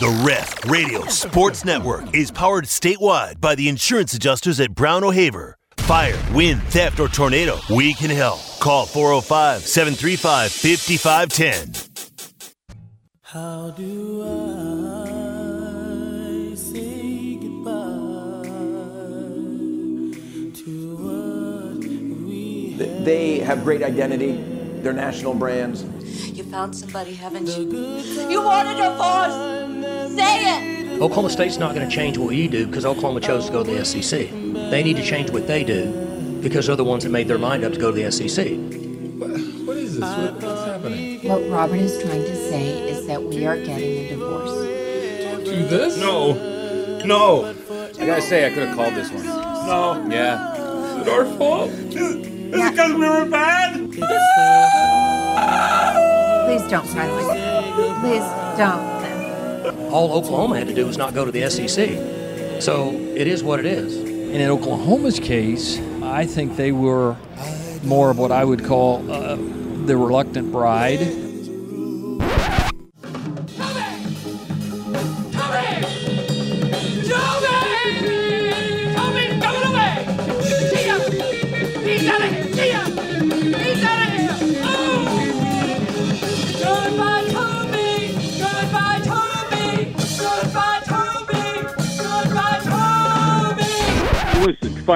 The 0.00 0.24
Ref 0.26 0.64
Radio 0.68 1.06
Sports 1.06 1.64
Network 1.64 2.12
is 2.12 2.32
powered 2.32 2.64
statewide 2.64 3.40
by 3.40 3.54
the 3.54 3.68
insurance 3.68 4.14
adjusters 4.14 4.58
at 4.58 4.74
Brown 4.74 5.04
O'Haver. 5.04 5.56
Fire, 5.76 6.18
wind, 6.32 6.60
theft, 6.64 6.98
or 6.98 7.06
tornado, 7.08 7.58
we 7.70 7.94
can 7.94 8.10
help. 8.10 8.40
Call 8.60 8.86
405 8.86 9.60
735 9.62 10.50
5510. 10.50 11.92
How 13.20 13.70
do 13.70 14.22
I 14.24 15.01
They 22.82 23.40
have 23.40 23.64
great 23.64 23.82
identity. 23.82 24.32
They're 24.82 24.92
national 24.92 25.34
brands. 25.34 25.84
You 26.36 26.44
found 26.44 26.74
somebody, 26.74 27.14
haven't 27.14 27.46
you? 27.48 27.70
You 28.28 28.42
want 28.42 28.68
a 28.68 28.74
divorce? 28.74 30.14
Say 30.14 30.94
it! 30.96 31.00
Oklahoma 31.00 31.30
State's 31.30 31.58
not 31.58 31.74
going 31.74 31.88
to 31.88 31.94
change 31.94 32.18
what 32.18 32.34
you 32.34 32.48
do 32.48 32.66
because 32.66 32.84
Oklahoma 32.84 33.20
chose 33.20 33.46
to 33.46 33.52
go 33.52 33.64
to 33.64 33.70
the 33.70 33.84
SEC. 33.84 34.30
They 34.70 34.82
need 34.82 34.96
to 34.96 35.02
change 35.02 35.30
what 35.30 35.46
they 35.46 35.64
do 35.64 36.38
because 36.42 36.66
they're 36.66 36.76
the 36.76 36.84
ones 36.84 37.04
that 37.04 37.10
made 37.10 37.28
their 37.28 37.38
mind 37.38 37.64
up 37.64 37.72
to 37.72 37.78
go 37.78 37.90
to 37.90 38.02
the 38.02 38.10
SEC. 38.10 38.46
What 39.66 39.76
is 39.76 39.98
this? 39.98 40.02
What, 40.02 40.34
what's 40.42 40.64
happening? 40.64 41.20
What 41.28 41.48
Robert 41.48 41.76
is 41.76 42.02
trying 42.02 42.22
to 42.22 42.36
say 42.50 42.88
is 42.88 43.06
that 43.06 43.22
we 43.22 43.46
are 43.46 43.56
getting 43.56 44.06
a 44.06 44.08
divorce. 44.10 44.50
Do 45.44 45.66
this? 45.66 45.96
No. 45.98 46.32
No. 47.04 47.54
I 48.00 48.06
gotta 48.06 48.22
say, 48.22 48.46
I 48.46 48.50
could 48.50 48.68
have 48.68 48.76
called 48.76 48.94
this 48.94 49.10
one. 49.10 49.24
No. 49.24 50.06
Yeah. 50.10 50.54
Is 51.00 51.06
it 51.06 51.12
our 51.12 51.24
fault? 51.36 51.70
because 52.52 52.92
we 52.92 53.08
were 53.08 53.24
bad? 53.24 53.90
Please 56.46 56.70
don't 56.70 56.86
cry 56.88 57.08
like 57.08 57.36
that. 57.36 57.64
Please 58.00 58.28
don't. 58.58 59.90
All 59.92 60.12
Oklahoma 60.12 60.58
had 60.58 60.68
to 60.68 60.74
do 60.74 60.86
was 60.86 60.98
not 60.98 61.14
go 61.14 61.24
to 61.24 61.30
the 61.30 61.48
SEC. 61.50 62.60
So 62.62 62.92
it 62.92 63.26
is 63.26 63.42
what 63.42 63.58
it 63.58 63.66
is. 63.66 63.96
And 63.96 64.40
in 64.40 64.48
Oklahoma's 64.48 65.18
case, 65.18 65.78
I 66.02 66.26
think 66.26 66.56
they 66.56 66.72
were 66.72 67.16
more 67.82 68.10
of 68.10 68.18
what 68.18 68.30
I 68.30 68.44
would 68.44 68.64
call 68.64 69.10
uh, 69.10 69.36
the 69.36 69.96
reluctant 69.96 70.52
bride. 70.52 71.00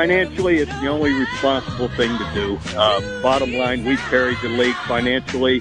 Financially, 0.07 0.59
it's 0.59 0.81
the 0.81 0.87
only 0.87 1.13
responsible 1.13 1.89
thing 1.89 2.17
to 2.17 2.31
do. 2.33 2.57
Uh, 2.79 3.23
bottom 3.23 3.53
line, 3.55 3.85
we 3.85 3.97
carried 3.97 4.39
the 4.41 4.49
league 4.49 4.77
financially. 4.87 5.61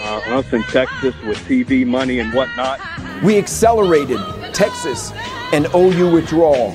Uh, 0.00 0.38
us 0.38 0.50
in 0.54 0.62
Texas 0.64 1.14
with 1.26 1.36
TV 1.40 1.86
money 1.86 2.18
and 2.18 2.32
whatnot. 2.32 2.80
We 3.22 3.36
accelerated 3.36 4.18
Texas 4.54 5.12
and 5.52 5.66
OU 5.74 6.12
withdrawal, 6.12 6.70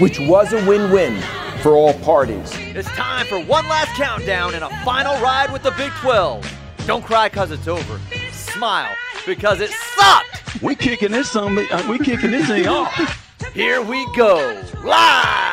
which 0.00 0.18
was 0.18 0.52
a 0.52 0.66
win-win 0.66 1.22
for 1.62 1.76
all 1.76 1.94
parties. 2.00 2.50
It's 2.56 2.88
time 2.88 3.26
for 3.26 3.38
one 3.38 3.68
last 3.68 3.94
countdown 3.96 4.56
and 4.56 4.64
a 4.64 4.84
final 4.84 5.14
ride 5.20 5.52
with 5.52 5.62
the 5.62 5.70
Big 5.78 5.92
12. 6.00 6.44
Don't 6.88 7.04
cry 7.04 7.28
because 7.28 7.52
it's 7.52 7.68
over. 7.68 8.00
Smile 8.32 8.92
because 9.24 9.60
it 9.60 9.70
sucked. 9.94 10.60
We 10.60 10.74
kicking 10.74 11.12
this 11.12 11.36
on 11.36 11.54
we 11.54 11.98
kicking 12.00 12.32
this 12.32 12.48
thing 12.48 12.66
off. 12.66 13.22
Here 13.54 13.80
we 13.80 14.04
go, 14.16 14.60
live 14.82 15.45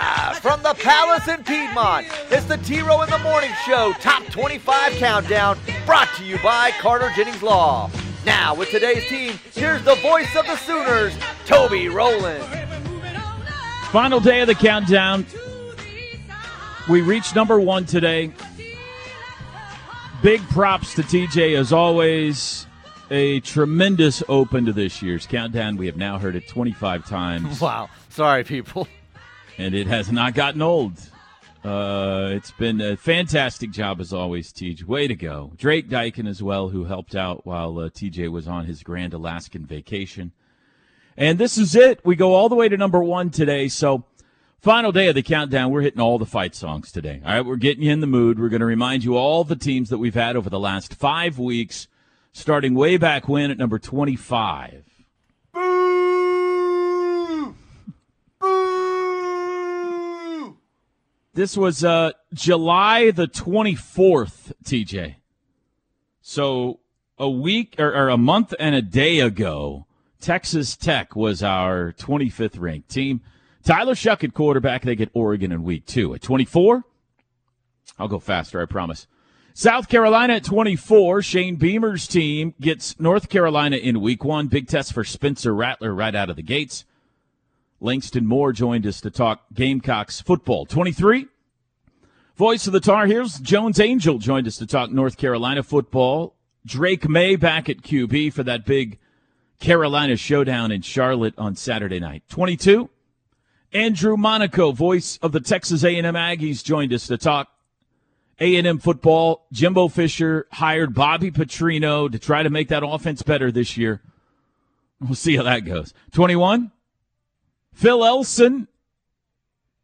from 0.44 0.62
the 0.62 0.74
Palace 0.74 1.26
in 1.30 1.42
Piedmont. 1.46 2.06
It's 2.30 2.46
the 2.48 2.58
T 2.58 2.82
Row 2.82 3.02
in 3.02 3.10
the 3.10 3.18
Morning 3.20 3.52
Show 3.66 3.94
Top 4.02 4.26
25 4.26 4.92
Countdown, 4.96 5.58
brought 5.86 6.10
to 6.18 6.26
you 6.26 6.38
by 6.44 6.72
Carter 6.82 7.10
Jennings 7.16 7.42
Law. 7.42 7.90
Now, 8.26 8.54
with 8.54 8.70
today's 8.70 9.08
team, 9.08 9.40
here's 9.54 9.82
the 9.86 9.96
voice 9.96 10.36
of 10.36 10.46
the 10.46 10.58
Sooners, 10.58 11.16
Toby 11.46 11.88
Rowland. 11.88 12.44
Final 13.94 14.20
day 14.20 14.42
of 14.42 14.48
the 14.48 14.56
countdown. 14.56 15.26
We 16.90 17.00
reached 17.00 17.38
number 17.38 17.58
one 17.62 17.86
today. 17.86 18.34
Big 20.22 20.42
props 20.50 20.94
to 20.96 21.04
TJ 21.04 21.58
as 21.58 21.72
always. 21.72 22.68
A 23.12 23.40
tremendous 23.40 24.22
open 24.28 24.66
to 24.66 24.74
this 24.74 25.02
year's 25.02 25.26
countdown. 25.26 25.78
We 25.78 25.86
have 25.86 25.96
now 25.96 26.20
heard 26.20 26.36
it 26.36 26.50
25 26.50 27.08
times, 27.08 27.62
Wow. 27.62 27.90
Sorry, 28.10 28.44
people. 28.44 28.90
And 29.58 29.76
it 29.76 29.88
has 29.88 30.12
not 30.12 30.34
gotten 30.34 30.62
old. 30.62 30.94
Uh, 31.64 32.32
it's 32.32 32.52
been 32.52 32.82
a 32.82 32.98
fantastic 32.98 33.72
job 33.72 34.02
as 34.02 34.12
always, 34.12 34.52
TJ. 34.52 34.84
Way 34.84 35.08
to 35.08 35.16
go. 35.16 35.54
Drake 35.56 35.90
Dyken 35.90 36.28
as 36.28 36.44
well, 36.44 36.70
who 36.70 36.84
helped 36.84 37.16
out 37.16 37.46
while 37.46 37.80
uh, 37.80 37.90
TJ 37.90 38.30
was 38.30 38.48
on 38.48 38.66
his 38.66 38.84
grand 38.84 39.14
Alaskan 39.14 39.66
vacation. 39.66 40.34
And 41.16 41.40
this 41.40 41.58
is 41.58 41.76
it. 41.76 42.02
We 42.04 42.16
go 42.16 42.34
all 42.34 42.50
the 42.50 42.56
way 42.56 42.68
to 42.68 42.76
number 42.76 43.02
one 43.02 43.30
today. 43.30 43.70
So, 43.70 44.04
final 44.60 44.92
day 44.92 45.08
of 45.08 45.16
the 45.16 45.24
countdown. 45.24 45.72
We're 45.72 45.82
hitting 45.82 46.02
all 46.02 46.18
the 46.18 46.26
fight 46.26 46.54
songs 46.54 46.92
today. 46.92 47.22
All 47.24 47.32
right, 47.32 47.46
we're 47.46 47.56
getting 47.56 47.84
you 47.84 47.94
in 47.94 48.02
the 48.02 48.08
mood. 48.08 48.40
We're 48.40 48.50
going 48.50 48.60
to 48.60 48.66
remind 48.66 49.06
you 49.06 49.16
all 49.16 49.46
the 49.46 49.56
teams 49.56 49.90
that 49.90 50.00
we've 50.00 50.16
had 50.16 50.36
over 50.36 50.50
the 50.50 50.60
last 50.60 50.96
five 50.96 51.40
weeks, 51.40 51.88
starting 52.34 52.74
way 52.74 52.98
back 52.98 53.30
when 53.30 53.52
at 53.52 53.58
number 53.58 53.80
25. 53.80 54.83
This 61.36 61.58
was 61.58 61.84
uh, 61.84 62.12
July 62.32 63.10
the 63.10 63.28
24th, 63.28 64.54
TJ. 64.64 65.16
So 66.22 66.80
a 67.18 67.28
week 67.28 67.76
or, 67.80 67.90
or 67.92 68.10
a 68.10 68.18
month 68.18 68.54
and 68.60 68.76
a 68.76 68.84
day 68.84 69.20
ago, 69.20 69.88
Texas 70.20 70.76
Tech 70.76 71.16
was 71.16 71.42
our 71.42 71.92
25th 71.94 72.60
ranked 72.60 72.90
team. 72.90 73.22
Tyler 73.64 73.96
Shough 73.96 74.24
at 74.24 74.36
quarterback. 74.36 74.84
They 74.84 74.96
get 74.96 75.10
Oregon 75.16 75.52
in 75.52 75.64
week 75.64 75.88
two. 75.88 76.14
At 76.14 76.22
24, 76.22 76.84
I'll 77.98 78.08
go 78.08 78.20
faster, 78.20 78.62
I 78.62 78.66
promise. 78.66 79.08
South 79.56 79.90
Carolina 79.90 80.36
at 80.36 80.44
24. 80.44 81.24
Shane 81.24 81.56
Beamer's 81.56 82.08
team 82.08 82.54
gets 82.62 83.00
North 83.00 83.30
Carolina 83.30 83.78
in 83.78 84.02
week 84.02 84.24
one. 84.24 84.50
Big 84.50 84.68
test 84.68 84.94
for 84.94 85.04
Spencer 85.04 85.54
Rattler 85.54 85.96
right 85.96 86.14
out 86.14 86.30
of 86.30 86.36
the 86.36 86.44
gates. 86.44 86.86
Langston 87.84 88.26
Moore 88.26 88.54
joined 88.54 88.88
us 88.88 89.02
to 89.02 89.12
talk 89.12 89.44
Gamecocks 89.54 90.22
football. 90.22 90.66
23. 90.66 91.28
Voice 92.38 92.66
of 92.66 92.72
the 92.72 92.80
Tar 92.80 93.08
Heels, 93.08 93.40
Jones 93.40 93.78
Angell 93.78 94.20
joined 94.20 94.48
us 94.48 94.56
to 94.58 94.66
talk 94.66 94.90
North 94.90 95.18
Carolina 95.18 95.62
football. 95.64 96.34
Drake 96.66 97.10
Maye 97.10 97.36
back 97.36 97.68
at 97.68 97.82
QB 97.82 98.32
for 98.32 98.42
that 98.44 98.66
big 98.66 99.00
Carolina 99.60 100.16
showdown 100.16 100.72
in 100.72 100.82
Charlotte 100.82 101.34
on 101.38 101.58
Saturday 101.58 102.00
night. 102.00 102.24
22. 102.30 102.90
Andrew 103.74 104.16
Monaco, 104.16 104.72
voice 104.72 105.20
of 105.22 105.34
the 105.34 105.42
Texas 105.42 105.84
A&M 105.84 106.16
Aggies, 106.16 106.64
joined 106.64 106.94
us 106.94 107.06
to 107.08 107.18
talk 107.18 107.50
A&M 108.40 108.80
football. 108.80 109.46
Jimbo 109.52 109.90
Fisher 109.90 110.48
hired 110.54 110.94
Bobby 110.94 111.32
Petrino 111.32 112.10
to 112.10 112.18
try 112.18 112.44
to 112.44 112.50
make 112.50 112.70
that 112.70 112.84
offense 112.86 113.24
better 113.24 113.52
this 113.52 113.76
year. 113.76 114.02
We'll 115.02 115.16
see 115.16 115.36
how 115.36 115.44
that 115.44 115.66
goes. 115.66 115.94
21. 116.14 116.72
Phil 117.74 118.06
Elson 118.06 118.68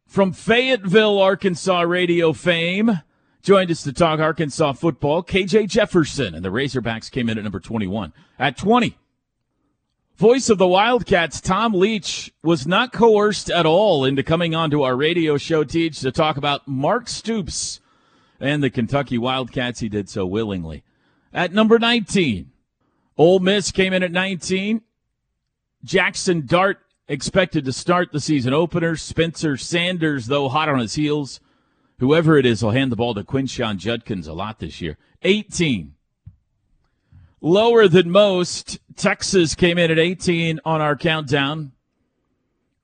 from 0.06 0.32
Fayetteville, 0.32 1.20
Arkansas 1.20 1.82
radio 1.82 2.32
fame 2.32 3.00
joined 3.42 3.70
us 3.70 3.82
to 3.82 3.92
talk 3.92 4.20
Arkansas 4.20 4.72
football. 4.72 5.22
KJ 5.22 5.68
Jefferson 5.68 6.34
and 6.34 6.44
the 6.44 6.50
Razorbacks 6.50 7.10
came 7.10 7.28
in 7.28 7.36
at 7.36 7.44
number 7.44 7.60
21. 7.60 8.12
At 8.38 8.56
20, 8.56 8.96
voice 10.16 10.48
of 10.48 10.58
the 10.58 10.66
Wildcats, 10.66 11.40
Tom 11.40 11.74
Leach, 11.74 12.32
was 12.42 12.66
not 12.66 12.92
coerced 12.92 13.50
at 13.50 13.66
all 13.66 14.04
into 14.04 14.22
coming 14.22 14.54
onto 14.54 14.82
our 14.82 14.96
radio 14.96 15.36
show, 15.36 15.64
Teach, 15.64 16.00
to 16.00 16.12
talk 16.12 16.36
about 16.36 16.66
Mark 16.66 17.08
Stoops 17.08 17.80
and 18.38 18.62
the 18.62 18.70
Kentucky 18.70 19.18
Wildcats. 19.18 19.80
He 19.80 19.88
did 19.88 20.08
so 20.08 20.24
willingly. 20.24 20.82
At 21.32 21.52
number 21.52 21.78
19, 21.78 22.50
Ole 23.16 23.40
Miss 23.40 23.70
came 23.70 23.92
in 23.92 24.02
at 24.02 24.12
19. 24.12 24.82
Jackson 25.84 26.46
Dart 26.46 26.78
expected 27.10 27.64
to 27.64 27.72
start 27.72 28.12
the 28.12 28.20
season 28.20 28.54
opener. 28.54 28.96
Spencer 28.96 29.56
Sanders, 29.58 30.26
though, 30.26 30.48
hot 30.48 30.68
on 30.68 30.78
his 30.78 30.94
heels. 30.94 31.40
Whoever 31.98 32.38
it 32.38 32.46
is 32.46 32.62
will 32.62 32.70
hand 32.70 32.90
the 32.90 32.96
ball 32.96 33.12
to 33.14 33.24
Quinshon 33.24 33.76
Judkins 33.76 34.26
a 34.26 34.32
lot 34.32 34.60
this 34.60 34.80
year. 34.80 34.96
18. 35.22 35.94
Lower 37.42 37.88
than 37.88 38.10
most. 38.10 38.78
Texas 38.96 39.54
came 39.54 39.76
in 39.76 39.90
at 39.90 39.98
18 39.98 40.60
on 40.64 40.80
our 40.80 40.96
countdown. 40.96 41.72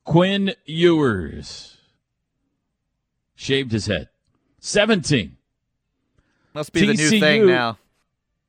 Quinn 0.05 0.53
Ewers 0.67 1.79
shaved 3.35 3.73
his 3.73 3.87
head. 3.87 4.09
17. 4.59 5.37
Must 6.53 6.73
be 6.73 6.87
the 6.87 6.95
new 6.95 7.11
thing 7.21 7.47
now. 7.47 7.79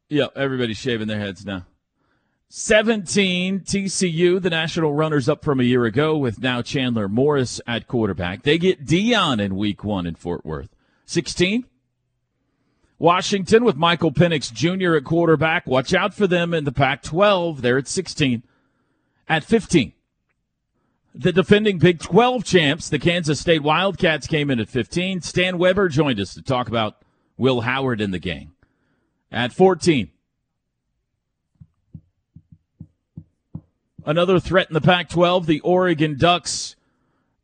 Yeah, 0.10 0.28
everybody's 0.36 0.78
shaving 0.78 1.08
their 1.08 1.20
heads 1.20 1.46
now. 1.46 1.66
17 2.50 3.60
TCU, 3.62 4.42
the 4.42 4.50
national 4.50 4.94
runners 4.94 5.28
up 5.28 5.44
from 5.44 5.60
a 5.60 5.64
year 5.64 5.86
ago 5.86 6.18
with 6.18 6.42
now 6.42 6.62
Chandler 6.62 7.10
Morris 7.10 7.60
at 7.68 7.88
quarterback. 7.88 8.44
They 8.44 8.58
get 8.58 8.86
Deion 8.86 9.42
in 9.42 9.58
week 9.58 9.84
one 9.84 10.06
in 10.06 10.16
Fort 10.16 10.46
Worth. 10.46 10.70
16 11.06 11.66
Washington 13.00 13.64
with 13.64 13.76
Michael 13.76 14.12
Penix 14.12 14.52
Jr. 14.52 14.96
at 14.96 15.04
quarterback. 15.04 15.68
Watch 15.68 15.94
out 15.94 16.14
for 16.14 16.26
them 16.26 16.54
in 16.54 16.64
the 16.64 16.72
Pac 16.72 17.04
12. 17.04 17.62
They're 17.62 17.78
at 17.78 17.88
16. 17.88 18.44
At 19.30 19.44
15 19.44 19.94
the 21.18 21.34
defending 21.34 21.80
Big 21.80 22.00
12 22.00 22.44
champs, 22.44 22.90
the 22.90 23.00
Kansas 23.00 23.40
State 23.40 23.64
Wildcats, 23.64 24.28
came 24.28 24.52
in 24.52 24.60
at 24.60 24.70
15. 24.70 25.22
Stan 25.22 25.58
Weber 25.58 25.90
joined 25.90 26.20
us 26.20 26.34
to 26.36 26.44
talk 26.44 26.68
about 26.68 27.02
Will 27.38 27.62
Howard 27.62 28.02
in 28.02 28.12
the 28.12 28.20
gang. 28.20 28.52
At 29.32 29.52
14, 29.52 30.12
Another 34.08 34.40
threat 34.40 34.70
in 34.70 34.74
the 34.74 34.80
Pac 34.80 35.10
12, 35.10 35.48
the 35.48 35.60
Oregon 35.60 36.18
Ducks. 36.18 36.78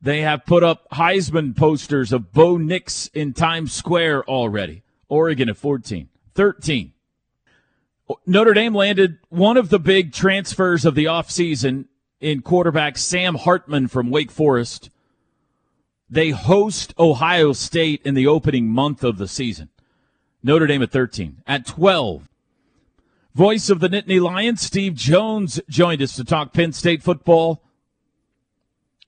They 0.02 0.22
have 0.22 0.46
put 0.46 0.64
up 0.64 0.90
Heisman 0.92 1.58
posters 1.58 2.14
of 2.14 2.32
Bo 2.32 2.56
Nix 2.56 3.08
in 3.08 3.34
Times 3.34 3.74
Square 3.74 4.24
already. 4.30 4.82
Oregon 5.10 5.50
at 5.50 5.58
14. 5.58 6.08
13. 6.36 6.94
Notre 8.26 8.54
Dame 8.54 8.74
landed 8.74 9.18
one 9.28 9.58
of 9.58 9.68
the 9.68 9.80
big 9.80 10.14
transfers 10.14 10.86
of 10.86 10.96
the 10.96 11.04
offseason 11.04 11.88
in 12.22 12.42
quarterback 12.42 12.98
Sam 12.98 13.36
Hartman 13.36 13.90
from 13.90 14.10
Wake 14.10 14.32
Forest. 14.32 14.90
They 16.10 16.30
host 16.30 16.94
Ohio 16.98 17.52
State 17.52 18.02
in 18.06 18.14
the 18.14 18.28
opening 18.28 18.70
month 18.70 19.04
of 19.04 19.18
the 19.18 19.28
season. 19.28 19.68
Notre 20.42 20.68
Dame 20.68 20.84
at 20.84 20.92
13. 20.92 21.42
At 21.46 21.66
12, 21.66 22.30
Voice 23.34 23.70
of 23.70 23.80
the 23.80 23.90
Nittany 23.90 24.22
Lions, 24.22 24.62
Steve 24.62 24.94
Jones, 24.94 25.60
joined 25.68 26.02
us 26.02 26.16
to 26.16 26.24
talk 26.24 26.54
Penn 26.54 26.72
State 26.72 27.02
football. 27.02 27.64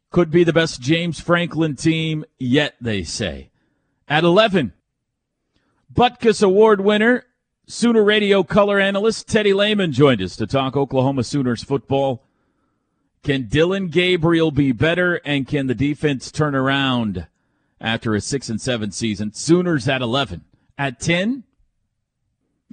Could 0.10 0.32
be 0.32 0.44
the 0.44 0.54
best 0.54 0.82
James 0.82 1.20
Franklin 1.20 1.76
team 1.76 2.26
yet, 2.40 2.76
they 2.82 3.04
say. 3.04 3.50
At 4.08 4.24
11, 4.24 4.74
Butkus 5.94 6.42
Award 6.42 6.82
winner, 6.82 7.26
Sooner 7.68 8.04
Radio 8.04 8.44
color 8.44 8.80
analyst 8.80 9.28
Teddy 9.28 9.52
Lehman 9.52 9.92
joined 9.92 10.22
us 10.22 10.36
to 10.36 10.46
talk 10.46 10.78
Oklahoma 10.78 11.24
Sooners 11.24 11.64
football. 11.64 12.24
Can 13.24 13.48
Dillon 13.48 13.88
Gabriel 13.88 14.52
be 14.52 14.72
better, 14.72 15.16
and 15.26 15.48
can 15.48 15.66
the 15.66 15.74
defense 15.74 16.32
turn 16.32 16.54
around 16.54 17.26
after 17.82 18.14
a 18.14 18.22
six 18.22 18.50
and 18.50 18.62
seven 18.62 18.92
season? 18.92 19.34
Sooners 19.34 19.88
at 19.88 20.04
11. 20.04 20.44
At 20.78 21.00
10, 21.00 21.44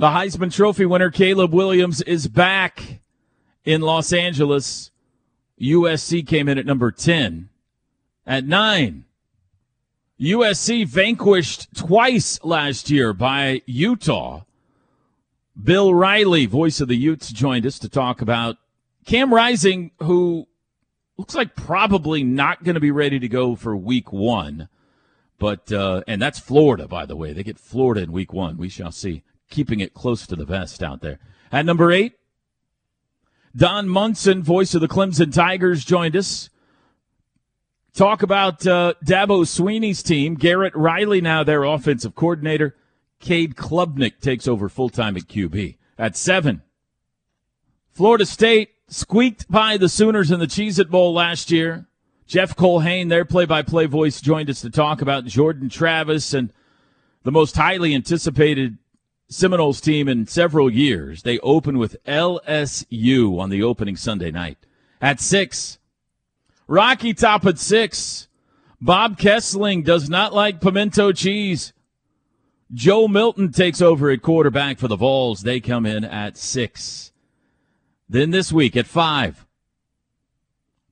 the 0.03 0.09
Heisman 0.09 0.53
Trophy 0.53 0.85
winner, 0.85 1.13
Caleb 1.13 1.55
Williams, 1.55 2.03
is 2.03 2.27
back 2.27 2.99
in 3.65 3.83
Los 3.83 4.13
Angeles. 4.13 4.91
USC 5.61 6.27
came 6.27 6.49
in 6.49 6.59
at 6.59 6.67
number 6.67 6.91
10. 6.91 7.49
At 8.27 8.45
9, 8.45 9.05
USC 10.21 10.89
vanquished 10.89 11.69
twice 11.77 12.43
last 12.43 12.91
year 12.91 13.13
by 13.13 13.63
Utah. 13.65 14.43
Bill 15.63 15.95
Riley, 15.95 16.47
voice 16.47 16.81
of 16.81 16.89
the 16.89 16.97
Utes, 16.97 17.31
joined 17.31 17.65
us 17.65 17.79
to 17.79 17.89
talk 17.89 18.21
about 18.21 18.57
Cam 19.07 19.33
Rising, 19.33 19.93
who 20.01 20.49
looks 21.17 21.37
like 21.37 21.55
probably 21.55 22.25
not 22.25 22.65
going 22.65 22.75
to 22.75 22.81
be 22.81 22.91
ready 22.91 23.21
to 23.21 23.29
go 23.29 23.55
for 23.55 23.77
week 23.77 24.13
one. 24.13 24.69
But, 25.39 25.71
uh, 25.71 26.03
and 26.09 26.21
that's 26.21 26.41
Florida, 26.41 26.89
by 26.89 27.07
the 27.07 27.15
way. 27.15 27.33
They 27.33 27.45
get 27.45 27.57
Florida 27.57 28.03
in 28.03 28.11
week 28.11 28.33
one. 28.33 28.57
We 28.57 28.69
shall 28.69 28.91
see 28.91 29.23
keeping 29.53 29.79
it 29.79 29.95
close 29.95 30.27
to 30.27 30.35
the 30.35 30.45
vest 30.45 30.83
out 30.83 31.01
there. 31.01 31.21
At 31.53 31.65
number 31.65 31.93
eight, 31.93 32.15
Don 33.55 33.89
Munson, 33.89 34.43
voice 34.43 34.75
of 34.75 34.81
the 34.81 34.89
Clemson 34.89 35.33
Tigers, 35.33 35.85
joined 35.85 36.17
us. 36.17 36.49
Talk 37.95 38.23
about 38.23 38.67
uh, 38.67 38.95
Dabo 39.05 39.45
Swinney's 39.45 40.03
team. 40.03 40.35
Garrett 40.35 40.75
Riley, 40.75 41.21
now 41.21 41.45
their 41.45 41.63
offensive 41.63 42.15
coordinator. 42.15 42.75
Cade 43.21 43.55
Klubnik 43.55 44.21
takes 44.21 44.49
over 44.49 44.69
full 44.69 44.89
time 44.89 45.17
at 45.17 45.25
QB. 45.25 45.77
At 45.99 46.17
seven, 46.17 46.63
Florida 47.93 48.25
State 48.25 48.71
squeaked 48.89 49.49
by 49.51 49.77
the 49.77 49.91
Sooners 49.91 50.31
in 50.31 50.41
the 50.41 50.47
Cheez 50.47 50.79
It 50.79 50.91
Bowl 50.91 51.13
last 51.13 51.51
year. 51.51 51.87
Jeff 52.27 52.57
Colhane, 52.57 53.11
their 53.11 53.27
play 53.27 53.45
by 53.45 53.61
play 53.61 53.85
voice, 53.85 54.23
joined 54.23 54.49
us 54.49 54.63
to 54.63 54.71
talk 54.71 55.03
about 55.03 55.27
Jordan 55.27 55.69
Travis 55.69 56.33
and 56.33 56.51
the 57.25 57.31
most 57.31 57.57
highly 57.57 57.95
anticipated 57.95 58.79
Seminoles 59.29 59.81
team 59.81 60.09
in 60.09 60.27
several 60.27 60.71
years. 60.71 61.23
They 61.23 61.39
open 61.41 61.79
with 61.79 62.03
LSU 62.05 63.41
on 63.41 63.51
the 63.51 63.63
opening 63.63 63.97
Sunday 63.97 64.31
night. 64.31 64.59
At 65.01 65.21
six, 65.21 65.79
Rocky 66.67 67.15
Top 67.15 67.47
at 67.47 67.59
six. 67.59 68.29
Bob 68.81 69.19
Kessling 69.19 69.83
does 69.83 70.11
not 70.11 70.35
like 70.35 70.61
pimento 70.61 71.13
cheese. 71.13 71.73
Joe 72.73 73.07
Milton 73.07 73.53
takes 73.53 73.81
over 73.81 74.11
at 74.11 74.23
quarterback 74.23 74.79
for 74.79 74.89
the 74.89 74.97
Vols. 74.97 75.43
They 75.43 75.61
come 75.61 75.87
in 75.87 76.05
at 76.05 76.37
six. 76.37 77.13
Then 78.09 78.31
this 78.31 78.53
week 78.53 78.77
at 78.77 78.87
five, 78.87 79.47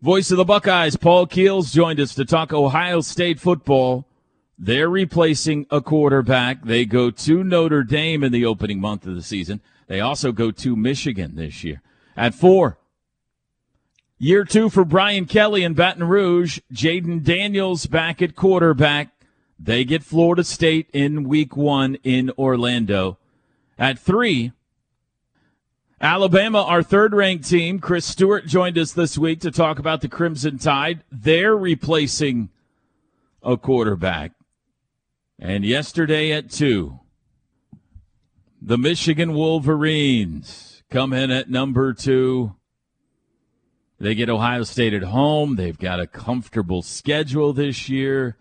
voice 0.00 0.30
of 0.30 0.36
the 0.36 0.44
Buckeyes, 0.44 0.96
Paul 0.96 1.26
Keels 1.26 1.72
joined 1.72 2.00
us 2.00 2.14
to 2.14 2.24
talk 2.24 2.52
Ohio 2.52 3.00
State 3.00 3.40
football. 3.40 4.06
They're 4.62 4.90
replacing 4.90 5.66
a 5.70 5.80
quarterback. 5.80 6.62
They 6.64 6.84
go 6.84 7.10
to 7.10 7.42
Notre 7.42 7.82
Dame 7.82 8.22
in 8.22 8.30
the 8.30 8.44
opening 8.44 8.78
month 8.78 9.06
of 9.06 9.14
the 9.14 9.22
season. 9.22 9.62
They 9.86 10.00
also 10.00 10.32
go 10.32 10.50
to 10.50 10.76
Michigan 10.76 11.34
this 11.34 11.64
year. 11.64 11.80
At 12.14 12.34
four, 12.34 12.78
year 14.18 14.44
two 14.44 14.68
for 14.68 14.84
Brian 14.84 15.24
Kelly 15.24 15.64
in 15.64 15.72
Baton 15.72 16.04
Rouge. 16.04 16.60
Jayden 16.70 17.24
Daniels 17.24 17.86
back 17.86 18.20
at 18.20 18.36
quarterback. 18.36 19.08
They 19.58 19.82
get 19.82 20.04
Florida 20.04 20.44
State 20.44 20.90
in 20.92 21.24
week 21.24 21.56
one 21.56 21.94
in 22.04 22.30
Orlando. 22.38 23.16
At 23.78 23.98
three, 23.98 24.52
Alabama, 26.02 26.64
our 26.64 26.82
third 26.82 27.14
ranked 27.14 27.48
team. 27.48 27.78
Chris 27.78 28.04
Stewart 28.04 28.44
joined 28.46 28.76
us 28.76 28.92
this 28.92 29.16
week 29.16 29.40
to 29.40 29.50
talk 29.50 29.78
about 29.78 30.02
the 30.02 30.08
Crimson 30.08 30.58
Tide. 30.58 31.02
They're 31.10 31.56
replacing 31.56 32.50
a 33.42 33.56
quarterback. 33.56 34.32
And 35.42 35.64
yesterday 35.64 36.32
at 36.32 36.50
2, 36.50 37.00
the 38.60 38.76
Michigan 38.76 39.32
Wolverines 39.32 40.82
come 40.90 41.14
in 41.14 41.30
at 41.30 41.48
number 41.48 41.94
2. 41.94 42.54
They 43.98 44.14
get 44.14 44.28
Ohio 44.28 44.64
State 44.64 44.92
at 44.92 45.04
home. 45.04 45.56
They've 45.56 45.78
got 45.78 45.98
a 45.98 46.06
comfortable 46.06 46.82
schedule 46.82 47.54
this 47.54 47.88
year. 47.88 48.36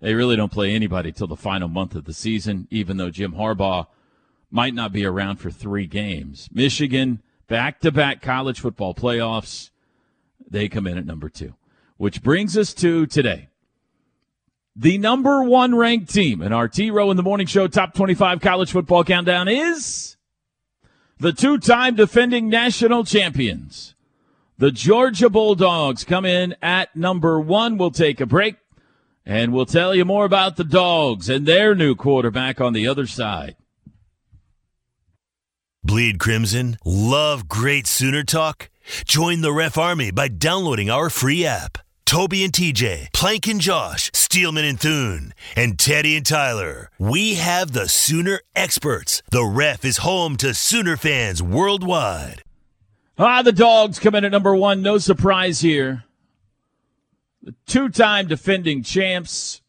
They 0.00 0.14
really 0.14 0.36
don't 0.36 0.52
play 0.52 0.72
anybody 0.72 1.10
till 1.10 1.26
the 1.26 1.34
final 1.34 1.68
month 1.68 1.96
of 1.96 2.04
the 2.04 2.14
season, 2.14 2.68
even 2.70 2.96
though 2.96 3.10
Jim 3.10 3.32
Harbaugh 3.32 3.86
might 4.48 4.74
not 4.74 4.92
be 4.92 5.04
around 5.04 5.38
for 5.38 5.50
three 5.50 5.88
games. 5.88 6.48
Michigan, 6.52 7.22
back 7.48 7.80
to 7.80 7.90
back 7.90 8.22
college 8.22 8.60
football 8.60 8.94
playoffs. 8.94 9.70
They 10.48 10.68
come 10.68 10.86
in 10.86 10.96
at 10.96 11.06
number 11.06 11.28
two, 11.28 11.54
which 11.96 12.22
brings 12.22 12.56
us 12.56 12.72
to 12.74 13.06
today. 13.06 13.48
The 14.78 14.98
number 14.98 15.42
one 15.42 15.74
ranked 15.74 16.12
team 16.12 16.42
in 16.42 16.52
our 16.52 16.68
T 16.68 16.90
Row 16.90 17.10
in 17.10 17.16
the 17.16 17.22
Morning 17.22 17.46
Show 17.46 17.66
Top 17.66 17.94
25 17.94 18.42
College 18.42 18.72
Football 18.72 19.04
Countdown 19.04 19.48
is 19.48 20.18
the 21.18 21.32
two 21.32 21.56
time 21.56 21.94
defending 21.94 22.50
national 22.50 23.04
champions. 23.04 23.94
The 24.58 24.70
Georgia 24.70 25.30
Bulldogs 25.30 26.04
come 26.04 26.26
in 26.26 26.56
at 26.60 26.94
number 26.94 27.40
one. 27.40 27.78
We'll 27.78 27.90
take 27.90 28.20
a 28.20 28.26
break 28.26 28.56
and 29.24 29.54
we'll 29.54 29.64
tell 29.64 29.94
you 29.94 30.04
more 30.04 30.26
about 30.26 30.56
the 30.56 30.64
Dogs 30.64 31.30
and 31.30 31.46
their 31.46 31.74
new 31.74 31.94
quarterback 31.94 32.60
on 32.60 32.74
the 32.74 32.86
other 32.86 33.06
side. 33.06 33.56
Bleed 35.82 36.18
Crimson? 36.18 36.76
Love 36.84 37.48
great 37.48 37.86
Sooner 37.86 38.24
talk? 38.24 38.68
Join 39.06 39.40
the 39.40 39.52
Ref 39.52 39.78
Army 39.78 40.10
by 40.10 40.28
downloading 40.28 40.90
our 40.90 41.08
free 41.08 41.46
app. 41.46 41.78
Toby 42.06 42.44
and 42.44 42.52
TJ, 42.52 43.12
Plank 43.12 43.48
and 43.48 43.60
Josh, 43.60 44.12
Steelman 44.14 44.64
and 44.64 44.78
Thune, 44.78 45.34
and 45.56 45.76
Teddy 45.76 46.16
and 46.16 46.24
Tyler. 46.24 46.88
We 47.00 47.34
have 47.34 47.72
the 47.72 47.88
Sooner 47.88 48.40
experts. 48.54 49.22
The 49.32 49.44
Ref 49.44 49.84
is 49.84 49.98
home 49.98 50.36
to 50.36 50.54
Sooner 50.54 50.96
fans 50.96 51.42
worldwide. 51.42 52.44
Ah, 53.18 53.42
the 53.42 53.50
dogs 53.50 53.98
come 53.98 54.14
in 54.14 54.24
at 54.24 54.30
number 54.30 54.54
one. 54.54 54.82
No 54.82 54.98
surprise 54.98 55.60
here. 55.62 56.04
The 57.42 57.54
two 57.66 57.88
time 57.88 58.28
defending 58.28 58.84
champs 58.84 59.60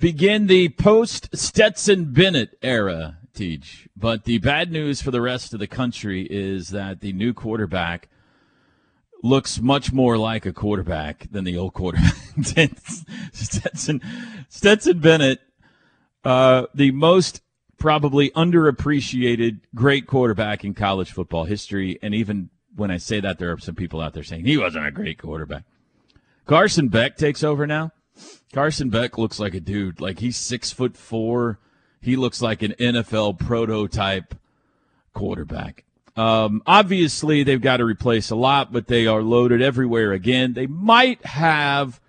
begin 0.00 0.48
the 0.48 0.70
post 0.70 1.28
Stetson 1.36 2.12
Bennett 2.12 2.58
era, 2.62 3.18
Teach. 3.32 3.88
But 3.96 4.24
the 4.24 4.38
bad 4.38 4.72
news 4.72 5.00
for 5.00 5.12
the 5.12 5.20
rest 5.20 5.54
of 5.54 5.60
the 5.60 5.68
country 5.68 6.26
is 6.28 6.70
that 6.70 7.00
the 7.00 7.12
new 7.12 7.32
quarterback 7.32 8.08
looks 9.22 9.60
much 9.60 9.92
more 9.92 10.18
like 10.18 10.44
a 10.44 10.52
quarterback 10.52 11.28
than 11.30 11.44
the 11.44 11.56
old 11.56 11.72
quarterback. 11.72 12.14
Stetson, 13.32 14.02
Stetson 14.48 14.98
Bennett, 14.98 15.40
uh, 16.24 16.66
the 16.74 16.90
most 16.90 17.40
probably 17.78 18.30
underappreciated 18.30 19.60
great 19.74 20.06
quarterback 20.06 20.64
in 20.64 20.74
college 20.74 21.12
football 21.12 21.44
history. 21.44 21.98
And 22.02 22.14
even 22.14 22.50
when 22.74 22.90
I 22.90 22.96
say 22.96 23.20
that, 23.20 23.38
there 23.38 23.52
are 23.52 23.58
some 23.58 23.74
people 23.74 24.00
out 24.00 24.12
there 24.12 24.22
saying 24.22 24.44
he 24.44 24.56
wasn't 24.56 24.86
a 24.86 24.90
great 24.90 25.18
quarterback. 25.18 25.64
Carson 26.46 26.88
Beck 26.88 27.16
takes 27.16 27.42
over 27.42 27.66
now. 27.66 27.92
Carson 28.52 28.90
Beck 28.90 29.16
looks 29.18 29.38
like 29.38 29.54
a 29.54 29.60
dude. 29.60 30.00
Like 30.00 30.18
he's 30.18 30.36
six 30.36 30.70
foot 30.72 30.96
four. 30.96 31.58
He 32.00 32.16
looks 32.16 32.42
like 32.42 32.62
an 32.62 32.74
NFL 32.78 33.38
prototype 33.38 34.34
quarterback. 35.14 35.84
Um, 36.16 36.62
obviously, 36.66 37.42
they've 37.42 37.60
got 37.60 37.78
to 37.78 37.84
replace 37.84 38.30
a 38.30 38.36
lot, 38.36 38.72
but 38.72 38.86
they 38.86 39.06
are 39.06 39.22
loaded 39.22 39.62
everywhere 39.62 40.12
again. 40.12 40.52
They 40.52 40.66
might 40.66 41.24
have 41.24 42.00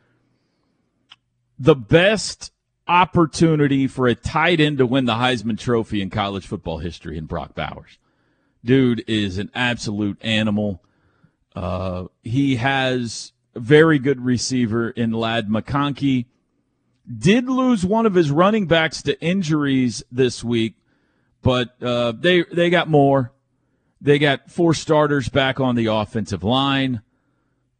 the 1.58 1.76
best 1.76 2.52
opportunity 2.88 3.88
for 3.88 4.08
a 4.08 4.16
tight 4.16 4.60
end 4.60 4.78
to 4.80 4.86
win 4.86 5.06
the 5.06 5.14
Heisman 5.14 5.58
Trophy 5.58 6.02
in 6.02 6.10
college 6.10 6.46
football 6.46 6.80
history 6.80 7.18
in 7.18 7.26
Brock 7.26 7.56
Bowers. 7.56 7.98
Dude 8.66 9.04
is 9.08 9.38
an 9.38 9.52
absolute 9.54 10.18
animal. 10.22 10.84
Uh, 11.56 12.06
he 12.24 12.58
has 12.58 13.34
a 13.56 13.60
very 13.60 14.00
good 14.00 14.22
receiver 14.22 14.90
in 14.90 15.12
Ladd 15.12 15.48
McConkey. 15.48 16.26
Did 17.18 17.50
lose 17.50 17.86
one 17.86 18.06
of 18.06 18.16
his 18.16 18.32
running 18.32 18.66
backs 18.66 19.02
to 19.04 19.22
injuries 19.22 20.04
this 20.12 20.44
week, 20.44 20.76
but 21.42 21.82
uh, 21.84 22.14
they 22.14 22.44
they 22.44 22.70
got 22.70 22.90
more. 22.90 23.33
They 24.04 24.20
got 24.20 24.52
four 24.52 24.74
starters 24.74 25.30
back 25.30 25.62
on 25.62 25.76
the 25.76 25.86
offensive 25.86 26.44
line. 26.44 27.02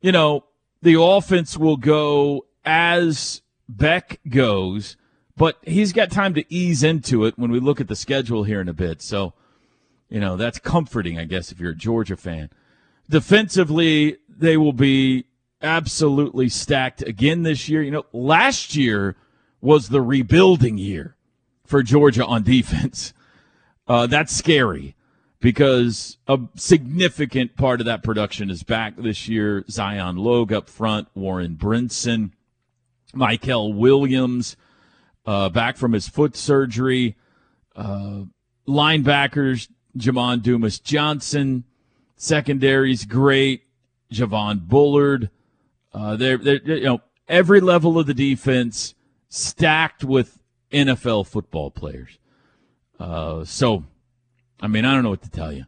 You 0.02 0.14
know, 0.14 0.46
the 0.82 1.00
offense 1.00 1.58
will 1.58 1.76
go 1.76 2.46
as 2.64 3.42
Beck 3.68 4.22
goes, 4.30 4.96
but 5.36 5.58
he's 5.64 5.92
got 5.92 6.12
time 6.12 6.34
to 6.36 6.46
ease 6.54 6.82
into 6.82 7.26
it 7.26 7.38
when 7.38 7.52
we 7.52 7.60
look 7.60 7.82
at 7.82 7.90
the 7.90 7.96
schedule 7.96 8.46
here 8.46 8.62
in 8.62 8.70
a 8.70 8.74
bit. 8.74 9.02
So, 9.02 9.34
you 10.08 10.22
know, 10.22 10.38
that's 10.38 10.60
comforting, 10.60 11.20
I 11.20 11.26
guess, 11.26 11.52
if 11.52 11.60
you're 11.60 11.72
a 11.72 11.76
Georgia 11.76 12.16
fan. 12.16 12.50
Defensively, 13.10 14.16
they 14.30 14.56
will 14.56 14.72
be 14.72 15.26
absolutely 15.62 16.48
stacked 16.48 17.02
again 17.02 17.44
this 17.44 17.68
year. 17.68 17.82
You 17.82 17.92
know, 17.92 18.06
last 18.14 18.78
year 18.78 19.18
was 19.60 19.90
the 19.90 20.02
rebuilding 20.02 20.78
year 20.78 21.18
for 21.66 21.84
Georgia 21.84 22.26
on 22.26 22.44
defense. 22.44 23.14
Uh, 23.86 24.08
that's 24.08 24.34
scary 24.34 24.96
because 25.44 26.18
a 26.26 26.40
significant 26.56 27.58
part 27.58 27.82
of 27.82 27.86
that 27.86 28.02
production 28.02 28.50
is 28.50 28.64
back 28.64 28.96
this 28.96 29.28
year. 29.28 29.66
Zion 29.70 30.16
Logue 30.16 30.54
up 30.54 30.70
front, 30.70 31.10
Warren 31.16 31.58
Brinson, 31.58 32.32
Mykel 33.14 33.76
Williams 33.76 34.56
uh, 35.26 35.50
back 35.50 35.76
from 35.76 35.92
his 35.92 36.08
foot 36.08 36.38
surgery, 36.38 37.18
uh, 37.76 38.22
linebackers, 38.66 39.68
Jamon 39.98 40.42
Dumas 40.42 40.80
Johnson, 40.80 41.66
secondaries 42.16 43.04
great, 43.04 43.64
Javon 44.14 44.62
Bullard. 44.62 45.30
Uh, 45.94 46.16
they're, 46.16 46.38
they're, 46.38 46.62
you 46.64 46.86
know, 46.86 47.02
every 47.28 47.60
level 47.60 48.00
of 48.00 48.08
the 48.08 48.14
defense 48.14 48.96
stacked 49.28 50.06
with 50.06 50.40
NFL 50.72 51.28
football 51.28 51.70
players. 51.70 52.18
Uh, 52.98 53.44
so, 53.44 53.84
I 54.64 54.68
mean, 54.68 54.86
I 54.86 54.94
don't 54.94 55.04
know 55.04 55.10
what 55.10 55.22
to 55.24 55.30
tell 55.30 55.52
you. 55.52 55.66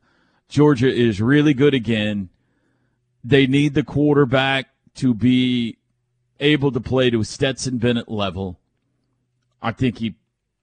Georgia 0.48 0.88
is 0.88 1.22
really 1.22 1.54
good 1.54 1.74
again. 1.74 2.30
They 3.26 3.46
need 3.46 3.74
the 3.74 3.84
quarterback 3.84 4.70
to 4.96 5.14
be 5.14 5.78
able 6.40 6.72
to 6.72 6.80
play 6.80 7.10
to 7.10 7.20
a 7.20 7.26
Stetson 7.26 7.78
Bennett 7.78 8.10
level. 8.10 8.58
I 9.62 9.74
think 9.74 9.98
he 9.98 10.16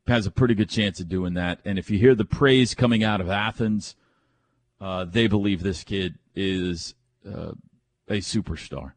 has 0.06 0.24
a 0.24 0.30
pretty 0.30 0.54
good 0.54 0.70
chance 0.70 0.98
of 0.98 1.10
doing 1.10 1.34
that. 1.34 1.60
And 1.66 1.78
if 1.78 1.90
you 1.90 1.98
hear 1.98 2.14
the 2.14 2.24
praise 2.24 2.74
coming 2.74 3.04
out 3.04 3.20
of 3.20 3.28
Athens, 3.28 3.96
uh, 4.80 5.04
they 5.04 5.26
believe 5.26 5.62
this 5.62 5.84
kid 5.84 6.14
is 6.34 6.94
uh, 7.26 7.52
a 8.08 8.16
superstar. 8.16 8.92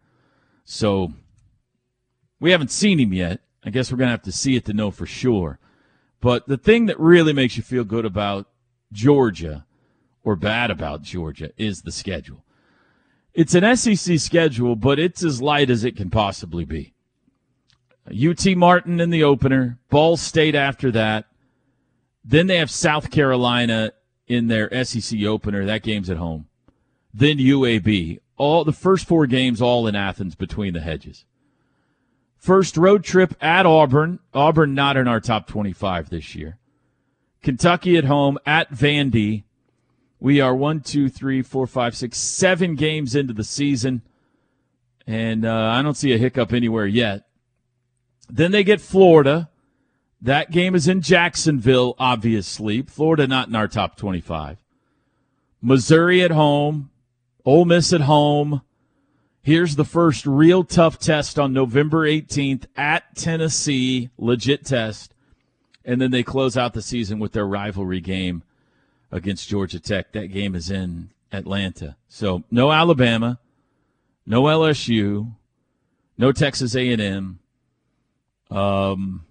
So 0.63 1.11
we 2.39 2.51
haven't 2.51 2.71
seen 2.71 2.99
him 2.99 3.11
yet. 3.11 3.41
I 3.65 3.69
guess 3.69 3.91
we're 3.91 3.97
going 3.97 4.07
to 4.07 4.11
have 4.11 4.21
to 4.23 4.31
see 4.31 4.55
it 4.55 4.63
to 4.65 4.73
know 4.73 4.91
for 4.91 5.05
sure. 5.05 5.59
But 6.21 6.47
the 6.47 6.57
thing 6.57 6.85
that 6.85 6.97
really 6.97 7.33
makes 7.33 7.57
you 7.57 7.63
feel 7.63 7.83
good 7.83 8.05
about 8.05 8.47
Georgia 8.95 9.65
or 10.23 10.35
bad 10.35 10.71
about 10.71 11.03
Georgia 11.03 11.51
is 11.57 11.81
the 11.81 11.91
schedule. 11.91 12.43
It's 13.33 13.53
an 13.53 13.75
SEC 13.75 14.17
schedule, 14.19 14.75
but 14.75 14.97
it's 14.97 15.21
as 15.21 15.41
light 15.41 15.69
as 15.69 15.83
it 15.83 15.97
can 15.97 16.09
possibly 16.09 16.63
be. 16.63 16.93
UT 18.09 18.45
Martin 18.55 19.01
in 19.01 19.09
the 19.09 19.23
opener, 19.23 19.77
Ball 19.89 20.15
State 20.15 20.55
after 20.55 20.91
that. 20.91 21.25
Then 22.23 22.47
they 22.47 22.57
have 22.57 22.71
South 22.71 23.11
Carolina 23.11 23.91
in 24.27 24.47
their 24.47 24.83
SEC 24.85 25.21
opener. 25.23 25.65
That 25.65 25.83
game's 25.83 26.09
at 26.09 26.17
home. 26.17 26.47
Then 27.13 27.37
UAB. 27.37 28.19
All 28.37 28.63
the 28.63 28.73
first 28.73 29.07
four 29.07 29.27
games 29.27 29.61
all 29.61 29.87
in 29.87 29.95
Athens 29.95 30.35
between 30.35 30.73
the 30.73 30.81
hedges. 30.81 31.25
First 32.37 32.77
road 32.77 33.03
trip 33.03 33.35
at 33.41 33.65
Auburn. 33.65 34.19
Auburn 34.33 34.73
not 34.73 34.97
in 34.97 35.07
our 35.07 35.19
top 35.19 35.47
25 35.47 36.09
this 36.09 36.35
year. 36.35 36.57
Kentucky 37.45 37.95
at 37.95 38.05
home 38.05 38.39
at 38.47 38.71
Vandy. 38.71 39.43
We 40.19 40.41
are 40.41 40.55
one, 40.55 40.81
two, 40.81 41.09
three, 41.09 41.43
four, 41.43 41.67
five, 41.67 41.95
six, 41.95 42.17
seven 42.17 42.73
games 42.73 43.15
into 43.15 43.33
the 43.33 43.43
season, 43.43 44.01
and 45.05 45.45
uh, 45.45 45.53
I 45.53 45.83
don't 45.83 45.95
see 45.95 46.11
a 46.11 46.17
hiccup 46.17 46.51
anywhere 46.51 46.87
yet. 46.87 47.27
Then 48.27 48.49
they 48.49 48.63
get 48.63 48.81
Florida. 48.81 49.51
That 50.19 50.49
game 50.49 50.73
is 50.73 50.87
in 50.87 51.01
Jacksonville, 51.01 51.93
obviously. 51.99 52.81
Florida 52.81 53.27
not 53.27 53.47
in 53.47 53.55
our 53.55 53.67
top 53.67 53.95
25. 53.95 54.57
Missouri 55.61 56.23
at 56.23 56.31
home. 56.31 56.89
Ole 57.45 57.65
Miss 57.65 57.93
at 57.93 58.01
home. 58.01 58.63
Here's 59.43 59.75
the 59.75 59.85
first 59.85 60.25
real 60.25 60.63
tough 60.63 60.97
test 60.97 61.37
on 61.37 61.53
November 61.53 62.07
18th 62.07 62.65
at 62.75 63.15
Tennessee. 63.15 64.09
Legit 64.17 64.65
test. 64.65 65.14
And 65.85 66.01
then 66.01 66.11
they 66.11 66.23
close 66.23 66.57
out 66.57 66.73
the 66.73 66.81
season 66.81 67.19
with 67.19 67.33
their 67.33 67.45
rivalry 67.45 68.01
game 68.01 68.43
against 69.11 69.47
Georgia 69.47 69.79
Tech. 69.79 70.11
That 70.13 70.27
game 70.27 70.55
is 70.55 70.71
in 70.71 71.11
Atlanta. 71.31 71.95
So 72.07 72.43
no 72.49 72.71
Alabama, 72.71 73.39
no 74.25 74.43
LSU, 74.43 75.33
no 76.17 76.31
Texas 76.31 76.75
A&M. 76.75 77.39
Um, 78.49 79.25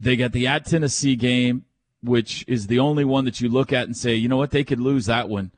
they 0.00 0.16
got 0.16 0.32
the 0.32 0.46
at 0.46 0.66
Tennessee 0.66 1.16
game, 1.16 1.64
which 2.02 2.44
is 2.46 2.66
the 2.66 2.78
only 2.78 3.04
one 3.04 3.24
that 3.24 3.40
you 3.40 3.48
look 3.48 3.72
at 3.72 3.86
and 3.86 3.96
say, 3.96 4.14
you 4.14 4.28
know 4.28 4.36
what, 4.36 4.50
they 4.50 4.64
could 4.64 4.80
lose 4.80 5.06
that 5.06 5.28
one. 5.28 5.50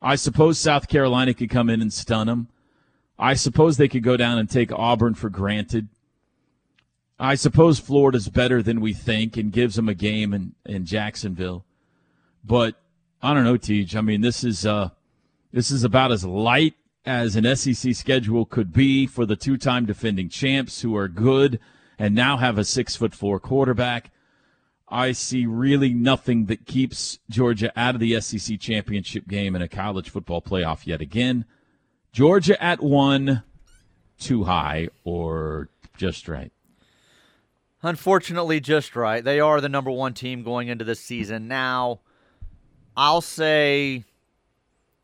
I 0.00 0.16
suppose 0.16 0.58
South 0.58 0.88
Carolina 0.88 1.34
could 1.34 1.50
come 1.50 1.68
in 1.70 1.80
and 1.80 1.92
stun 1.92 2.26
them. 2.26 2.48
I 3.18 3.34
suppose 3.34 3.76
they 3.76 3.88
could 3.88 4.02
go 4.02 4.16
down 4.16 4.38
and 4.38 4.48
take 4.48 4.70
Auburn 4.72 5.14
for 5.14 5.30
granted. 5.30 5.88
I 7.18 7.34
suppose 7.34 7.78
Florida's 7.78 8.28
better 8.28 8.62
than 8.62 8.80
we 8.80 8.92
think 8.92 9.36
and 9.36 9.52
gives 9.52 9.76
them 9.76 9.88
a 9.88 9.94
game 9.94 10.34
in, 10.34 10.54
in 10.66 10.84
Jacksonville. 10.84 11.64
But 12.44 12.74
I 13.22 13.32
don't 13.32 13.44
know, 13.44 13.56
Tej. 13.56 13.88
I 13.96 14.02
mean, 14.02 14.20
this 14.20 14.44
is 14.44 14.66
uh, 14.66 14.90
this 15.52 15.70
is 15.70 15.82
about 15.82 16.12
as 16.12 16.24
light 16.24 16.74
as 17.06 17.36
an 17.36 17.56
SEC 17.56 17.94
schedule 17.94 18.44
could 18.44 18.72
be 18.72 19.06
for 19.06 19.24
the 19.24 19.36
two-time 19.36 19.86
defending 19.86 20.28
champs 20.28 20.82
who 20.82 20.94
are 20.96 21.08
good 21.08 21.58
and 21.98 22.14
now 22.14 22.36
have 22.36 22.58
a 22.58 22.64
six 22.64 22.96
foot 22.96 23.14
four 23.14 23.40
quarterback. 23.40 24.10
I 24.88 25.12
see 25.12 25.46
really 25.46 25.92
nothing 25.92 26.46
that 26.46 26.66
keeps 26.66 27.18
Georgia 27.28 27.72
out 27.76 27.94
of 27.94 28.00
the 28.00 28.20
SEC 28.20 28.60
championship 28.60 29.26
game 29.26 29.56
in 29.56 29.62
a 29.62 29.68
college 29.68 30.10
football 30.10 30.42
playoff 30.42 30.86
yet 30.86 31.00
again. 31.00 31.44
Georgia 32.12 32.62
at 32.62 32.82
one, 32.82 33.42
too 34.18 34.44
high 34.44 34.88
or 35.04 35.70
just 35.96 36.28
right? 36.28 36.52
Unfortunately, 37.86 38.58
just 38.58 38.96
right. 38.96 39.22
They 39.22 39.38
are 39.38 39.60
the 39.60 39.68
number 39.68 39.92
one 39.92 40.12
team 40.12 40.42
going 40.42 40.66
into 40.66 40.84
this 40.84 40.98
season. 40.98 41.46
Now, 41.46 42.00
I'll 42.96 43.20
say 43.20 44.02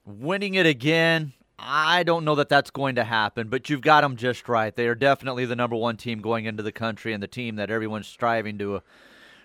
winning 0.05 0.55
it 0.55 0.67
again. 0.67 1.33
I 1.61 2.03
don't 2.03 2.25
know 2.25 2.35
that 2.35 2.49
that's 2.49 2.71
going 2.71 2.97
to 2.97 3.05
happen, 3.05 3.49
but 3.49 3.71
you've 3.71 3.83
got 3.83 4.01
them 4.01 4.17
just 4.17 4.49
right. 4.49 4.75
They 4.75 4.89
are 4.89 4.97
definitely 4.97 5.45
the 5.45 5.55
number 5.55 5.77
one 5.77 5.97
team 5.97 6.21
going 6.21 6.45
into 6.45 6.65
the 6.65 6.73
country 6.73 7.13
and 7.13 7.23
the 7.23 7.29
team 7.29 7.55
that 7.55 7.71
everyone's 7.71 8.09
striving 8.09 8.59
to 8.59 8.77
uh, 8.77 8.81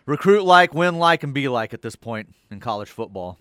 recruit 0.07 0.43
like, 0.43 0.73
win 0.73 0.97
like, 0.97 1.21
and 1.21 1.31
be 1.31 1.47
like 1.47 1.75
at 1.75 1.83
this 1.83 1.95
point 1.95 2.33
in 2.49 2.59
college 2.59 2.89
football. 2.89 3.37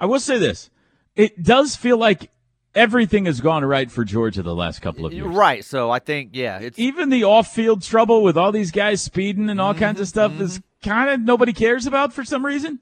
I 0.00 0.06
will 0.06 0.20
say 0.20 0.38
this. 0.38 0.70
It 1.14 1.42
does 1.42 1.76
feel 1.76 1.98
like 1.98 2.30
everything 2.74 3.26
has 3.26 3.40
gone 3.40 3.64
right 3.64 3.90
for 3.90 4.04
Georgia 4.04 4.42
the 4.42 4.54
last 4.54 4.80
couple 4.80 5.06
of 5.06 5.12
years. 5.12 5.26
Right. 5.26 5.64
So 5.64 5.90
I 5.90 5.98
think, 5.98 6.30
yeah, 6.32 6.58
it's 6.58 6.78
even 6.78 7.08
the 7.10 7.24
off-field 7.24 7.82
trouble 7.82 8.22
with 8.22 8.36
all 8.36 8.52
these 8.52 8.70
guys 8.70 9.00
speeding 9.00 9.50
and 9.50 9.60
all 9.60 9.72
mm-hmm, 9.72 9.80
kinds 9.80 10.00
of 10.00 10.08
stuff 10.08 10.32
mm-hmm. 10.32 10.42
is 10.42 10.60
kind 10.82 11.10
of 11.10 11.20
nobody 11.20 11.52
cares 11.52 11.86
about 11.86 12.12
for 12.12 12.24
some 12.24 12.44
reason. 12.44 12.80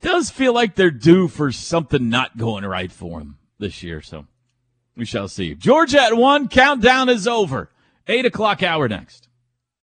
Does 0.00 0.30
feel 0.30 0.52
like 0.52 0.74
they're 0.74 0.90
due 0.90 1.28
for 1.28 1.50
something 1.52 2.08
not 2.08 2.36
going 2.36 2.64
right 2.64 2.92
for 2.92 3.20
them 3.20 3.38
this 3.58 3.82
year. 3.82 4.02
So 4.02 4.26
we 4.96 5.04
shall 5.04 5.28
see. 5.28 5.54
Georgia 5.54 6.02
at 6.02 6.16
one. 6.16 6.48
Countdown 6.48 7.08
is 7.08 7.26
over. 7.26 7.70
Eight 8.06 8.26
o'clock 8.26 8.62
hour 8.62 8.88
next. 8.88 9.27